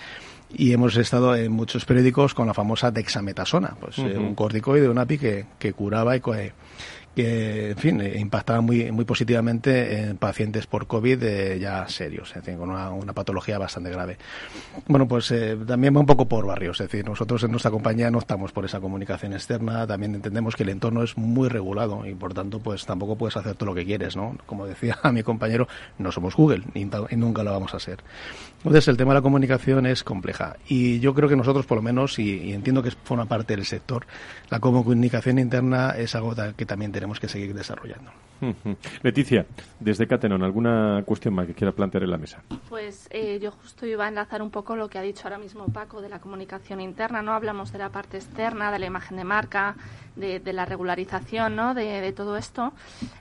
y 0.53 0.73
hemos 0.73 0.97
estado 0.97 1.33
en 1.37 1.53
muchos 1.53 1.85
periódicos 1.85 2.33
con 2.33 2.47
la 2.47 2.53
famosa 2.53 2.91
dexametasona, 2.91 3.77
pues 3.79 3.97
eh, 3.99 4.17
un 4.17 4.35
corticoide, 4.35 4.89
un 4.89 4.97
API 4.97 5.17
que, 5.17 5.45
que 5.57 5.71
curaba 5.71 6.17
y 6.17 6.19
que, 6.19 6.51
que, 7.17 7.71
en 7.71 7.77
fin, 7.77 7.99
eh, 7.99 8.19
impactaba 8.19 8.61
muy, 8.61 8.91
muy 8.91 9.03
positivamente 9.03 10.01
en 10.01 10.17
pacientes 10.17 10.67
por 10.67 10.85
COVID 10.85 11.23
eh, 11.23 11.57
ya 11.59 11.87
serios, 11.87 12.29
es 12.29 12.43
decir, 12.43 12.59
con 12.59 12.69
una, 12.69 13.13
patología 13.13 13.57
bastante 13.57 13.89
grave. 13.89 14.19
Bueno, 14.85 15.07
pues 15.07 15.31
eh, 15.31 15.57
también 15.65 15.95
va 15.95 16.01
un 16.01 16.05
poco 16.05 16.27
por 16.27 16.45
barrios, 16.45 16.79
es 16.79 16.91
decir, 16.91 17.03
nosotros 17.03 17.41
en 17.41 17.49
nuestra 17.49 17.71
compañía 17.71 18.11
no 18.11 18.19
estamos 18.19 18.51
por 18.51 18.65
esa 18.65 18.79
comunicación 18.79 19.33
externa, 19.33 19.87
también 19.87 20.13
entendemos 20.13 20.55
que 20.55 20.61
el 20.61 20.69
entorno 20.69 21.01
es 21.01 21.17
muy 21.17 21.49
regulado 21.49 22.05
y 22.05 22.13
por 22.13 22.35
tanto, 22.35 22.59
pues 22.59 22.85
tampoco 22.85 23.15
puedes 23.15 23.35
hacer 23.35 23.55
todo 23.55 23.71
lo 23.71 23.75
que 23.75 23.83
quieres, 23.83 24.15
¿no? 24.15 24.37
Como 24.45 24.67
decía 24.67 24.99
mi 25.11 25.23
compañero, 25.23 25.67
no 25.97 26.11
somos 26.11 26.35
Google 26.35 26.65
y, 26.75 26.85
nunca 27.15 27.41
lo 27.41 27.49
vamos 27.49 27.73
a 27.73 27.79
ser. 27.79 27.97
Entonces, 28.57 28.87
el 28.89 28.97
tema 28.97 29.13
de 29.13 29.15
la 29.15 29.23
comunicación 29.23 29.87
es 29.87 30.03
compleja 30.03 30.57
y 30.67 30.99
yo 30.99 31.15
creo 31.15 31.27
que 31.27 31.35
nosotros, 31.35 31.65
por 31.65 31.77
lo 31.77 31.81
menos, 31.81 32.19
y, 32.19 32.37
y 32.43 32.53
entiendo 32.53 32.83
que 32.83 32.91
forma 32.91 33.25
parte 33.25 33.55
del 33.55 33.65
sector, 33.65 34.05
la 34.51 34.59
comunicación 34.59 35.39
interna 35.39 35.95
es 35.97 36.13
algo 36.13 36.35
que 36.55 36.65
también 36.67 36.91
tenemos 36.91 37.06
que 37.19 37.27
seguir 37.27 37.53
desarrollando. 37.53 38.11
Leticia, 39.01 39.45
desde 39.79 40.07
Catenon, 40.07 40.43
¿alguna 40.43 41.01
cuestión 41.05 41.33
más 41.33 41.47
que 41.47 41.53
quiera 41.53 41.71
plantear 41.71 42.03
en 42.03 42.11
la 42.11 42.17
mesa? 42.17 42.43
Pues 42.69 43.07
eh, 43.11 43.39
yo 43.41 43.51
justo 43.51 43.85
iba 43.85 44.05
a 44.05 44.07
enlazar 44.09 44.41
un 44.41 44.51
poco 44.51 44.75
lo 44.75 44.89
que 44.89 44.99
ha 44.99 45.01
dicho 45.01 45.23
ahora 45.23 45.39
mismo 45.39 45.65
Paco 45.67 46.01
de 46.01 46.09
la 46.09 46.19
comunicación 46.19 46.79
interna, 46.79 47.21
¿no? 47.21 47.33
Hablamos 47.33 47.71
de 47.71 47.79
la 47.79 47.89
parte 47.89 48.17
externa, 48.17 48.71
de 48.71 48.79
la 48.79 48.85
imagen 48.85 49.17
de 49.17 49.23
marca, 49.23 49.75
de, 50.17 50.53
la 50.53 50.65
regularización, 50.65 51.55
¿no? 51.55 51.73
De, 51.73 52.11
todo 52.11 52.37
esto, 52.37 52.73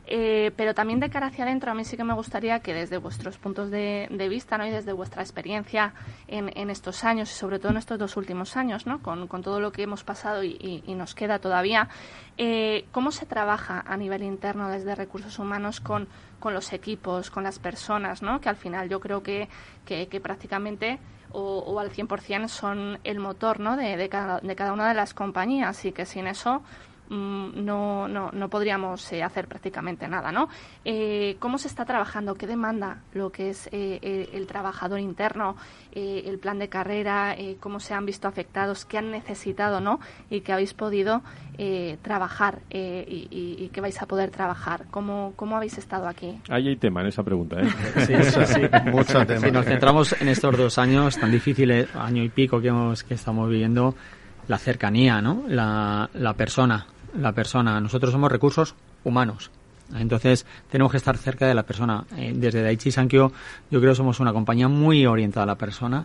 eh, 0.07 0.53
pero 0.57 0.75
también 0.75 1.01
de 1.01 1.11
cara 1.11 1.27
hacia 1.27 1.45
adentro, 1.45 1.71
a 1.71 1.75
mí 1.75 1.85
sí 1.85 1.97
que 1.97 2.05
me 2.05 2.15
gustaría 2.15 2.61
que 2.61 2.73
desde 2.75 2.99
vuestros 2.99 3.39
puntos 3.39 3.71
de, 3.71 4.27
vista, 4.29 4.59
¿no? 4.59 4.67
Y 4.67 4.71
desde 4.71 4.93
vuestra 4.93 5.23
experiencia 5.23 5.95
en, 6.29 6.71
estos 6.71 7.05
años 7.05 7.31
y 7.31 7.35
sobre 7.35 7.59
todo 7.59 7.73
en 7.73 7.79
estos 7.79 7.99
dos 7.99 8.17
últimos 8.17 8.57
años, 8.57 8.87
¿no? 8.87 9.03
Con, 9.03 9.27
todo 9.43 9.61
lo 9.61 9.71
que 9.71 9.83
hemos 9.83 10.03
pasado 10.03 10.43
y, 10.43 10.83
nos 10.97 11.15
queda 11.15 11.39
todavía, 11.39 11.89
eh, 12.39 12.87
¿cómo 12.91 13.13
se 13.13 13.27
trabaja 13.27 13.85
a 13.87 13.97
nivel 13.97 14.23
interno 14.23 14.69
desde 14.71 14.95
recursos 14.95 15.39
humanos 15.39 15.81
con, 15.81 16.09
con 16.39 16.55
los 16.55 16.73
equipos, 16.73 17.31
con 17.31 17.43
las 17.45 17.59
personas, 17.59 18.23
¿no? 18.23 18.41
que 18.41 18.49
al 18.49 18.57
final 18.57 18.89
yo 18.89 19.01
creo 19.01 19.23
que, 19.23 19.49
que, 19.85 20.21
prácticamente 20.21 20.99
o, 21.37 21.59
o, 21.59 21.79
al 21.79 21.91
100% 21.91 22.49
son 22.49 22.99
el 23.05 23.19
motor 23.19 23.61
¿no? 23.61 23.77
de, 23.77 23.99
de, 23.99 24.09
cada, 24.09 24.41
de 24.41 24.57
cada 24.57 24.73
una 24.73 24.89
de 24.89 24.95
las 24.95 25.13
compañías 25.13 25.85
y 25.85 25.93
que 25.93 26.07
sin 26.07 26.27
eso 26.27 26.63
no, 27.11 28.09
no, 28.09 28.31
no 28.33 28.49
podríamos 28.49 29.13
eh, 29.13 29.23
hacer 29.23 29.47
prácticamente 29.47 30.09
nada, 30.09 30.33
¿no? 30.33 30.49
Eh, 30.85 31.37
¿Cómo 31.39 31.59
se 31.59 31.69
está 31.69 31.85
trabajando? 31.85 32.35
¿Qué 32.35 32.47
demanda 32.47 33.03
lo 33.13 33.31
que 33.31 33.51
es 33.51 33.69
eh, 33.73 34.29
el 34.33 34.47
trabajador 34.47 35.01
interno, 35.01 35.57
el 35.93 36.39
plan 36.39 36.59
de 36.59 36.69
carrera, 36.69 37.35
cómo 37.59 37.81
se 37.81 37.95
han 37.95 38.05
visto 38.05 38.29
afectados, 38.29 38.85
qué 38.85 38.99
han 38.99 39.11
necesitado, 39.11 39.81
¿no? 39.81 39.99
Y 40.29 40.43
que 40.43 40.53
habéis 40.53 40.75
podido 40.75 41.23
trabajar 42.03 42.61
y, 42.71 43.29
y, 43.31 43.69
que 43.69 43.81
vais 43.81 44.01
a 44.03 44.07
poder 44.07 44.31
trabajar. 44.31 44.85
¿Cómo, 44.91 45.33
¿Cómo 45.37 45.57
habéis 45.57 45.79
estado 45.79 46.07
aquí? 46.07 46.39
Ahí 46.51 46.69
hay 46.69 46.77
tema 46.77 47.01
en 47.01 47.07
esa 47.09 47.23
pregunta, 47.23 47.61
¿eh? 47.61 47.69
sí, 48.07 48.13
eso 48.13 48.45
sí. 48.45 48.61
Mucho 48.91 49.25
tema. 49.27 49.41
Si 49.41 49.51
nos 49.51 49.65
centramos 49.65 50.21
en 50.21 50.29
estos 50.29 50.57
dos 50.57 50.79
años 50.79 51.17
tan 51.19 51.31
difíciles, 51.31 51.89
año 51.95 52.23
y 52.23 52.29
pico 52.29 52.61
que, 52.61 52.69
hemos, 52.69 53.03
que 53.03 53.15
estamos 53.15 53.49
viviendo, 53.49 53.95
la 54.49 54.59
cercanía, 54.59 55.21
¿no? 55.21 55.45
La, 55.49 56.09
la 56.15 56.35
persona, 56.35 56.87
la 57.19 57.33
persona. 57.33 57.81
Nosotros 57.81 58.13
somos 58.13 58.31
recursos 58.31 58.75
humanos. 59.05 59.51
Entonces, 59.95 60.47
tenemos 60.71 60.91
que 60.91 60.97
estar 60.97 61.17
cerca 61.17 61.47
de 61.47 61.55
la 61.55 61.63
persona. 61.63 62.05
Eh, 62.17 62.33
desde 62.35 62.63
Daichi 62.63 62.91
Sankyo, 62.91 63.33
yo 63.71 63.81
creo 63.81 63.93
que 63.93 63.97
somos 63.97 64.21
una 64.21 64.33
compañía 64.33 64.69
muy 64.69 65.07
orientada 65.07 65.45
a 65.45 65.47
la 65.47 65.55
persona. 65.55 66.05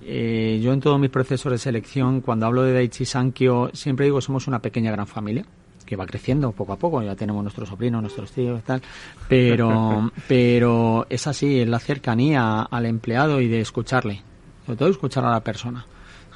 Eh, 0.00 0.60
yo 0.62 0.72
en 0.72 0.80
todos 0.80 0.98
mis 0.98 1.10
procesos 1.10 1.52
de 1.52 1.58
selección, 1.58 2.20
cuando 2.20 2.46
hablo 2.46 2.62
de 2.62 2.72
Daichi 2.72 3.04
Sankyo, 3.04 3.70
siempre 3.74 4.06
digo 4.06 4.18
que 4.18 4.22
somos 4.22 4.46
una 4.46 4.60
pequeña 4.60 4.90
gran 4.90 5.06
familia 5.06 5.44
que 5.84 5.96
va 5.96 6.06
creciendo 6.06 6.52
poco 6.52 6.72
a 6.72 6.76
poco, 6.76 7.02
ya 7.02 7.14
tenemos 7.14 7.42
nuestros 7.42 7.68
sobrinos, 7.68 8.00
nuestros 8.00 8.32
tíos 8.32 8.60
y 8.60 8.62
tal, 8.62 8.80
pero, 9.28 10.10
pero 10.28 11.06
es 11.10 11.26
así, 11.26 11.60
es 11.60 11.68
la 11.68 11.80
cercanía 11.80 12.62
al 12.62 12.86
empleado 12.86 13.42
y 13.42 13.48
de 13.48 13.60
escucharle, 13.60 14.22
sobre 14.64 14.78
todo 14.78 14.88
escuchar 14.88 15.26
a 15.26 15.30
la 15.30 15.40
persona 15.40 15.84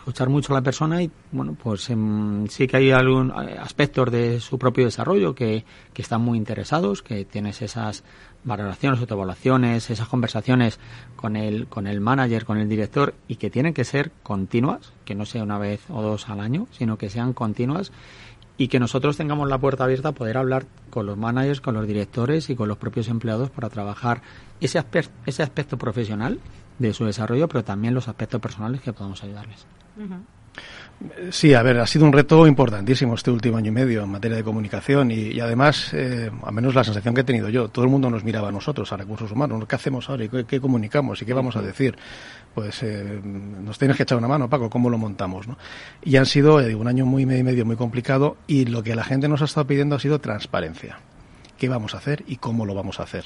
escuchar 0.07 0.29
mucho 0.29 0.53
a 0.53 0.59
la 0.59 0.63
persona 0.63 1.03
y, 1.03 1.11
bueno, 1.33 1.57
pues 1.61 1.91
em, 1.91 2.47
sí 2.47 2.69
que 2.69 2.77
hay 2.77 2.93
algún 2.93 3.31
eh, 3.31 3.57
aspectos 3.59 4.09
de 4.13 4.39
su 4.39 4.57
propio 4.57 4.85
desarrollo 4.85 5.35
que, 5.35 5.65
que 5.93 6.01
están 6.01 6.21
muy 6.21 6.39
interesados, 6.39 7.03
que 7.03 7.25
tienes 7.25 7.61
esas 7.61 8.05
valoraciones, 8.45 9.01
autoevaluaciones, 9.01 9.91
esas 9.91 10.07
conversaciones 10.07 10.79
con 11.17 11.35
el, 11.35 11.67
con 11.67 11.89
el 11.89 12.01
manager, 12.01 12.45
con 12.45 12.59
el 12.59 12.69
director 12.69 13.15
y 13.27 13.35
que 13.35 13.51
tienen 13.51 13.75
que 13.75 13.83
ser 13.83 14.13
continuas, 14.23 14.93
que 15.05 15.17
no 15.17 15.27
sea 15.27 15.43
una 15.43 15.59
vez 15.59 15.81
o 15.91 16.01
dos 16.03 16.29
al 16.29 16.39
año, 16.39 16.69
sino 16.71 16.99
que 16.99 17.11
sean 17.11 17.33
continuas 17.33 17.91
y 18.57 18.69
que 18.69 18.79
nosotros 18.79 19.17
tengamos 19.17 19.49
la 19.49 19.59
puerta 19.59 19.83
abierta 19.83 20.11
a 20.11 20.13
poder 20.13 20.37
hablar 20.37 20.67
con 20.89 21.07
los 21.07 21.19
managers, 21.19 21.61
con 21.61 21.75
los 21.75 21.85
directores 21.85 22.49
y 22.49 22.55
con 22.55 22.69
los 22.69 22.79
propios 22.79 23.09
empleados 23.09 23.51
para 23.51 23.71
trabajar 23.71 24.23
ese, 24.61 24.81
ese 25.27 25.43
aspecto 25.43 25.77
profesional 25.77 26.39
de 26.79 26.95
su 26.95 27.05
desarrollo, 27.05 27.49
pero 27.49 27.65
también 27.65 27.93
los 27.93 28.07
aspectos 28.07 28.41
personales 28.41 28.81
que 28.83 28.93
podamos 28.93 29.25
ayudarles. 29.25 29.67
Sí, 31.31 31.53
a 31.53 31.63
ver, 31.63 31.79
ha 31.79 31.87
sido 31.87 32.07
un 32.07 32.13
reto 32.13 32.47
importantísimo 32.47 33.15
este 33.15 33.31
último 33.31 33.59
año 33.59 33.69
y 33.69 33.75
medio 33.75 34.03
en 34.03 34.09
materia 34.09 34.39
de 34.39 34.43
comunicación 34.43 35.11
y, 35.11 35.39
además, 35.41 35.93
eh, 35.93 36.31
al 36.43 36.55
menos 36.55 36.75
la 36.75 36.85
sensación 36.85 37.15
que 37.15 37.21
he 37.21 37.25
tenido 37.25 37.51
yo, 37.51 37.69
todo 37.69 37.85
el 37.85 37.91
mundo 37.91 38.09
nos 38.09 38.25
miraba 38.25 38.49
a 38.49 38.53
nosotros, 38.53 38.91
a 38.93 38.97
recursos 38.97 39.31
humanos, 39.31 39.63
¿qué 39.69 39.75
hacemos 39.75 40.09
ahora 40.09 40.25
y 40.25 40.29
qué, 40.29 40.59
comunicamos 40.59 41.21
y 41.21 41.27
qué 41.27 41.35
vamos 41.35 41.55
a 41.57 41.61
decir? 41.61 41.99
Pues 42.55 42.83
eh, 42.83 43.21
nos 43.23 43.79
tienes 43.79 43.99
que 43.99 44.05
echar 44.05 44.17
una 44.17 44.29
mano, 44.29 44.49
Paco, 44.49 44.71
¿cómo 44.71 44.89
lo 44.89 44.97
montamos? 44.97 45.47
¿no? 45.47 45.59
Y 46.03 46.17
han 46.17 46.25
sido 46.25 46.63
eh, 46.63 46.75
un 46.75 46.89
año 46.89 47.05
muy 47.05 47.27
medio 47.27 47.41
y 47.41 47.45
medio 47.45 47.67
muy 47.67 47.77
complicado 47.77 48.39
y 48.47 48.65
lo 48.65 48.83
que 48.83 48.95
la 48.95 49.05
gente 49.05 49.29
nos 49.29 49.43
ha 49.43 49.45
estado 49.45 49.67
pidiendo 49.67 49.97
ha 49.97 50.01
sido 50.01 50.19
transparencia 50.19 50.99
qué 51.59 51.69
vamos 51.69 51.95
a 51.95 51.99
hacer 51.99 52.25
y 52.27 52.37
cómo 52.37 52.67
lo 52.67 52.75
vamos 52.75 53.01
a 53.01 53.05
hacer. 53.05 53.25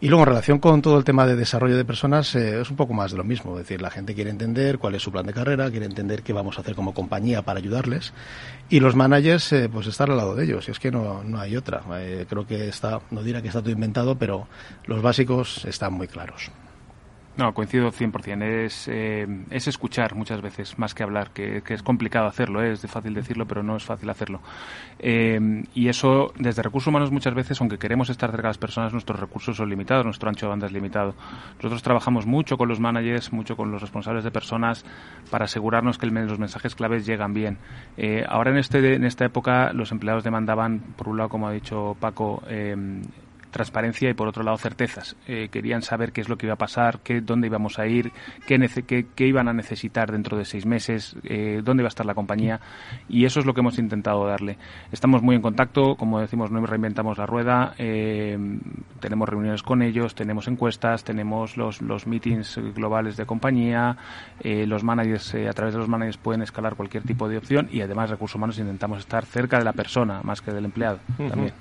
Y 0.00 0.08
luego, 0.08 0.22
en 0.22 0.28
relación 0.28 0.58
con 0.60 0.80
todo 0.80 0.96
el 0.96 1.02
tema 1.02 1.26
de 1.26 1.34
desarrollo 1.34 1.76
de 1.76 1.84
personas, 1.84 2.32
eh, 2.36 2.60
es 2.60 2.70
un 2.70 2.76
poco 2.76 2.94
más 2.94 3.10
de 3.10 3.16
lo 3.16 3.24
mismo. 3.24 3.52
Es 3.58 3.66
decir, 3.66 3.82
la 3.82 3.90
gente 3.90 4.14
quiere 4.14 4.30
entender 4.30 4.78
cuál 4.78 4.94
es 4.94 5.02
su 5.02 5.10
plan 5.10 5.26
de 5.26 5.32
carrera, 5.32 5.68
quiere 5.70 5.86
entender 5.86 6.22
qué 6.22 6.32
vamos 6.32 6.56
a 6.56 6.60
hacer 6.60 6.76
como 6.76 6.94
compañía 6.94 7.42
para 7.42 7.58
ayudarles. 7.58 8.12
Y 8.68 8.78
los 8.78 8.94
managers, 8.94 9.52
eh, 9.52 9.68
pues 9.68 9.88
estar 9.88 10.08
al 10.08 10.16
lado 10.16 10.36
de 10.36 10.44
ellos. 10.44 10.68
Y 10.68 10.70
es 10.70 10.78
que 10.78 10.92
no, 10.92 11.24
no 11.24 11.40
hay 11.40 11.56
otra. 11.56 11.82
Eh, 11.96 12.26
creo 12.28 12.46
que 12.46 12.68
está, 12.68 13.00
no 13.10 13.24
dirá 13.24 13.42
que 13.42 13.48
está 13.48 13.60
todo 13.60 13.72
inventado, 13.72 14.16
pero 14.16 14.46
los 14.86 15.02
básicos 15.02 15.64
están 15.64 15.94
muy 15.94 16.06
claros. 16.06 16.52
No, 17.38 17.54
coincido 17.54 17.92
100%. 17.92 18.42
Es, 18.42 18.88
eh, 18.88 19.24
es 19.50 19.68
escuchar 19.68 20.16
muchas 20.16 20.42
veces, 20.42 20.76
más 20.76 20.92
que 20.92 21.04
hablar, 21.04 21.30
que, 21.30 21.62
es 21.68 21.82
complicado 21.84 22.26
hacerlo, 22.26 22.64
¿eh? 22.64 22.72
es 22.72 22.80
fácil 22.90 23.14
decirlo, 23.14 23.46
pero 23.46 23.62
no 23.62 23.76
es 23.76 23.84
fácil 23.84 24.10
hacerlo. 24.10 24.40
Eh, 24.98 25.62
y 25.72 25.86
eso, 25.86 26.32
desde 26.36 26.62
recursos 26.64 26.88
humanos, 26.88 27.12
muchas 27.12 27.34
veces, 27.34 27.60
aunque 27.60 27.78
queremos 27.78 28.10
estar 28.10 28.32
cerca 28.32 28.42
de 28.42 28.48
las 28.48 28.58
personas, 28.58 28.92
nuestros 28.92 29.20
recursos 29.20 29.56
son 29.56 29.70
limitados, 29.70 30.04
nuestro 30.04 30.28
ancho 30.28 30.46
de 30.46 30.50
banda 30.50 30.66
es 30.66 30.72
limitado. 30.72 31.14
Nosotros 31.58 31.80
trabajamos 31.80 32.26
mucho 32.26 32.58
con 32.58 32.68
los 32.68 32.80
managers, 32.80 33.32
mucho 33.32 33.56
con 33.56 33.70
los 33.70 33.80
responsables 33.80 34.24
de 34.24 34.32
personas, 34.32 34.84
para 35.30 35.44
asegurarnos 35.44 35.96
que 35.96 36.06
los 36.06 36.40
mensajes 36.40 36.74
claves 36.74 37.06
llegan 37.06 37.34
bien. 37.34 37.58
ahora, 38.28 38.50
en, 38.50 38.56
este, 38.56 38.94
en 38.94 39.04
esta 39.04 39.24
época, 39.24 39.72
los 39.72 39.92
empleados 39.92 40.24
demandaban, 40.24 40.80
por 40.96 41.08
un 41.08 41.18
lado, 41.18 41.28
como 41.28 41.46
ha 41.46 41.52
dicho 41.52 41.96
Paco, 42.00 42.42
transparencia 43.50 44.10
y 44.10 44.14
por 44.14 44.28
otro 44.28 44.42
lado 44.42 44.56
certezas. 44.58 45.16
Eh, 45.26 45.48
querían 45.50 45.82
saber 45.82 46.12
qué 46.12 46.20
es 46.20 46.28
lo 46.28 46.36
que 46.36 46.46
iba 46.46 46.54
a 46.54 46.58
pasar, 46.58 47.00
qué, 47.00 47.20
dónde 47.20 47.46
íbamos 47.46 47.78
a 47.78 47.86
ir, 47.86 48.12
qué, 48.46 49.06
qué, 49.14 49.26
iban 49.26 49.48
a 49.48 49.52
necesitar 49.52 50.12
dentro 50.12 50.36
de 50.36 50.44
seis 50.44 50.66
meses, 50.66 51.16
eh, 51.24 51.60
dónde 51.64 51.82
iba 51.82 51.88
a 51.88 51.88
estar 51.88 52.06
la 52.06 52.14
compañía 52.14 52.60
y 53.08 53.24
eso 53.24 53.40
es 53.40 53.46
lo 53.46 53.54
que 53.54 53.60
hemos 53.60 53.78
intentado 53.78 54.26
darle. 54.26 54.58
Estamos 54.92 55.22
muy 55.22 55.36
en 55.36 55.42
contacto, 55.42 55.96
como 55.96 56.20
decimos, 56.20 56.50
no 56.50 56.64
reinventamos 56.64 57.18
la 57.18 57.26
rueda, 57.26 57.74
eh, 57.78 58.38
tenemos 59.00 59.28
reuniones 59.28 59.62
con 59.62 59.82
ellos, 59.82 60.14
tenemos 60.14 60.48
encuestas, 60.48 61.04
tenemos 61.04 61.56
los, 61.56 61.80
los 61.82 62.06
meetings 62.06 62.58
globales 62.74 63.16
de 63.16 63.26
compañía, 63.26 63.96
los 64.42 64.84
managers, 64.84 65.34
a 65.34 65.52
través 65.52 65.74
de 65.74 65.80
los 65.80 65.88
managers 65.88 66.16
pueden 66.18 66.42
escalar 66.42 66.74
cualquier 66.74 67.02
tipo 67.02 67.28
de 67.28 67.38
opción 67.38 67.68
y 67.70 67.80
además 67.80 68.10
recursos 68.10 68.36
humanos 68.36 68.58
intentamos 68.58 69.00
estar 69.00 69.24
cerca 69.24 69.58
de 69.58 69.64
la 69.64 69.72
persona 69.72 70.20
más 70.22 70.40
que 70.40 70.52
del 70.52 70.64
empleado 70.64 70.98
también. 71.16 71.52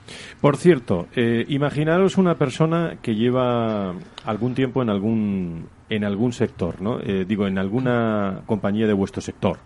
Por 0.42 0.58
cierto, 0.58 1.08
imagínate 1.16 1.77
imaginaros 1.78 2.18
una 2.18 2.36
persona 2.36 2.98
que 3.04 3.14
lleva 3.14 3.94
algún 4.26 4.56
tiempo 4.56 4.82
en 4.82 4.90
algún 4.90 5.70
en 5.90 6.04
algún 6.04 6.34
sector, 6.34 6.82
¿no? 6.82 7.00
Eh, 7.00 7.24
digo, 7.28 7.46
en 7.46 7.60
alguna 7.60 8.42
compañía 8.48 8.88
de 8.88 8.94
vuestro 8.94 9.22
sector. 9.22 9.60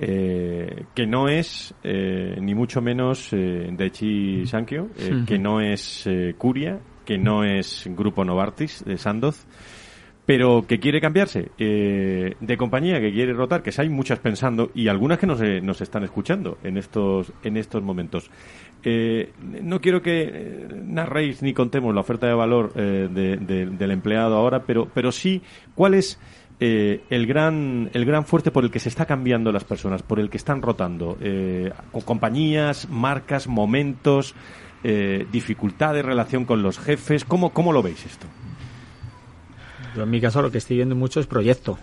Eh, 0.00 0.84
que 0.94 1.06
no 1.08 1.28
es 1.28 1.74
eh, 1.82 2.36
ni 2.40 2.54
mucho 2.54 2.80
menos 2.80 3.32
eh, 3.32 3.68
Daichi 3.72 4.46
Sankyo, 4.46 4.86
que 5.26 5.38
no 5.40 5.60
es 5.60 6.08
Curia, 6.38 6.78
que 7.04 7.18
no 7.18 7.42
es 7.42 7.88
Grupo 7.90 8.24
Novartis 8.24 8.84
de 8.84 8.96
Sandoz, 8.96 9.44
pero 10.28 10.66
que 10.68 10.78
quiere 10.78 11.00
cambiarse 11.00 11.52
de 11.56 12.56
compañía, 12.58 13.00
que 13.00 13.10
quiere 13.10 13.32
rotar, 13.32 13.62
que 13.62 13.72
hay 13.78 13.88
muchas 13.88 14.18
pensando 14.18 14.70
y 14.74 14.88
algunas 14.88 15.18
que 15.18 15.26
nos, 15.26 15.80
están 15.80 16.04
escuchando 16.04 16.58
en 16.62 16.76
estos 16.76 17.32
en 17.42 17.56
estos 17.56 17.82
momentos. 17.82 18.30
Eh, 18.84 19.32
no 19.40 19.80
quiero 19.80 20.02
que 20.02 20.30
eh, 20.30 20.68
narréis 20.84 21.40
ni 21.40 21.54
contemos 21.54 21.94
la 21.94 22.02
oferta 22.02 22.26
de 22.26 22.34
valor 22.34 22.74
eh, 22.76 23.08
del 23.10 23.90
empleado 23.90 24.36
ahora, 24.36 24.64
pero, 24.64 24.86
pero 24.92 25.12
sí 25.12 25.40
cuál 25.74 25.94
es 25.94 26.20
eh, 26.60 27.04
el, 27.08 27.26
gran, 27.26 27.88
el 27.94 28.04
gran 28.04 28.26
fuerte 28.26 28.50
por 28.50 28.64
el 28.64 28.70
que 28.70 28.80
se 28.80 28.90
está 28.90 29.06
cambiando 29.06 29.50
las 29.50 29.64
personas, 29.64 30.02
por 30.02 30.20
el 30.20 30.28
que 30.28 30.36
están 30.36 30.60
rotando. 30.60 31.16
Eh, 31.22 31.72
compañías, 32.04 32.86
marcas, 32.90 33.46
momentos, 33.46 34.34
eh, 34.84 35.26
dificultades, 35.32 36.04
relación 36.04 36.44
con 36.44 36.62
los 36.62 36.78
jefes. 36.78 37.24
¿Cómo, 37.24 37.54
¿Cómo 37.54 37.72
lo 37.72 37.82
veis 37.82 38.04
esto? 38.04 38.26
Yo 39.96 40.02
en 40.02 40.10
mi 40.10 40.20
caso 40.20 40.42
lo 40.42 40.50
que 40.50 40.58
estoy 40.58 40.76
viendo 40.76 40.94
mucho 40.94 41.20
es 41.20 41.26
proyecto. 41.26 41.78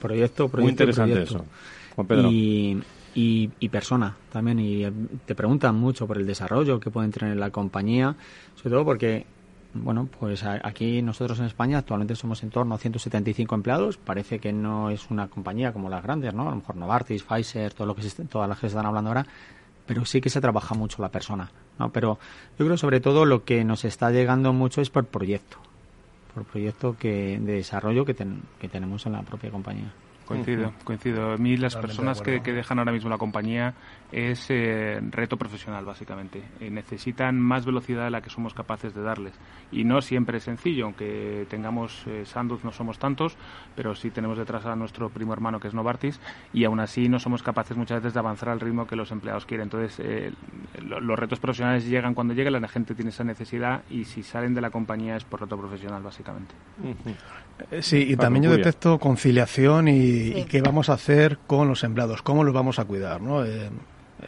Proyecto, 0.00 0.48
proyecto. 0.48 0.62
Muy 0.62 0.70
interesante 0.70 1.22
eso. 1.22 1.44
Juan 1.94 2.06
Pedro. 2.06 2.30
Y, 2.30 2.80
y, 3.14 3.50
y, 3.58 3.68
persona 3.68 4.16
también. 4.32 4.60
Y 4.60 4.84
te 5.26 5.34
preguntan 5.34 5.74
mucho 5.74 6.06
por 6.06 6.18
el 6.18 6.26
desarrollo 6.26 6.78
que 6.78 6.90
pueden 6.90 7.10
tener 7.10 7.32
en 7.32 7.40
la 7.40 7.50
compañía, 7.50 8.14
sobre 8.56 8.70
todo 8.70 8.84
porque 8.84 9.26
bueno, 9.74 10.08
pues 10.18 10.44
aquí 10.44 11.02
nosotros 11.02 11.38
en 11.40 11.44
España 11.44 11.78
actualmente 11.78 12.16
somos 12.16 12.42
en 12.42 12.50
torno 12.50 12.74
a 12.74 12.78
175 12.78 13.54
empleados. 13.54 13.98
Parece 13.98 14.38
que 14.38 14.52
no 14.52 14.90
es 14.90 15.10
una 15.10 15.28
compañía 15.28 15.72
como 15.72 15.88
las 15.88 16.02
grandes, 16.02 16.32
¿no? 16.34 16.48
A 16.48 16.50
lo 16.50 16.56
mejor 16.56 16.76
Novartis, 16.76 17.22
Pfizer, 17.22 17.74
todo 17.74 17.86
lo 17.86 17.94
que 17.94 18.02
se, 18.02 18.24
todas 18.24 18.48
las 18.48 18.58
que 18.58 18.62
se 18.62 18.68
están 18.68 18.86
hablando 18.86 19.10
ahora, 19.10 19.26
pero 19.86 20.04
sí 20.04 20.20
que 20.20 20.30
se 20.30 20.40
trabaja 20.40 20.74
mucho 20.74 21.02
la 21.02 21.10
persona, 21.10 21.50
¿no? 21.78 21.90
Pero 21.90 22.18
yo 22.58 22.64
creo 22.64 22.76
sobre 22.76 23.00
todo 23.00 23.24
lo 23.24 23.44
que 23.44 23.64
nos 23.64 23.84
está 23.84 24.10
llegando 24.10 24.52
mucho 24.52 24.80
es 24.80 24.90
por 24.90 25.04
proyecto, 25.04 25.58
por 26.34 26.44
proyecto 26.44 26.96
que, 26.98 27.38
de 27.40 27.52
desarrollo 27.54 28.04
que, 28.04 28.14
que 28.14 28.68
tenemos 28.68 29.06
en 29.06 29.12
la 29.12 29.22
propia 29.22 29.50
compañía. 29.50 29.92
Coincido, 30.28 30.74
coincido. 30.84 31.32
A 31.32 31.36
mí 31.38 31.56
las 31.56 31.74
personas 31.74 32.20
que, 32.20 32.38
dejan 32.40 32.78
ahora 32.78 32.92
mismo 32.92 33.08
la 33.08 33.16
compañía 33.16 33.72
es 34.12 34.50
eh, 34.50 35.00
reto 35.10 35.38
profesional, 35.38 35.86
básicamente. 35.86 36.42
Eh, 36.60 36.68
necesitan 36.70 37.40
más 37.40 37.64
velocidad 37.64 38.04
de 38.04 38.10
la 38.10 38.20
que 38.20 38.28
somos 38.28 38.52
capaces 38.52 38.94
de 38.94 39.00
darles. 39.00 39.32
Y 39.72 39.84
no 39.84 40.02
siempre 40.02 40.36
es 40.36 40.44
sencillo, 40.44 40.84
aunque 40.84 41.46
tengamos 41.48 42.06
eh, 42.06 42.26
Sanduz, 42.26 42.62
no 42.62 42.72
somos 42.72 42.98
tantos, 42.98 43.38
pero 43.74 43.94
sí 43.94 44.10
tenemos 44.10 44.36
detrás 44.36 44.66
a 44.66 44.76
nuestro 44.76 45.08
primo 45.08 45.32
hermano 45.32 45.60
que 45.60 45.68
es 45.68 45.74
Novartis, 45.74 46.20
y 46.52 46.64
aún 46.64 46.80
así 46.80 47.08
no 47.08 47.18
somos 47.18 47.42
capaces 47.42 47.78
muchas 47.78 48.02
veces 48.02 48.12
de 48.12 48.20
avanzar 48.20 48.50
al 48.50 48.60
ritmo 48.60 48.86
que 48.86 48.96
los 48.96 49.10
empleados 49.10 49.46
quieren. 49.46 49.64
Entonces, 49.64 49.98
eh, 50.04 50.30
los 50.82 51.18
retos 51.18 51.40
profesionales 51.40 51.86
llegan 51.86 52.12
cuando 52.12 52.34
llegan, 52.34 52.60
la 52.60 52.68
gente 52.68 52.94
tiene 52.94 53.12
esa 53.12 53.24
necesidad, 53.24 53.82
y 53.88 54.04
si 54.04 54.22
salen 54.22 54.52
de 54.52 54.60
la 54.60 54.68
compañía 54.68 55.16
es 55.16 55.24
por 55.24 55.40
reto 55.40 55.56
profesional, 55.56 56.02
básicamente. 56.02 56.54
Sí, 57.80 58.06
y 58.10 58.16
también 58.16 58.44
yo 58.44 58.50
detecto 58.50 58.98
conciliación 58.98 59.88
y, 59.88 60.17
qué 60.48 60.62
vamos 60.62 60.88
a 60.88 60.94
hacer 60.94 61.38
con 61.46 61.68
los 61.68 61.84
empleados, 61.84 62.22
cómo 62.22 62.44
los 62.44 62.54
vamos 62.54 62.78
a 62.78 62.84
cuidar, 62.84 63.20
¿no? 63.20 63.44
Eh, 63.44 63.70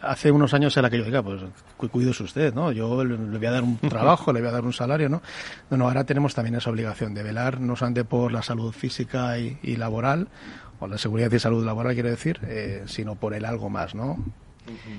hace 0.02 0.30
unos 0.30 0.54
años 0.54 0.76
era 0.76 0.90
que 0.90 0.98
yo, 0.98 1.04
diga, 1.04 1.22
pues 1.22 1.42
cuídese 1.90 2.22
usted, 2.22 2.54
¿no? 2.54 2.72
Yo 2.72 3.04
le, 3.04 3.16
voy 3.16 3.46
a 3.46 3.50
dar 3.50 3.62
un 3.62 3.78
trabajo, 3.88 4.32
le 4.32 4.40
voy 4.40 4.48
a 4.48 4.52
dar 4.52 4.64
un 4.64 4.72
salario, 4.72 5.08
¿no? 5.08 5.22
No, 5.70 5.86
ahora 5.86 6.04
tenemos 6.04 6.34
también 6.34 6.54
esa 6.56 6.70
obligación 6.70 7.14
de 7.14 7.22
velar 7.22 7.60
no 7.60 7.76
solamente 7.76 8.04
por 8.04 8.32
la 8.32 8.42
salud 8.42 8.72
física 8.72 9.38
y, 9.38 9.76
laboral, 9.76 10.28
o 10.78 10.86
la 10.86 10.98
seguridad 10.98 11.30
y 11.32 11.38
salud 11.38 11.64
laboral, 11.64 11.94
quiero 11.94 12.10
decir, 12.10 12.40
eh, 12.44 12.84
sino 12.86 13.16
por 13.16 13.34
el 13.34 13.44
algo 13.44 13.68
más, 13.68 13.94
¿no? 13.94 14.18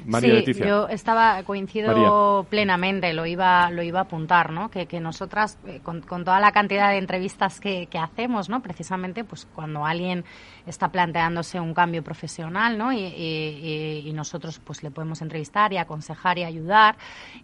María 0.06 0.42
sí, 0.44 0.54
yo 0.54 0.88
estaba, 0.88 1.44
coincido 1.44 2.46
plenamente, 2.50 3.14
lo 3.14 3.26
iba, 3.26 3.70
lo 3.70 3.84
iba 3.84 4.00
a 4.00 4.04
apuntar, 4.04 4.52
¿no? 4.52 4.70
Que, 4.70 4.86
que 4.88 5.00
nosotras, 5.00 5.58
eh, 5.66 5.80
con, 5.84 6.02
toda 6.02 6.40
la 6.40 6.52
cantidad 6.52 6.90
de 6.90 6.98
entrevistas 6.98 7.60
que, 7.60 7.88
que, 7.88 7.98
hacemos, 7.98 8.50
¿no? 8.50 8.62
Precisamente, 8.62 9.24
pues 9.24 9.48
cuando 9.54 9.86
alguien 9.86 10.26
está 10.66 10.90
planteándose 10.90 11.60
un 11.60 11.74
cambio 11.74 12.04
profesional, 12.04 12.78
¿no? 12.78 12.92
Y, 12.92 13.00
y, 13.00 14.12
nosotros, 14.14 14.60
pues 14.60 14.84
le 14.84 14.92
podemos 14.92 15.22
entrevistar 15.22 15.72
y 15.74 15.78
aconsejar 15.78 16.38
y 16.38 16.44
ayudar. 16.44 16.98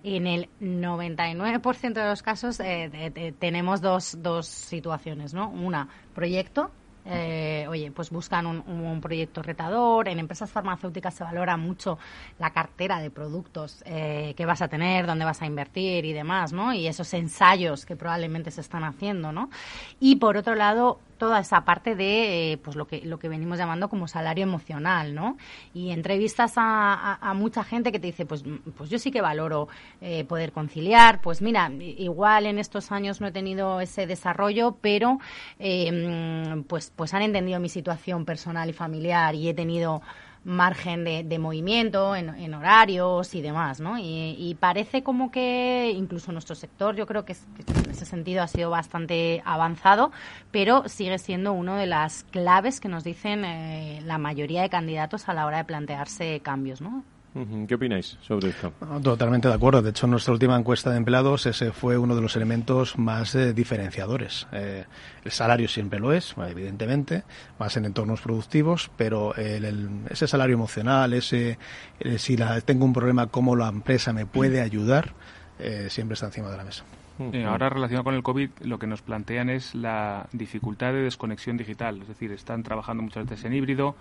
En 0.03 0.27
el 0.27 0.49
99% 0.59 1.93
de 1.93 2.05
los 2.05 2.21
casos 2.23 2.59
eh, 2.59 3.33
tenemos 3.39 3.81
dos, 3.81 4.17
dos 4.21 4.47
situaciones, 4.47 5.33
¿no? 5.33 5.49
Una, 5.49 5.87
proyecto, 6.13 6.71
eh, 7.09 7.65
oye, 7.69 7.91
pues 7.91 8.09
buscan 8.09 8.45
un, 8.45 9.01
proyecto 9.01 9.41
retador. 9.41 10.07
En 10.07 10.19
empresas 10.19 10.51
farmacéuticas 10.51 11.13
se 11.13 11.23
valora 11.23 11.55
mucho 11.55 11.97
la 12.39 12.51
cartera 12.51 12.99
de 12.99 13.09
productos 13.09 13.83
eh, 13.85 14.33
que 14.35 14.45
vas 14.45 14.61
a 14.61 14.67
tener, 14.67 15.05
dónde 15.05 15.23
vas 15.23 15.41
a 15.41 15.45
invertir 15.45 16.05
y 16.05 16.13
demás, 16.13 16.51
¿no? 16.51 16.73
Y 16.73 16.87
esos 16.87 17.13
ensayos 17.13 17.85
que 17.85 17.95
probablemente 17.95 18.51
se 18.51 18.61
están 18.61 18.83
haciendo, 18.83 19.31
¿no? 19.31 19.49
Y 19.99 20.17
por 20.17 20.35
otro 20.37 20.55
lado, 20.55 20.99
toda 21.17 21.39
esa 21.39 21.65
parte 21.65 21.95
de 21.95 22.53
eh, 22.53 22.57
pues 22.57 22.75
lo 22.75 22.87
que 22.87 23.01
lo 23.01 23.19
que 23.19 23.29
venimos 23.29 23.57
llamando 23.57 23.89
como 23.89 24.07
salario 24.07 24.43
emocional 24.43 25.13
no 25.13 25.37
y 25.73 25.91
entrevistas 25.91 26.53
a, 26.55 27.33
mucha 27.35 27.63
gente 27.63 27.91
que 27.91 27.99
te 27.99 28.07
dice 28.07 28.25
pues 28.25 28.43
pues 28.75 28.89
yo 28.89 28.99
sí 28.99 29.11
que 29.11 29.21
valoro 29.21 29.67
eh, 30.01 30.23
poder 30.25 30.51
conciliar 30.51 31.21
pues 31.21 31.41
mira 31.41 31.69
igual 31.71 32.45
en 32.45 32.57
estos 32.57 32.91
años 32.91 33.21
no 33.21 33.27
he 33.27 33.31
tenido 33.31 33.81
ese 33.81 34.07
desarrollo 34.07 34.77
pero 34.81 35.19
eh, 35.59 36.63
pues 36.67 36.91
pues 36.95 37.13
han 37.13 37.21
entendido 37.21 37.59
mi 37.59 37.69
situación 37.69 38.25
personal 38.25 38.69
y 38.69 38.73
familiar 38.73 39.35
y 39.35 39.49
he 39.49 39.53
tenido 39.53 40.01
margen 40.47 41.03
de, 41.03 41.39
movimiento 41.39 42.15
en, 42.15 42.53
horarios 42.53 43.35
y 43.35 43.41
demás, 43.41 43.81
¿no? 43.81 43.97
Y, 43.99 44.55
parece 44.59 45.03
como 45.03 45.29
que 45.29 45.91
incluso 45.93 46.31
nuestro 46.31 46.55
sector, 46.55 46.95
yo 46.95 47.05
creo 47.05 47.25
que, 47.25 47.33
en 47.33 47.91
ese 47.91 48.05
sentido 48.05 48.41
ha 48.41 48.47
sido 48.47 48.69
bastante 48.69 49.41
avanzado, 49.45 50.11
pero 50.49 50.87
sigue 50.87 51.19
siendo 51.19 51.51
una 51.51 51.77
de 51.77 51.85
las 51.85 52.23
claves 52.23 52.79
que 52.79 52.87
nos 52.87 53.03
dicen 53.03 53.43
eh, 53.43 53.99
la 54.05 54.17
mayoría 54.17 54.61
de 54.61 54.69
candidatos 54.69 55.27
a 55.27 55.33
la 55.33 55.45
hora 55.45 55.57
de 55.57 55.65
plantearse 55.65 56.39
cambios, 56.39 56.79
¿no? 56.79 57.03
¿Qué 57.67 57.75
opináis 57.75 58.17
sobre 58.21 58.49
esto? 58.49 58.73
Totalmente 59.03 59.47
de 59.47 59.53
acuerdo. 59.53 59.81
De 59.81 59.91
hecho, 59.91 60.05
en 60.05 60.11
nuestra 60.11 60.33
última 60.33 60.57
encuesta 60.57 60.91
de 60.91 60.97
empleados 60.97 61.45
ese 61.45 61.71
fue 61.71 61.97
uno 61.97 62.15
de 62.15 62.21
los 62.21 62.35
elementos 62.35 62.97
más 62.97 63.35
eh, 63.35 63.53
diferenciadores. 63.53 64.47
Eh, 64.51 64.85
el 65.23 65.31
salario 65.31 65.67
siempre 65.67 65.99
lo 65.99 66.13
es, 66.13 66.35
evidentemente, 66.37 67.23
más 67.59 67.75
en 67.77 67.85
entornos 67.85 68.21
productivos, 68.21 68.89
pero 68.97 69.35
ese 69.35 70.27
salario 70.27 70.55
emocional, 70.55 71.13
ese 71.13 71.57
si 72.17 72.37
la, 72.37 72.59
tengo 72.61 72.85
un 72.85 72.93
problema, 72.93 73.27
cómo 73.27 73.55
la 73.55 73.67
empresa 73.67 74.13
me 74.13 74.25
puede 74.25 74.61
ayudar, 74.61 75.13
eh, 75.59 75.87
siempre 75.89 76.13
está 76.13 76.27
encima 76.27 76.49
de 76.49 76.57
la 76.57 76.63
mesa. 76.63 76.83
ahora 77.47 77.69
relacionado 77.69 78.03
con 78.03 78.13
el 78.13 78.23
COVID, 78.23 78.49
lo 78.61 78.77
que 78.79 78.87
nos 78.87 79.01
plantean 79.01 79.49
es 79.49 79.73
la 79.73 80.27
dificultad 80.31 80.93
de 80.93 81.01
desconexión 81.01 81.57
digital. 81.57 82.01
Es 82.01 82.07
decir, 82.07 82.31
están 82.31 82.63
trabajando 82.63 83.03
muchas 83.03 83.25
veces 83.25 83.45
en 83.45 83.53
híbrido, 83.53 83.95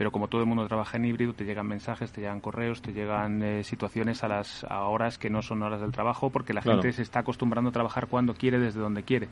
pero 0.00 0.12
como 0.12 0.28
todo 0.28 0.40
el 0.40 0.46
mundo 0.46 0.66
trabaja 0.66 0.96
en 0.96 1.04
híbrido, 1.04 1.34
te 1.34 1.44
llegan 1.44 1.66
mensajes, 1.66 2.10
te 2.10 2.22
llegan 2.22 2.40
correos, 2.40 2.80
te 2.80 2.94
llegan 2.94 3.42
eh, 3.42 3.62
situaciones 3.64 4.24
a 4.24 4.28
las 4.28 4.64
horas 4.64 5.18
que 5.18 5.28
no 5.28 5.42
son 5.42 5.62
horas 5.62 5.82
del 5.82 5.92
trabajo, 5.92 6.30
porque 6.30 6.54
la 6.54 6.62
gente 6.62 6.90
se 6.94 7.02
está 7.02 7.18
acostumbrando 7.18 7.68
a 7.68 7.72
trabajar 7.74 8.06
cuando 8.06 8.32
quiere, 8.32 8.58
desde 8.58 8.80
donde 8.80 9.02
quiere. 9.02 9.28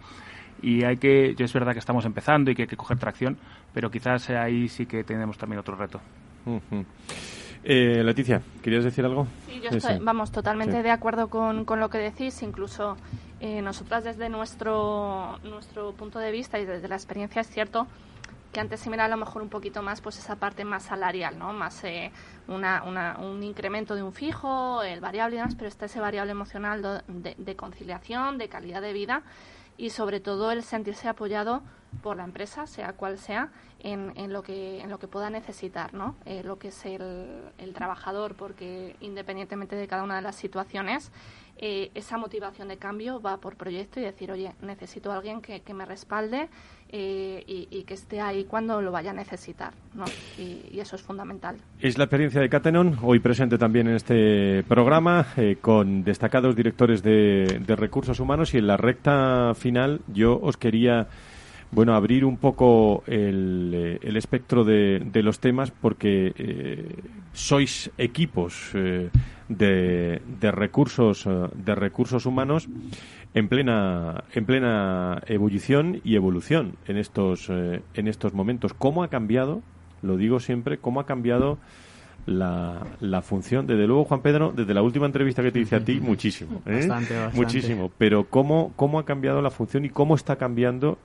Y 0.60 0.84
hay 0.84 0.98
que, 0.98 1.34
yo 1.34 1.46
es 1.46 1.52
verdad 1.54 1.72
que 1.72 1.78
estamos 1.78 2.04
empezando 2.04 2.50
y 2.50 2.54
que 2.54 2.64
hay 2.64 2.68
que 2.68 2.76
coger 2.76 2.98
tracción, 2.98 3.38
pero 3.72 3.90
quizás 3.90 4.28
ahí 4.28 4.68
sí 4.68 4.84
que 4.84 5.04
tenemos 5.04 5.38
también 5.38 5.58
otro 5.58 5.74
reto. 5.74 6.02
Eh, 7.64 8.02
Leticia, 8.04 8.42
¿querías 8.62 8.84
decir 8.84 9.06
algo? 9.06 9.26
Sí, 9.46 9.62
yo 9.62 9.70
estoy, 9.70 9.98
vamos, 10.02 10.30
totalmente 10.32 10.82
de 10.82 10.90
acuerdo 10.90 11.28
con, 11.28 11.64
con, 11.64 11.80
lo 11.80 11.88
que 11.88 11.96
decís. 11.96 12.42
Incluso 12.42 12.98
eh, 13.40 13.62
nosotras 13.62 14.04
desde 14.04 14.28
nuestro, 14.28 15.38
nuestro 15.44 15.92
punto 15.92 16.18
de 16.18 16.30
vista 16.30 16.58
y 16.58 16.66
desde 16.66 16.88
la 16.88 16.96
experiencia 16.96 17.40
es 17.40 17.48
cierto 17.48 17.86
que 18.52 18.60
antes 18.60 18.80
se 18.80 18.90
mira 18.90 19.04
a 19.04 19.08
lo 19.08 19.16
mejor 19.16 19.42
un 19.42 19.48
poquito 19.48 19.82
más 19.82 20.00
pues 20.00 20.18
esa 20.18 20.36
parte 20.36 20.64
más 20.64 20.84
salarial, 20.84 21.38
¿no? 21.38 21.52
Más 21.52 21.82
eh, 21.84 22.12
una, 22.46 22.82
un 23.18 23.42
incremento 23.42 23.94
de 23.94 24.02
un 24.02 24.12
fijo, 24.12 24.82
el 24.82 25.00
variable 25.00 25.36
y 25.36 25.54
pero 25.54 25.68
está 25.68 25.86
ese 25.86 26.00
variable 26.00 26.32
emocional 26.32 27.02
de, 27.06 27.56
conciliación, 27.56 28.38
de 28.38 28.48
calidad 28.48 28.82
de 28.82 28.92
vida 28.92 29.22
y 29.76 29.90
sobre 29.90 30.20
todo 30.20 30.50
el 30.50 30.62
sentirse 30.62 31.08
apoyado 31.08 31.62
por 32.02 32.16
la 32.16 32.24
empresa, 32.24 32.66
sea 32.66 32.92
cual 32.92 33.18
sea, 33.18 33.50
en, 33.78 34.12
en 34.16 34.32
lo 34.32 34.42
que 34.42 34.80
en 34.80 34.90
lo 34.90 34.98
que 34.98 35.06
pueda 35.06 35.30
necesitar, 35.30 35.94
¿no? 35.94 36.16
Eh, 36.26 36.42
lo 36.42 36.58
que 36.58 36.68
es 36.68 36.84
el, 36.84 37.52
el 37.58 37.72
trabajador, 37.74 38.34
porque 38.34 38.96
independientemente 39.00 39.76
de 39.76 39.86
cada 39.86 40.02
una 40.02 40.16
de 40.16 40.22
las 40.22 40.36
situaciones, 40.36 41.12
eh, 41.60 41.90
esa 41.96 42.18
motivación 42.18 42.68
de 42.68 42.76
cambio 42.76 43.20
va 43.20 43.38
por 43.38 43.56
proyecto 43.56 43.98
y 43.98 44.04
decir, 44.04 44.30
oye, 44.30 44.54
necesito 44.60 45.10
a 45.10 45.16
alguien 45.16 45.42
que, 45.42 45.60
me 45.74 45.84
respalde 45.84 46.48
eh, 46.90 47.44
y, 47.46 47.82
que 47.82 47.94
esté 47.94 48.20
ahí 48.20 48.44
cuando 48.44 48.80
lo 48.80 48.90
vaya 48.90 49.10
a 49.10 49.14
necesitar. 49.14 49.72
¿no? 49.94 50.04
Y, 50.38 50.78
eso 50.78 50.96
es 50.96 51.02
fundamental. 51.02 51.56
Es 51.80 51.98
la 51.98 52.04
experiencia 52.04 52.40
de 52.40 52.48
Catenon, 52.48 52.98
hoy 53.02 53.18
presente 53.18 53.58
también 53.58 53.88
en 53.88 53.96
este 53.96 54.62
programa, 54.64 55.26
eh, 55.36 55.58
con 55.60 56.02
destacados 56.02 56.56
directores 56.56 57.02
de, 57.02 57.62
recursos 57.68 58.20
humanos 58.20 58.54
y 58.54 58.58
en 58.58 58.66
la 58.66 58.76
recta 58.76 59.52
final 59.54 60.00
yo 60.08 60.38
os 60.40 60.56
quería 60.56 61.08
bueno, 61.70 61.94
abrir 61.94 62.24
un 62.24 62.38
poco 62.38 63.04
el, 63.06 64.00
espectro 64.16 64.64
de, 64.64 65.22
los 65.22 65.38
temas 65.38 65.70
porque 65.70 66.32
sois 67.32 67.90
equipos 67.98 68.72
de, 69.48 70.20
de 70.26 70.52
recursos 70.52 71.26
eh, 71.26 71.48
de 71.54 71.74
recursos 71.74 72.26
humanos 72.26 72.68
en 73.34 73.48
plena 73.48 74.24
en 74.32 74.44
plena 74.46 75.22
ebullición 75.26 76.00
y 76.04 76.16
evolución 76.16 76.76
en 76.86 76.96
estos 76.96 77.48
eh, 77.50 77.82
en 77.94 78.08
estos 78.08 78.32
momentos 78.32 78.74
cómo 78.74 79.02
ha 79.02 79.08
cambiado 79.08 79.62
lo 80.02 80.16
digo 80.16 80.40
siempre 80.40 80.78
cómo 80.78 81.00
ha 81.00 81.06
cambiado 81.06 81.58
la, 82.28 82.86
la, 83.00 83.22
función. 83.22 83.66
Desde 83.66 83.86
luego, 83.86 84.04
Juan 84.04 84.20
Pedro, 84.20 84.52
desde 84.54 84.74
la 84.74 84.82
última 84.82 85.06
entrevista 85.06 85.42
que 85.42 85.50
te 85.50 85.60
hice 85.60 85.76
a 85.76 85.84
ti, 85.84 85.98
muchísimo. 86.00 86.62
¿eh? 86.66 86.86
Muchísimo. 87.32 87.90
Pero 87.96 88.28
¿cómo, 88.28 88.72
¿cómo 88.76 88.98
ha 88.98 89.04
cambiado 89.04 89.40
la 89.40 89.50
función 89.50 89.84
y 89.84 89.88
cómo 89.88 90.14
está 90.14 90.36
cambiando 90.36 90.98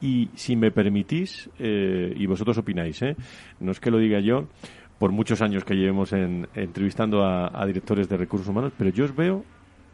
Y 0.00 0.28
si 0.34 0.54
me 0.56 0.70
permitís, 0.70 1.48
eh, 1.58 2.12
y 2.14 2.26
vosotros 2.26 2.58
opináis, 2.58 3.00
¿eh? 3.02 3.16
no 3.60 3.72
es 3.72 3.80
que 3.80 3.90
lo 3.90 3.98
diga 3.98 4.20
yo, 4.20 4.48
por 4.98 5.12
muchos 5.12 5.40
años 5.40 5.64
que 5.64 5.74
llevemos 5.74 6.12
en, 6.12 6.48
entrevistando 6.54 7.24
a, 7.24 7.64
directores 7.66 8.08
de 8.08 8.16
recursos 8.16 8.48
humanos, 8.48 8.72
pero 8.76 8.90
yo 8.90 9.06
os 9.06 9.16
veo 9.16 9.44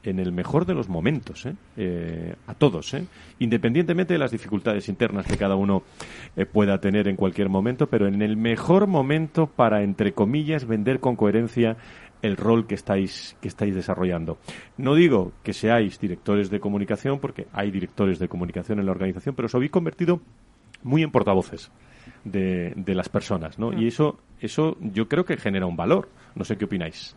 en 0.02 0.18
el 0.18 0.32
mejor 0.32 0.66
de 0.66 0.74
los 0.74 0.88
momentos, 0.88 1.46
¿eh? 1.46 1.54
Eh, 1.76 2.34
a 2.46 2.54
todos, 2.54 2.92
¿eh? 2.94 3.06
independientemente 3.38 4.14
de 4.14 4.18
las 4.18 4.30
dificultades 4.30 4.88
internas 4.88 5.26
que 5.26 5.36
cada 5.36 5.56
uno 5.56 5.82
pueda 6.52 6.80
tener 6.80 7.08
en 7.08 7.16
cualquier 7.16 7.48
momento, 7.48 7.86
pero 7.86 8.06
en 8.06 8.22
el 8.22 8.36
mejor 8.36 8.86
momento 8.86 9.46
para, 9.46 9.82
entre 9.82 10.12
comillas, 10.12 10.66
vender 10.66 11.00
con 11.00 11.16
coherencia 11.16 11.76
el 12.22 12.36
rol 12.36 12.66
que 12.66 12.74
estáis, 12.74 13.36
que 13.40 13.48
estáis 13.48 13.74
desarrollando. 13.74 14.38
No 14.76 14.94
digo 14.94 15.32
que 15.42 15.52
seáis 15.52 15.98
directores 15.98 16.50
de 16.50 16.60
comunicación, 16.60 17.18
porque 17.18 17.46
hay 17.52 17.70
directores 17.70 18.18
de 18.18 18.28
comunicación 18.28 18.78
en 18.78 18.86
la 18.86 18.92
organización, 18.92 19.34
pero 19.34 19.46
os 19.46 19.54
habéis 19.54 19.72
convertido 19.72 20.20
muy 20.82 21.02
en 21.02 21.10
portavoces 21.10 21.70
de, 22.24 22.72
de 22.76 22.94
las 22.94 23.08
personas, 23.08 23.58
¿no? 23.58 23.72
Y 23.72 23.88
eso, 23.88 24.20
eso 24.40 24.76
yo 24.80 25.08
creo 25.08 25.24
que 25.24 25.36
genera 25.36 25.66
un 25.66 25.76
valor. 25.76 26.08
No 26.34 26.44
sé 26.44 26.56
qué 26.56 26.64
opináis. 26.64 27.16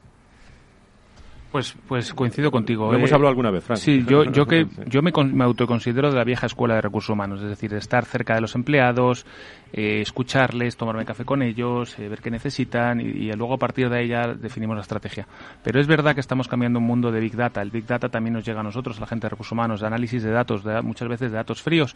Pues, 1.55 1.73
pues 1.87 2.13
coincido 2.13 2.51
contigo. 2.51 2.93
hemos 2.93 3.09
eh, 3.09 3.15
hablado 3.15 3.29
alguna 3.29 3.49
vez, 3.49 3.63
Frank. 3.63 3.79
Sí, 3.79 4.03
yo, 4.05 4.25
yo, 4.25 4.45
que, 4.45 4.67
yo 4.87 5.01
me, 5.01 5.13
me 5.23 5.45
autoconsidero 5.45 6.09
de 6.09 6.17
la 6.17 6.25
vieja 6.25 6.47
escuela 6.47 6.75
de 6.75 6.81
recursos 6.81 7.11
humanos, 7.11 7.41
es 7.41 7.47
decir, 7.47 7.73
estar 7.75 8.03
cerca 8.03 8.35
de 8.35 8.41
los 8.41 8.55
empleados, 8.55 9.25
eh, 9.71 10.01
escucharles, 10.01 10.75
tomarme 10.75 11.05
café 11.05 11.23
con 11.23 11.41
ellos, 11.41 11.97
eh, 11.97 12.09
ver 12.09 12.19
qué 12.19 12.29
necesitan 12.29 12.99
y, 12.99 13.31
luego 13.31 13.53
a 13.53 13.57
partir 13.57 13.89
de 13.89 13.99
ahí 13.99 14.09
ya 14.09 14.33
definimos 14.33 14.75
la 14.75 14.81
estrategia. 14.81 15.29
Pero 15.63 15.79
es 15.79 15.87
verdad 15.87 16.13
que 16.13 16.19
estamos 16.19 16.49
cambiando 16.49 16.79
un 16.79 16.85
mundo 16.85 17.09
de 17.09 17.21
Big 17.21 17.37
Data. 17.37 17.61
El 17.61 17.71
Big 17.71 17.85
Data 17.85 18.09
también 18.09 18.33
nos 18.33 18.45
llega 18.45 18.59
a 18.59 18.63
nosotros, 18.63 18.97
a 18.97 18.99
la 18.99 19.07
gente 19.07 19.27
de 19.27 19.29
recursos 19.29 19.53
humanos, 19.53 19.79
de 19.79 19.87
análisis 19.87 20.23
de 20.23 20.31
datos, 20.31 20.61
muchas 20.83 21.07
veces 21.07 21.31
de 21.31 21.37
datos 21.37 21.61
fríos. 21.61 21.95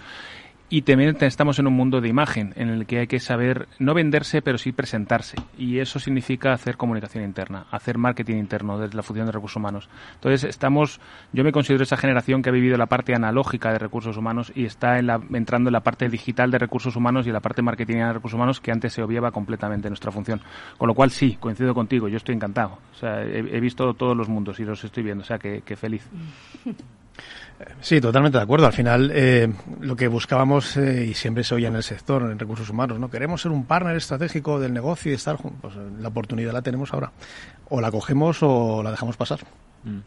Y 0.72 0.84
también 0.84 1.18
estamos 1.22 1.58
en 1.58 1.66
un 1.66 1.74
mundo 1.74 2.00
de 2.00 2.10
imagen, 2.10 2.54
en 2.56 2.70
el 2.70 2.86
que 2.86 3.00
hay 3.00 3.08
que 3.08 3.20
saber 3.20 3.68
no 3.80 3.96
venderse, 3.96 4.44
pero 4.44 4.60
sí 4.60 4.72
presentarse. 4.72 5.36
Y 5.58 5.80
eso 5.80 5.98
significa 5.98 6.54
hacer 6.54 6.78
comunicación 6.78 7.24
interna, 7.24 7.66
hacer 7.72 7.98
marketing 7.98 8.36
interno 8.36 8.78
desde 8.78 8.96
la 8.96 9.02
función 9.02 9.26
de 9.26 9.32
recursos 9.32 9.56
humanos. 9.56 9.90
Entonces, 10.14 10.44
estamos, 10.44 11.02
yo 11.34 11.44
me 11.44 11.52
considero 11.52 11.82
esa 11.82 11.98
generación 11.98 12.44
que 12.44 12.50
ha 12.50 12.54
vivido 12.54 12.78
la 12.78 12.86
parte 12.86 13.16
analógica 13.16 13.72
de 13.72 13.80
recursos 13.80 14.16
humanos 14.16 14.52
y 14.54 14.66
está 14.66 15.00
en 15.00 15.08
la, 15.08 15.20
entrando 15.34 15.70
en 15.70 15.74
la 15.74 15.82
parte 15.82 16.08
digital 16.08 16.52
de 16.52 16.60
recursos 16.60 16.96
humanos 16.96 17.26
y 17.26 17.32
la 17.32 17.40
parte 17.40 17.64
marketing 17.64 17.96
de 17.96 18.14
recursos 18.14 18.36
humanos 18.36 18.62
que 18.62 18.72
antes 18.72 18.94
se 18.94 19.02
obviaba 19.02 19.32
completamente 19.32 19.88
en 19.88 19.92
nuestra 19.92 20.12
función. 20.12 20.40
Con 20.78 20.88
lo 20.88 20.94
cual, 20.94 21.10
sí, 21.10 21.38
coincido 21.40 21.74
contigo, 21.74 22.08
yo 22.08 22.18
estoy 22.18 22.36
encantado. 22.36 22.78
O 22.92 22.96
sea, 22.96 23.24
he, 23.24 23.60
visto 23.60 23.92
todos 23.96 24.16
los 24.16 24.30
mundos 24.30 24.60
y 24.60 24.66
los 24.66 24.84
estoy 24.84 25.02
viendo, 25.02 25.24
o 25.24 25.26
sea, 25.26 25.40
que, 25.40 25.62
que 25.62 25.76
feliz. 25.76 26.08
Sí, 27.82 28.00
totalmente 28.00 28.38
de 28.38 28.44
acuerdo. 28.44 28.66
Al 28.66 28.74
final, 28.74 29.12
eh, 29.14 29.52
lo 29.82 29.96
que 29.96 30.08
buscábamos, 30.08 30.78
eh, 30.78 31.08
y 31.10 31.14
siempre 31.14 31.44
se 31.44 31.56
oye 31.56 31.68
en 31.68 31.76
el 31.76 31.84
sector, 31.84 32.24
en 32.24 32.40
recursos 32.40 32.70
humanos, 32.70 33.00
¿no? 33.00 33.10
Queremos 33.10 33.42
ser 33.42 33.52
un 33.52 33.66
partner 33.66 33.96
estratégico 33.98 34.60
del 34.60 34.74
negocio 34.74 35.12
y 35.12 35.16
estar 35.16 35.36
juntos. 35.36 35.74
Pues, 35.74 36.02
la 36.02 36.08
oportunidad 36.08 36.54
la 36.54 36.62
tenemos 36.62 36.94
ahora. 36.94 37.12
O 37.70 37.82
la 37.82 37.92
cogemos 37.92 38.40
o 38.42 38.82
la 38.82 38.92
dejamos 38.92 39.18
pasar. 39.18 39.40
Mm. 39.84 40.00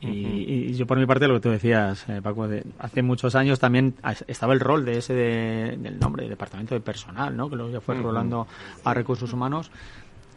Y, 0.00 0.74
yo 0.74 0.86
por 0.86 0.98
mi 0.98 1.06
parte 1.06 1.28
lo 1.28 1.34
que 1.34 1.40
tú 1.40 1.50
decías, 1.50 2.08
eh, 2.08 2.20
Paco, 2.22 2.48
de, 2.48 2.64
hace 2.78 3.02
muchos 3.02 3.34
años 3.34 3.58
también 3.58 3.94
estaba 4.26 4.52
el 4.52 4.60
rol 4.60 4.84
de 4.84 4.98
ese 4.98 5.14
del 5.14 5.98
nombre, 5.98 6.24
de 6.24 6.30
departamento 6.30 6.74
de 6.74 6.80
personal, 6.80 7.36
¿no? 7.36 7.50
Que 7.50 7.56
luego 7.56 7.70
ya 7.70 7.80
fue 7.80 7.94
rolando 7.96 8.46
a 8.84 8.94
recursos 8.94 9.32
humanos 9.32 9.70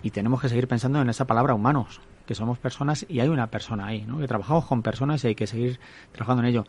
y 0.03 0.11
tenemos 0.11 0.41
que 0.41 0.49
seguir 0.49 0.67
pensando 0.67 1.01
en 1.01 1.09
esa 1.09 1.25
palabra 1.25 1.53
humanos 1.53 2.01
que 2.25 2.35
somos 2.35 2.57
personas 2.57 3.05
y 3.07 3.19
hay 3.19 3.29
una 3.29 3.47
persona 3.47 3.87
ahí, 3.87 4.03
¿no? 4.05 4.19
Que 4.19 4.27
trabajamos 4.27 4.65
con 4.65 4.81
personas 4.81 5.23
y 5.23 5.27
hay 5.27 5.35
que 5.35 5.47
seguir 5.47 5.79
trabajando 6.11 6.43
en 6.43 6.49
ello. 6.49 6.65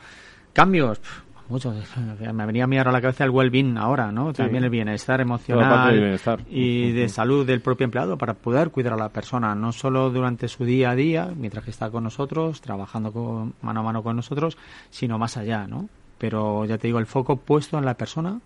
Cambios, 0.52 1.00
muchos. 1.48 1.74
Me 2.32 2.46
venía 2.46 2.64
a 2.64 2.66
mirar 2.66 2.88
a 2.88 2.92
la 2.92 3.00
cabeza 3.00 3.24
el 3.24 3.30
well-being 3.30 3.76
ahora, 3.78 4.10
¿no? 4.10 4.32
También 4.32 4.64
el 4.64 4.70
bienestar 4.70 5.20
emocional 5.20 6.18
y 6.48 6.92
de 6.92 7.08
salud 7.08 7.46
del 7.46 7.60
propio 7.60 7.84
empleado 7.84 8.18
para 8.18 8.34
poder 8.34 8.70
cuidar 8.70 8.94
a 8.94 8.96
la 8.96 9.10
persona, 9.10 9.54
no 9.54 9.72
solo 9.72 10.10
durante 10.10 10.48
su 10.48 10.64
día 10.64 10.90
a 10.90 10.94
día, 10.94 11.32
mientras 11.36 11.64
que 11.64 11.70
está 11.70 11.90
con 11.90 12.04
nosotros, 12.04 12.60
trabajando 12.60 13.12
con, 13.12 13.54
mano 13.62 13.80
a 13.80 13.82
mano 13.82 14.02
con 14.02 14.16
nosotros, 14.16 14.56
sino 14.90 15.18
más 15.18 15.36
allá, 15.36 15.66
¿no? 15.66 15.88
Pero 16.18 16.64
ya 16.64 16.78
te 16.78 16.88
digo, 16.88 16.98
el 16.98 17.06
foco 17.06 17.36
puesto 17.36 17.78
en 17.78 17.84
la 17.84 17.94
persona 17.94 18.40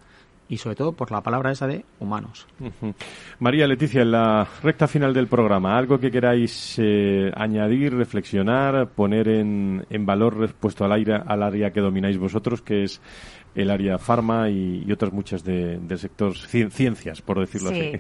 y 0.49 0.59
sobre 0.59 0.77
todo 0.77 0.93
por 0.93 1.11
la 1.11 1.23
palabra 1.23 1.51
esa 1.51 1.67
de 1.67 1.85
humanos. 1.99 2.47
María 3.41 3.67
Leticia, 3.67 4.03
en 4.03 4.13
la 4.13 4.47
recta 4.63 4.87
final 4.87 5.13
del 5.13 5.27
programa, 5.27 5.77
¿algo 5.77 5.99
que 5.99 6.11
queráis 6.11 6.77
eh, 6.79 7.31
añadir, 7.35 7.95
reflexionar, 7.95 8.89
poner 8.89 9.29
en, 9.29 9.87
en 9.91 10.07
valor 10.07 10.39
respecto 10.39 10.85
al, 10.85 10.93
aire, 10.93 11.15
al 11.15 11.43
área 11.43 11.73
que 11.73 11.81
domináis 11.81 12.19
vosotros, 12.19 12.63
que 12.63 12.85
es 12.85 13.01
el 13.57 13.71
área 13.71 13.99
farma 13.99 14.49
y, 14.49 14.91
otras 14.93 15.13
muchas 15.13 15.43
de, 15.45 15.79
del 15.79 15.99
sector 15.99 16.37
ciencias, 16.37 17.21
por 17.21 17.41
decirlo 17.41 17.71
así. 17.71 17.93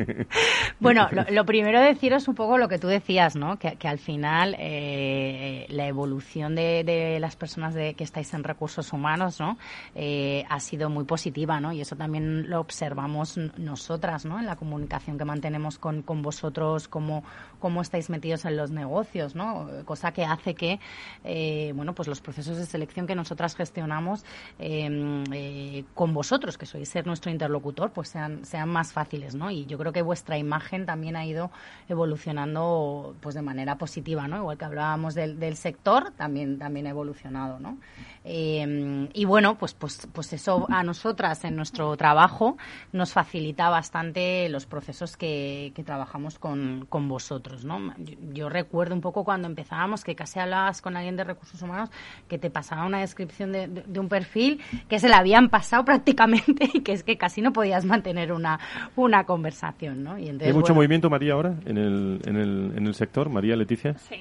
bueno, 0.80 1.08
lo, 1.30 1.44
primero 1.44 1.80
deciros 1.80 2.28
un 2.28 2.34
poco 2.34 2.58
lo 2.58 2.68
que 2.68 2.78
tú 2.78 2.86
decías, 2.86 3.36
¿no? 3.36 3.58
Que, 3.58 3.76
al 3.88 3.98
final 3.98 4.54
eh, 4.58 5.66
la 5.68 5.86
evolución 5.86 6.54
de, 6.54 7.18
las 7.20 7.36
personas 7.36 7.74
de, 7.74 7.94
que 7.94 8.04
estáis 8.04 8.32
en 8.34 8.44
recursos 8.44 8.92
humanos, 8.92 9.40
¿no? 9.40 9.58
Eh, 9.94 10.44
ha 10.48 10.60
sido 10.60 10.88
muy 10.88 11.04
positiva, 11.04 11.60
¿no? 11.60 11.72
Y 11.72 11.80
eso 11.80 11.96
también 11.96 12.48
lo 12.48 12.60
observamos 12.60 13.36
nosotras, 13.58 14.24
¿no? 14.24 14.38
En 14.38 14.46
la 14.46 14.56
comunicación 14.56 15.18
que 15.18 15.24
mantenemos 15.24 15.78
con, 15.78 16.02
con 16.02 16.22
vosotros, 16.22 16.88
cómo, 16.88 17.24
cómo 17.58 17.82
estáis 17.82 18.10
metidos 18.10 18.44
en 18.44 18.56
los 18.56 18.70
negocios, 18.70 19.34
¿no? 19.34 19.68
Cosa 19.84 20.12
que 20.12 20.24
hace 20.24 20.54
que, 20.54 20.78
eh, 21.24 21.72
bueno, 21.74 21.94
pues 21.94 22.08
los 22.08 22.20
procesos 22.20 22.56
de 22.56 22.66
selección 22.66 23.06
que 23.06 23.14
nosotras 23.14 23.56
gestionamos 23.56 24.24
Em, 24.58 24.89
eh, 25.32 25.84
con 25.94 26.14
vosotros, 26.14 26.58
que 26.58 26.66
sois 26.66 26.88
ser 26.88 27.06
nuestro 27.06 27.30
interlocutor, 27.30 27.90
pues 27.92 28.08
sean, 28.08 28.44
sean 28.44 28.68
más 28.68 28.92
fáciles, 28.92 29.34
¿no? 29.34 29.50
Y 29.50 29.66
yo 29.66 29.78
creo 29.78 29.92
que 29.92 30.02
vuestra 30.02 30.38
imagen 30.38 30.86
también 30.86 31.16
ha 31.16 31.24
ido 31.26 31.50
evolucionando 31.88 33.14
pues 33.20 33.34
de 33.34 33.42
manera 33.42 33.76
positiva, 33.76 34.28
¿no? 34.28 34.36
Igual 34.38 34.58
que 34.58 34.64
hablábamos 34.64 35.14
del, 35.14 35.56
sector, 35.56 36.12
también, 36.16 36.58
también 36.58 36.86
ha 36.86 36.90
evolucionado, 36.90 37.58
¿no? 37.58 37.78
Eh, 38.24 39.08
y 39.14 39.24
bueno, 39.24 39.56
pues, 39.56 39.74
pues, 39.74 40.06
pues 40.12 40.32
eso 40.32 40.66
a 40.68 40.82
nosotras 40.82 41.44
en 41.44 41.56
nuestro 41.56 41.96
trabajo 41.96 42.56
nos 42.92 43.12
facilita 43.12 43.70
bastante 43.70 44.48
los 44.48 44.66
procesos 44.66 45.16
que, 45.16 45.72
que 45.74 45.84
trabajamos 45.84 46.38
con, 46.38 46.86
con 46.88 47.08
vosotros. 47.08 47.64
¿no? 47.64 47.94
Yo, 48.32 48.48
recuerdo 48.48 48.94
un 48.94 49.00
poco 49.00 49.24
cuando 49.24 49.48
empezábamos 49.48 50.04
que 50.04 50.14
casi 50.14 50.38
hablabas 50.38 50.82
con 50.82 50.96
alguien 50.96 51.16
de 51.16 51.24
recursos 51.24 51.60
humanos 51.62 51.90
que 52.28 52.38
te 52.38 52.50
pasaba 52.50 52.86
una 52.86 53.00
descripción 53.00 53.52
de, 53.52 53.68
de, 53.68 54.00
un 54.00 54.08
perfil 54.08 54.60
que 54.88 54.98
se 54.98 55.08
le 55.08 55.14
habían 55.14 55.48
pasado 55.48 55.84
prácticamente 55.90 56.68
y 56.72 56.80
que 56.80 56.92
es 56.92 57.02
que 57.02 57.16
casi 57.16 57.42
no 57.42 57.52
podías 57.52 57.84
mantener 57.84 58.32
una, 58.32 58.58
una 58.96 59.24
conversación. 59.24 60.02
¿no? 60.04 60.18
Y 60.18 60.28
¿Hay 60.28 60.52
mucho 60.52 60.74
movimiento, 60.74 61.10
María, 61.10 61.34
ahora 61.34 61.54
en 61.66 61.78
el, 61.78 62.20
en 62.24 62.36
el, 62.36 62.72
en 62.76 62.86
el 62.86 62.94
sector? 62.94 63.28
María 63.30 63.56
Leticia. 63.56 63.94
Sí 63.98 64.20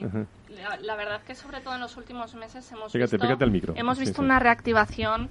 la, 0.81 0.95
verdad 0.95 1.21
que 1.23 1.35
sobre 1.35 1.61
todo 1.61 1.75
en 1.75 1.81
los 1.81 1.97
últimos 1.97 2.33
meses 2.35 2.69
hemos 2.71 2.91
visto, 2.93 3.17
hemos 3.75 3.99
visto 3.99 4.21
una 4.21 4.39
reactivación, 4.39 5.29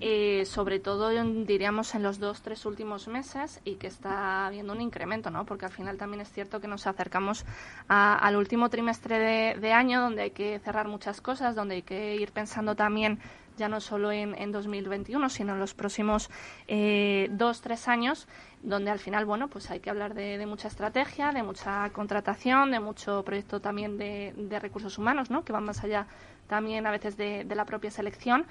eh, 0.00 0.44
sobre 0.46 0.80
todo 0.80 1.10
diríamos 1.44 1.94
en 1.94 2.02
los 2.02 2.18
dos, 2.18 2.42
tres 2.42 2.64
últimos 2.64 3.08
meses 3.08 3.60
y 3.64 3.74
que 3.74 3.86
está 3.86 4.46
habiendo 4.46 4.72
un 4.72 4.80
incremento, 4.80 5.30
¿no? 5.30 5.44
Porque 5.44 5.66
al 5.66 5.72
final 5.72 5.98
también 5.98 6.22
es 6.22 6.30
cierto 6.30 6.60
que 6.60 6.68
nos 6.68 6.86
acercamos 6.86 7.44
al 7.88 8.36
último 8.36 8.70
trimestre 8.70 9.56
de, 9.58 9.72
año 9.72 10.00
donde 10.00 10.22
hay 10.22 10.30
que 10.30 10.58
cerrar 10.60 10.88
muchas 10.88 11.20
cosas, 11.20 11.54
donde 11.54 11.76
hay 11.76 11.82
que 11.82 12.16
ir 12.16 12.32
pensando 12.32 12.74
también 12.74 13.18
ya 13.60 13.68
no 13.68 13.80
solo 13.80 14.10
en, 14.10 14.34
en 14.34 14.50
2021, 14.50 15.28
sino 15.28 15.52
en 15.52 15.60
los 15.60 15.74
próximos 15.74 16.30
eh, 16.66 17.28
dos, 17.30 17.60
tres 17.60 17.86
años 17.88 18.26
donde 18.62 18.90
al 18.90 18.98
final, 18.98 19.24
bueno, 19.24 19.48
pues 19.48 19.70
hay 19.70 19.80
que 19.80 19.90
hablar 19.90 20.14
de, 20.14 20.44
mucha 20.46 20.68
estrategia, 20.68 21.32
de 21.32 21.42
mucha 21.42 21.90
contratación, 21.90 22.70
de 22.70 22.80
mucho 22.80 23.22
proyecto 23.22 23.60
también 23.60 23.96
de, 23.96 24.58
recursos 24.60 24.98
humanos, 24.98 25.30
¿no? 25.30 25.44
Que 25.44 25.52
van 25.52 25.64
más 25.64 25.84
allá 25.84 26.06
también 26.46 26.86
a 26.86 26.90
veces 26.90 27.16
de, 27.16 27.44
la 27.44 27.64
propia 27.64 27.90
selección 27.90 28.46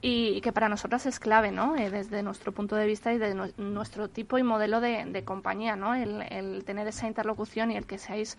y, 0.00 0.40
que 0.40 0.52
para 0.52 0.68
nosotras 0.68 1.06
es 1.06 1.20
clave, 1.20 1.52
¿no? 1.52 1.76
Eh, 1.76 1.90
desde 1.90 2.22
nuestro 2.22 2.52
punto 2.52 2.74
de 2.76 2.86
vista 2.86 3.12
y 3.12 3.18
de 3.18 3.34
nuestro 3.56 4.08
tipo 4.08 4.38
y 4.38 4.42
modelo 4.42 4.80
de, 4.80 5.22
compañía, 5.24 5.76
¿no? 5.76 5.94
El, 5.94 6.64
tener 6.64 6.86
esa 6.88 7.06
interlocución 7.06 7.70
y 7.70 7.76
el 7.76 7.86
que 7.86 7.98
seáis 7.98 8.38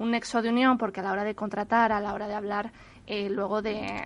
un 0.00 0.10
nexo 0.12 0.40
de 0.40 0.48
unión, 0.48 0.78
porque 0.78 1.00
a 1.00 1.02
la 1.02 1.12
hora 1.12 1.24
de 1.24 1.34
contratar, 1.34 1.92
a 1.92 2.00
la 2.00 2.14
hora 2.14 2.26
de 2.26 2.34
hablar 2.34 2.72
eh, 3.06 3.28
luego 3.28 3.60
de, 3.60 4.02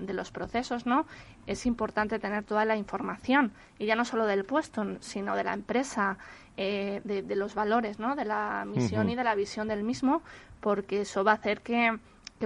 de, 0.00 0.14
los 0.14 0.30
procesos, 0.30 0.86
¿no? 0.86 1.06
es 1.46 1.66
importante 1.66 2.18
tener 2.18 2.44
toda 2.44 2.64
la 2.64 2.76
información, 2.76 3.52
y 3.78 3.84
ya 3.84 3.94
no 3.94 4.04
solo 4.04 4.26
del 4.26 4.44
puesto, 4.44 4.84
sino 5.00 5.36
de 5.36 5.44
la 5.44 5.52
empresa, 5.52 6.16
eh, 6.56 7.02
de, 7.04 7.36
los 7.36 7.54
valores, 7.54 7.98
¿no? 7.98 8.16
de 8.16 8.24
la 8.24 8.64
misión 8.66 9.10
y 9.10 9.16
de 9.16 9.24
la 9.24 9.34
visión 9.34 9.68
del 9.68 9.84
mismo, 9.84 10.22
porque 10.60 11.02
eso 11.02 11.24
va 11.24 11.32
a 11.32 11.34
hacer 11.34 11.60
que, 11.60 11.98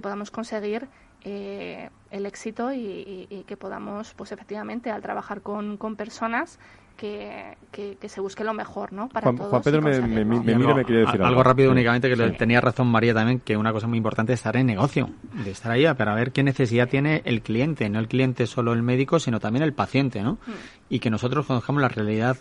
podamos 0.03 0.33
conseguir 0.33 0.89
eh, 1.25 1.89
el 2.11 2.27
éxito 2.27 2.73
y, 2.73 3.45
que 3.47 3.57
podamos, 3.57 4.13
pues 4.15 4.33
efectivamente, 4.33 4.91
al 4.91 5.03
trabajar 5.03 5.41
con, 5.41 5.77
con 5.77 5.95
personas, 5.95 6.59
que, 7.03 7.97
que, 8.01 8.09
se 8.09 8.21
busque 8.21 8.45
lo 8.45 8.55
mejor, 8.55 8.93
¿no? 8.93 9.09
Para 9.09 9.33
Juan, 9.33 9.37
Juan 9.37 9.63
Pedro 9.63 9.83
me, 9.83 10.01
me, 10.01 10.25
mira 10.25 10.73
me 10.73 10.85
quiere 10.85 11.01
decir 11.01 11.15
algo. 11.15 11.27
Algo 11.27 11.43
rápido 11.43 11.73
únicamente, 11.73 12.09
que 12.09 12.17
tenía 12.33 12.61
razón 12.61 12.87
María 12.87 13.13
también, 13.13 13.41
que 13.41 13.57
una 13.57 13.73
cosa 13.73 13.89
muy 13.89 13.99
importante 13.99 14.33
es 14.33 14.39
estar 14.39 14.57
en 14.57 14.67
negocio, 14.67 15.11
de 15.45 15.51
estar 15.51 15.73
ahí 15.73 15.85
para 15.95 16.15
ver 16.15 16.31
qué 16.31 16.45
necesidad 16.45 16.89
tiene 16.89 17.23
el 17.25 17.43
cliente, 17.43 17.89
no 17.91 17.99
el 17.99 18.07
cliente 18.07 18.47
solo 18.47 18.73
el 18.73 18.83
médico, 18.83 19.19
sino 19.19 19.41
también 19.41 19.65
el 19.65 19.73
paciente, 19.73 20.23
¿no? 20.23 20.35
Mm. 20.35 20.53
Y 20.91 21.01
que 21.01 21.11
nosotros 21.11 21.45
conozcamos 21.45 21.83
la 21.83 21.89
realidad 21.89 22.37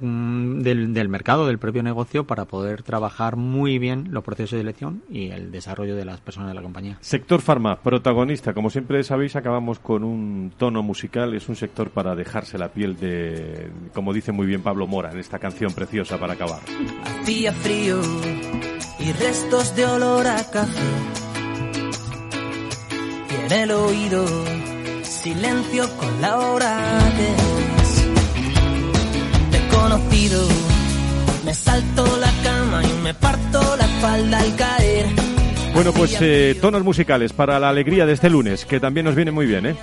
del, 0.00 0.94
del, 0.94 1.08
mercado, 1.08 1.46
del 1.46 1.58
propio 1.58 1.82
negocio, 1.82 2.24
para 2.24 2.44
poder 2.44 2.82
trabajar 2.82 3.36
muy 3.36 3.78
bien 3.78 4.08
los 4.10 4.24
procesos 4.24 4.56
de 4.56 4.60
elección 4.60 5.02
y 5.10 5.30
el 5.30 5.50
desarrollo 5.50 5.96
de 5.96 6.04
las 6.04 6.20
personas 6.20 6.48
de 6.48 6.54
la 6.54 6.62
compañía. 6.62 6.98
Sector 7.00 7.40
Farma, 7.40 7.80
protagonista. 7.80 8.54
Como 8.54 8.70
siempre 8.70 9.02
sabéis, 9.04 9.36
acabamos 9.36 9.78
con 9.78 10.04
un 10.04 10.52
tono 10.56 10.82
musical. 10.82 11.34
Es 11.34 11.48
un 11.48 11.56
sector 11.56 11.90
para 11.90 12.14
dejarse 12.14 12.58
la 12.58 12.68
piel 12.68 12.96
de, 12.96 13.70
como 13.92 14.12
dice 14.12 14.32
muy 14.32 14.46
bien 14.46 14.62
Pablo 14.62 14.86
Mora 14.86 15.12
en 15.12 15.18
esta 15.18 15.38
canción 15.38 15.72
preciosa 15.72 16.18
para 16.18 16.34
acabar. 16.34 16.60
Hacía 17.04 17.52
frío 17.52 18.00
y 18.98 19.12
restos 19.12 19.74
de 19.76 19.84
olor 19.84 20.26
a 20.26 20.50
café. 20.50 20.80
Y 23.30 23.46
en 23.46 23.52
el 23.52 23.70
oído, 23.70 24.24
silencio 25.02 25.84
con 25.96 26.20
la 26.20 26.38
hora 26.38 26.78
me 31.44 31.54
salto 31.54 32.04
la 32.18 32.32
cama 32.42 32.82
y 32.84 33.02
me 33.02 33.14
parto 33.14 33.76
la 33.76 33.84
espalda 33.84 34.38
al 34.38 34.56
caer. 34.56 35.06
Bueno, 35.74 35.92
pues 35.92 36.16
eh, 36.20 36.56
tonos 36.60 36.84
musicales 36.84 37.32
para 37.32 37.58
la 37.58 37.68
alegría 37.68 38.06
de 38.06 38.12
este 38.12 38.30
lunes, 38.30 38.64
que 38.64 38.80
también 38.80 39.06
nos 39.06 39.14
viene 39.14 39.30
muy 39.30 39.46
bien, 39.46 39.66
¿eh? 39.66 39.76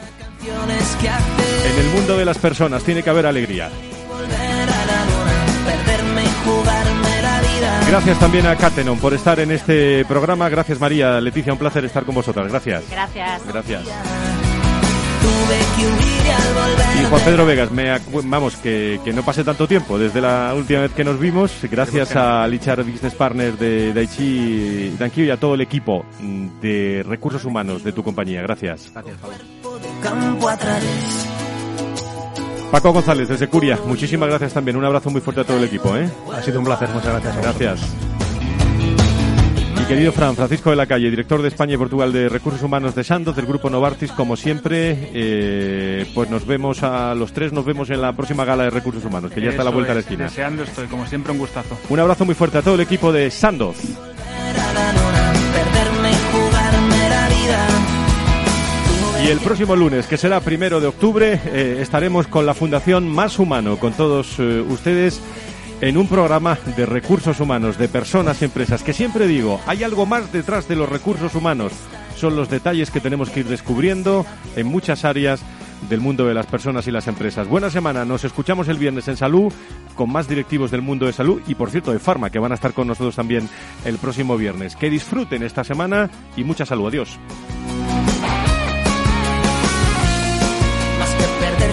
En 0.43 1.85
el 1.85 1.91
mundo 1.93 2.17
de 2.17 2.25
las 2.25 2.37
personas 2.37 2.83
tiene 2.83 3.03
que 3.03 3.09
haber 3.09 3.25
alegría. 3.25 3.69
Gracias 7.87 8.19
también 8.19 8.47
a 8.47 8.55
Catenon 8.55 8.97
por 8.99 9.13
estar 9.13 9.39
en 9.41 9.51
este 9.51 10.05
programa. 10.05 10.47
Gracias 10.47 10.79
María, 10.79 11.19
Leticia, 11.19 11.51
un 11.51 11.59
placer 11.59 11.83
estar 11.83 12.05
con 12.05 12.15
vosotras. 12.15 12.47
Gracias. 12.47 12.83
Gracias. 12.89 13.41
Gracias. 13.47 14.40
Y 17.01 17.05
Juan 17.05 17.21
Pedro 17.25 17.45
Vegas, 17.45 17.71
me, 17.71 17.99
vamos, 18.25 18.55
que, 18.57 18.99
no 19.13 19.23
pase 19.23 19.43
tanto 19.43 19.67
tiempo 19.67 19.97
desde 19.97 20.21
la 20.21 20.53
última 20.55 20.81
vez 20.81 20.91
que 20.91 21.03
nos 21.03 21.19
vimos, 21.19 21.51
gracias 21.69 22.15
a 22.15 22.47
Lichar 22.47 22.83
Business 22.83 23.13
Partners 23.13 23.59
de 23.59 23.93
Daichi 23.93 24.95
Dankyo 24.99 25.23
y 25.23 25.29
a 25.29 25.37
todo 25.37 25.55
el 25.55 25.61
equipo 25.61 26.05
de 26.61 27.03
recursos 27.07 27.43
humanos 27.45 27.83
de 27.83 27.91
tu 27.91 28.03
compañía. 28.03 28.41
Gracias. 28.41 28.91
Gracias, 28.93 29.17
Paco 32.71 32.93
González, 32.93 33.27
desde 33.27 33.47
Curia, 33.47 33.77
muchísimas 33.85 34.29
gracias 34.29 34.53
también. 34.53 34.77
Un 34.77 34.85
abrazo 34.85 35.09
muy 35.09 35.19
fuerte 35.19 35.41
a 35.41 35.43
todo 35.43 35.57
el 35.57 35.65
equipo. 35.65 35.95
¿eh? 35.97 36.09
Ha 36.33 36.41
sido 36.41 36.59
un 36.59 36.65
placer, 36.65 36.89
muchas 36.89 37.21
gracias. 37.21 37.37
Gracias. 37.41 38.20
Querido 39.91 40.13
Fran, 40.13 40.37
Francisco 40.37 40.69
de 40.69 40.77
la 40.77 40.85
Calle, 40.85 41.09
director 41.09 41.41
de 41.41 41.49
España 41.49 41.73
y 41.73 41.77
Portugal 41.77 42.13
de 42.13 42.29
Recursos 42.29 42.63
Humanos 42.63 42.95
de 42.95 43.03
Santos, 43.03 43.35
del 43.35 43.45
Grupo 43.45 43.69
Novartis, 43.69 44.13
como 44.13 44.37
siempre, 44.37 45.09
eh, 45.13 46.05
pues 46.15 46.29
nos 46.29 46.45
vemos 46.45 46.81
a 46.81 47.13
los 47.13 47.33
tres, 47.33 47.51
nos 47.51 47.65
vemos 47.65 47.89
en 47.89 47.99
la 47.99 48.13
próxima 48.13 48.45
gala 48.45 48.63
de 48.63 48.69
Recursos 48.69 49.03
Humanos, 49.03 49.33
que 49.33 49.41
ya 49.41 49.49
está 49.49 49.63
a 49.63 49.65
la 49.65 49.71
vuelta 49.71 49.89
de 49.89 49.95
la 49.95 49.99
esquina. 49.99 50.23
Deseando 50.23 50.63
estoy, 50.63 50.87
como 50.87 51.05
siempre, 51.05 51.33
un 51.33 51.39
gustazo. 51.39 51.77
Un 51.89 51.99
abrazo 51.99 52.23
muy 52.23 52.35
fuerte 52.35 52.59
a 52.59 52.61
todo 52.61 52.75
el 52.75 52.79
equipo 52.79 53.11
de 53.11 53.29
Sandoz. 53.29 53.79
Y 59.25 59.27
el 59.27 59.39
próximo 59.39 59.75
lunes, 59.75 60.07
que 60.07 60.15
será 60.15 60.39
primero 60.39 60.79
de 60.79 60.87
octubre, 60.87 61.39
eh, 61.45 61.79
estaremos 61.81 62.27
con 62.27 62.45
la 62.45 62.53
Fundación 62.53 63.07
Más 63.07 63.37
Humano, 63.39 63.77
con 63.77 63.91
todos 63.91 64.39
eh, 64.39 64.63
ustedes 64.67 65.21
en 65.81 65.97
un 65.97 66.07
programa 66.07 66.57
de 66.77 66.85
recursos 66.85 67.39
humanos, 67.39 67.77
de 67.77 67.89
personas 67.89 68.41
y 68.41 68.45
empresas, 68.45 68.83
que 68.83 68.93
siempre 68.93 69.27
digo, 69.27 69.59
hay 69.65 69.83
algo 69.83 70.05
más 70.05 70.31
detrás 70.31 70.67
de 70.67 70.75
los 70.75 70.87
recursos 70.87 71.33
humanos. 71.33 71.73
Son 72.15 72.35
los 72.35 72.49
detalles 72.49 72.91
que 72.91 73.01
tenemos 73.01 73.31
que 73.31 73.41
ir 73.41 73.47
descubriendo 73.47 74.25
en 74.55 74.67
muchas 74.67 75.05
áreas 75.05 75.41
del 75.89 75.99
mundo 75.99 76.27
de 76.27 76.35
las 76.35 76.45
personas 76.45 76.85
y 76.87 76.91
las 76.91 77.07
empresas. 77.07 77.47
Buena 77.47 77.71
semana, 77.71 78.05
nos 78.05 78.23
escuchamos 78.23 78.67
el 78.67 78.77
viernes 78.77 79.07
en 79.07 79.17
Salud 79.17 79.51
con 79.95 80.11
más 80.11 80.27
directivos 80.27 80.69
del 80.69 80.83
mundo 80.83 81.07
de 81.07 81.13
salud 81.13 81.41
y 81.47 81.55
por 81.55 81.71
cierto 81.71 81.91
de 81.91 81.99
Farma 81.99 82.29
que 82.29 82.39
van 82.39 82.51
a 82.51 82.55
estar 82.55 82.73
con 82.73 82.87
nosotros 82.87 83.15
también 83.15 83.49
el 83.83 83.97
próximo 83.97 84.37
viernes. 84.37 84.75
Que 84.75 84.89
disfruten 84.89 85.41
esta 85.41 85.63
semana 85.63 86.11
y 86.37 86.43
mucha 86.43 86.65
salud. 86.65 86.87
Adiós. 86.87 87.17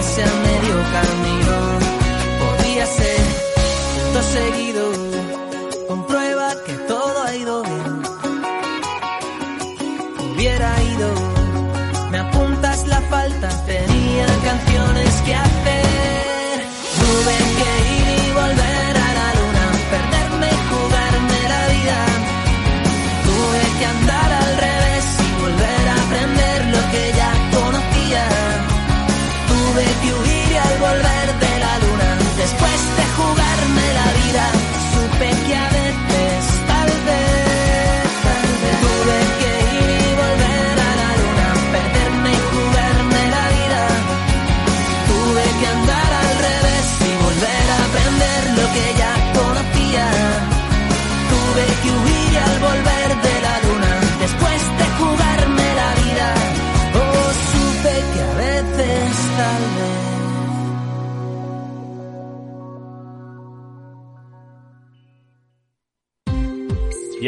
Seguido, 0.01 1.38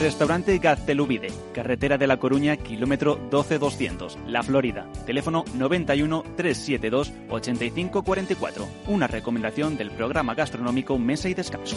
Restaurante 0.00 0.58
Gaztelubide, 0.58 1.28
carretera 1.54 1.96
de 1.96 2.06
La 2.06 2.18
Coruña, 2.18 2.58
kilómetro 2.58 3.18
12200, 3.30 4.18
La 4.26 4.42
Florida. 4.42 4.86
Teléfono 5.06 5.44
91 5.54 6.22
372 6.36 7.12
8544. 7.30 8.68
Una 8.88 9.06
recomendación 9.06 9.78
del 9.78 9.90
programa 9.90 10.34
gastronómico 10.34 10.98
Mesa 10.98 11.30
y 11.30 11.34
Descanso. 11.34 11.76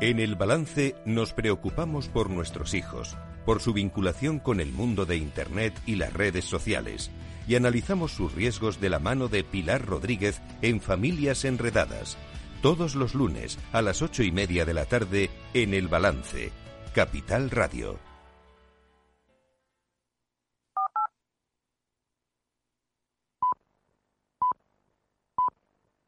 En 0.00 0.20
el 0.20 0.36
balance 0.36 0.94
nos 1.04 1.34
preocupamos 1.34 2.08
por 2.08 2.30
nuestros 2.30 2.72
hijos, 2.72 3.16
por 3.44 3.60
su 3.60 3.74
vinculación 3.74 4.38
con 4.38 4.60
el 4.60 4.72
mundo 4.72 5.04
de 5.04 5.16
Internet 5.16 5.74
y 5.84 5.96
las 5.96 6.12
redes 6.14 6.46
sociales, 6.46 7.10
y 7.46 7.56
analizamos 7.56 8.12
sus 8.12 8.34
riesgos 8.34 8.80
de 8.80 8.88
la 8.88 8.98
mano 8.98 9.28
de 9.28 9.44
Pilar 9.44 9.84
Rodríguez 9.84 10.40
en 10.62 10.80
Familias 10.80 11.44
Enredadas, 11.44 12.16
todos 12.64 12.94
los 12.94 13.14
lunes 13.14 13.58
a 13.74 13.82
las 13.82 14.00
ocho 14.00 14.22
y 14.22 14.32
media 14.32 14.64
de 14.64 14.72
la 14.72 14.86
tarde 14.86 15.28
en 15.52 15.74
El 15.74 15.86
Balance, 15.86 16.50
Capital 16.94 17.50
Radio. 17.50 18.13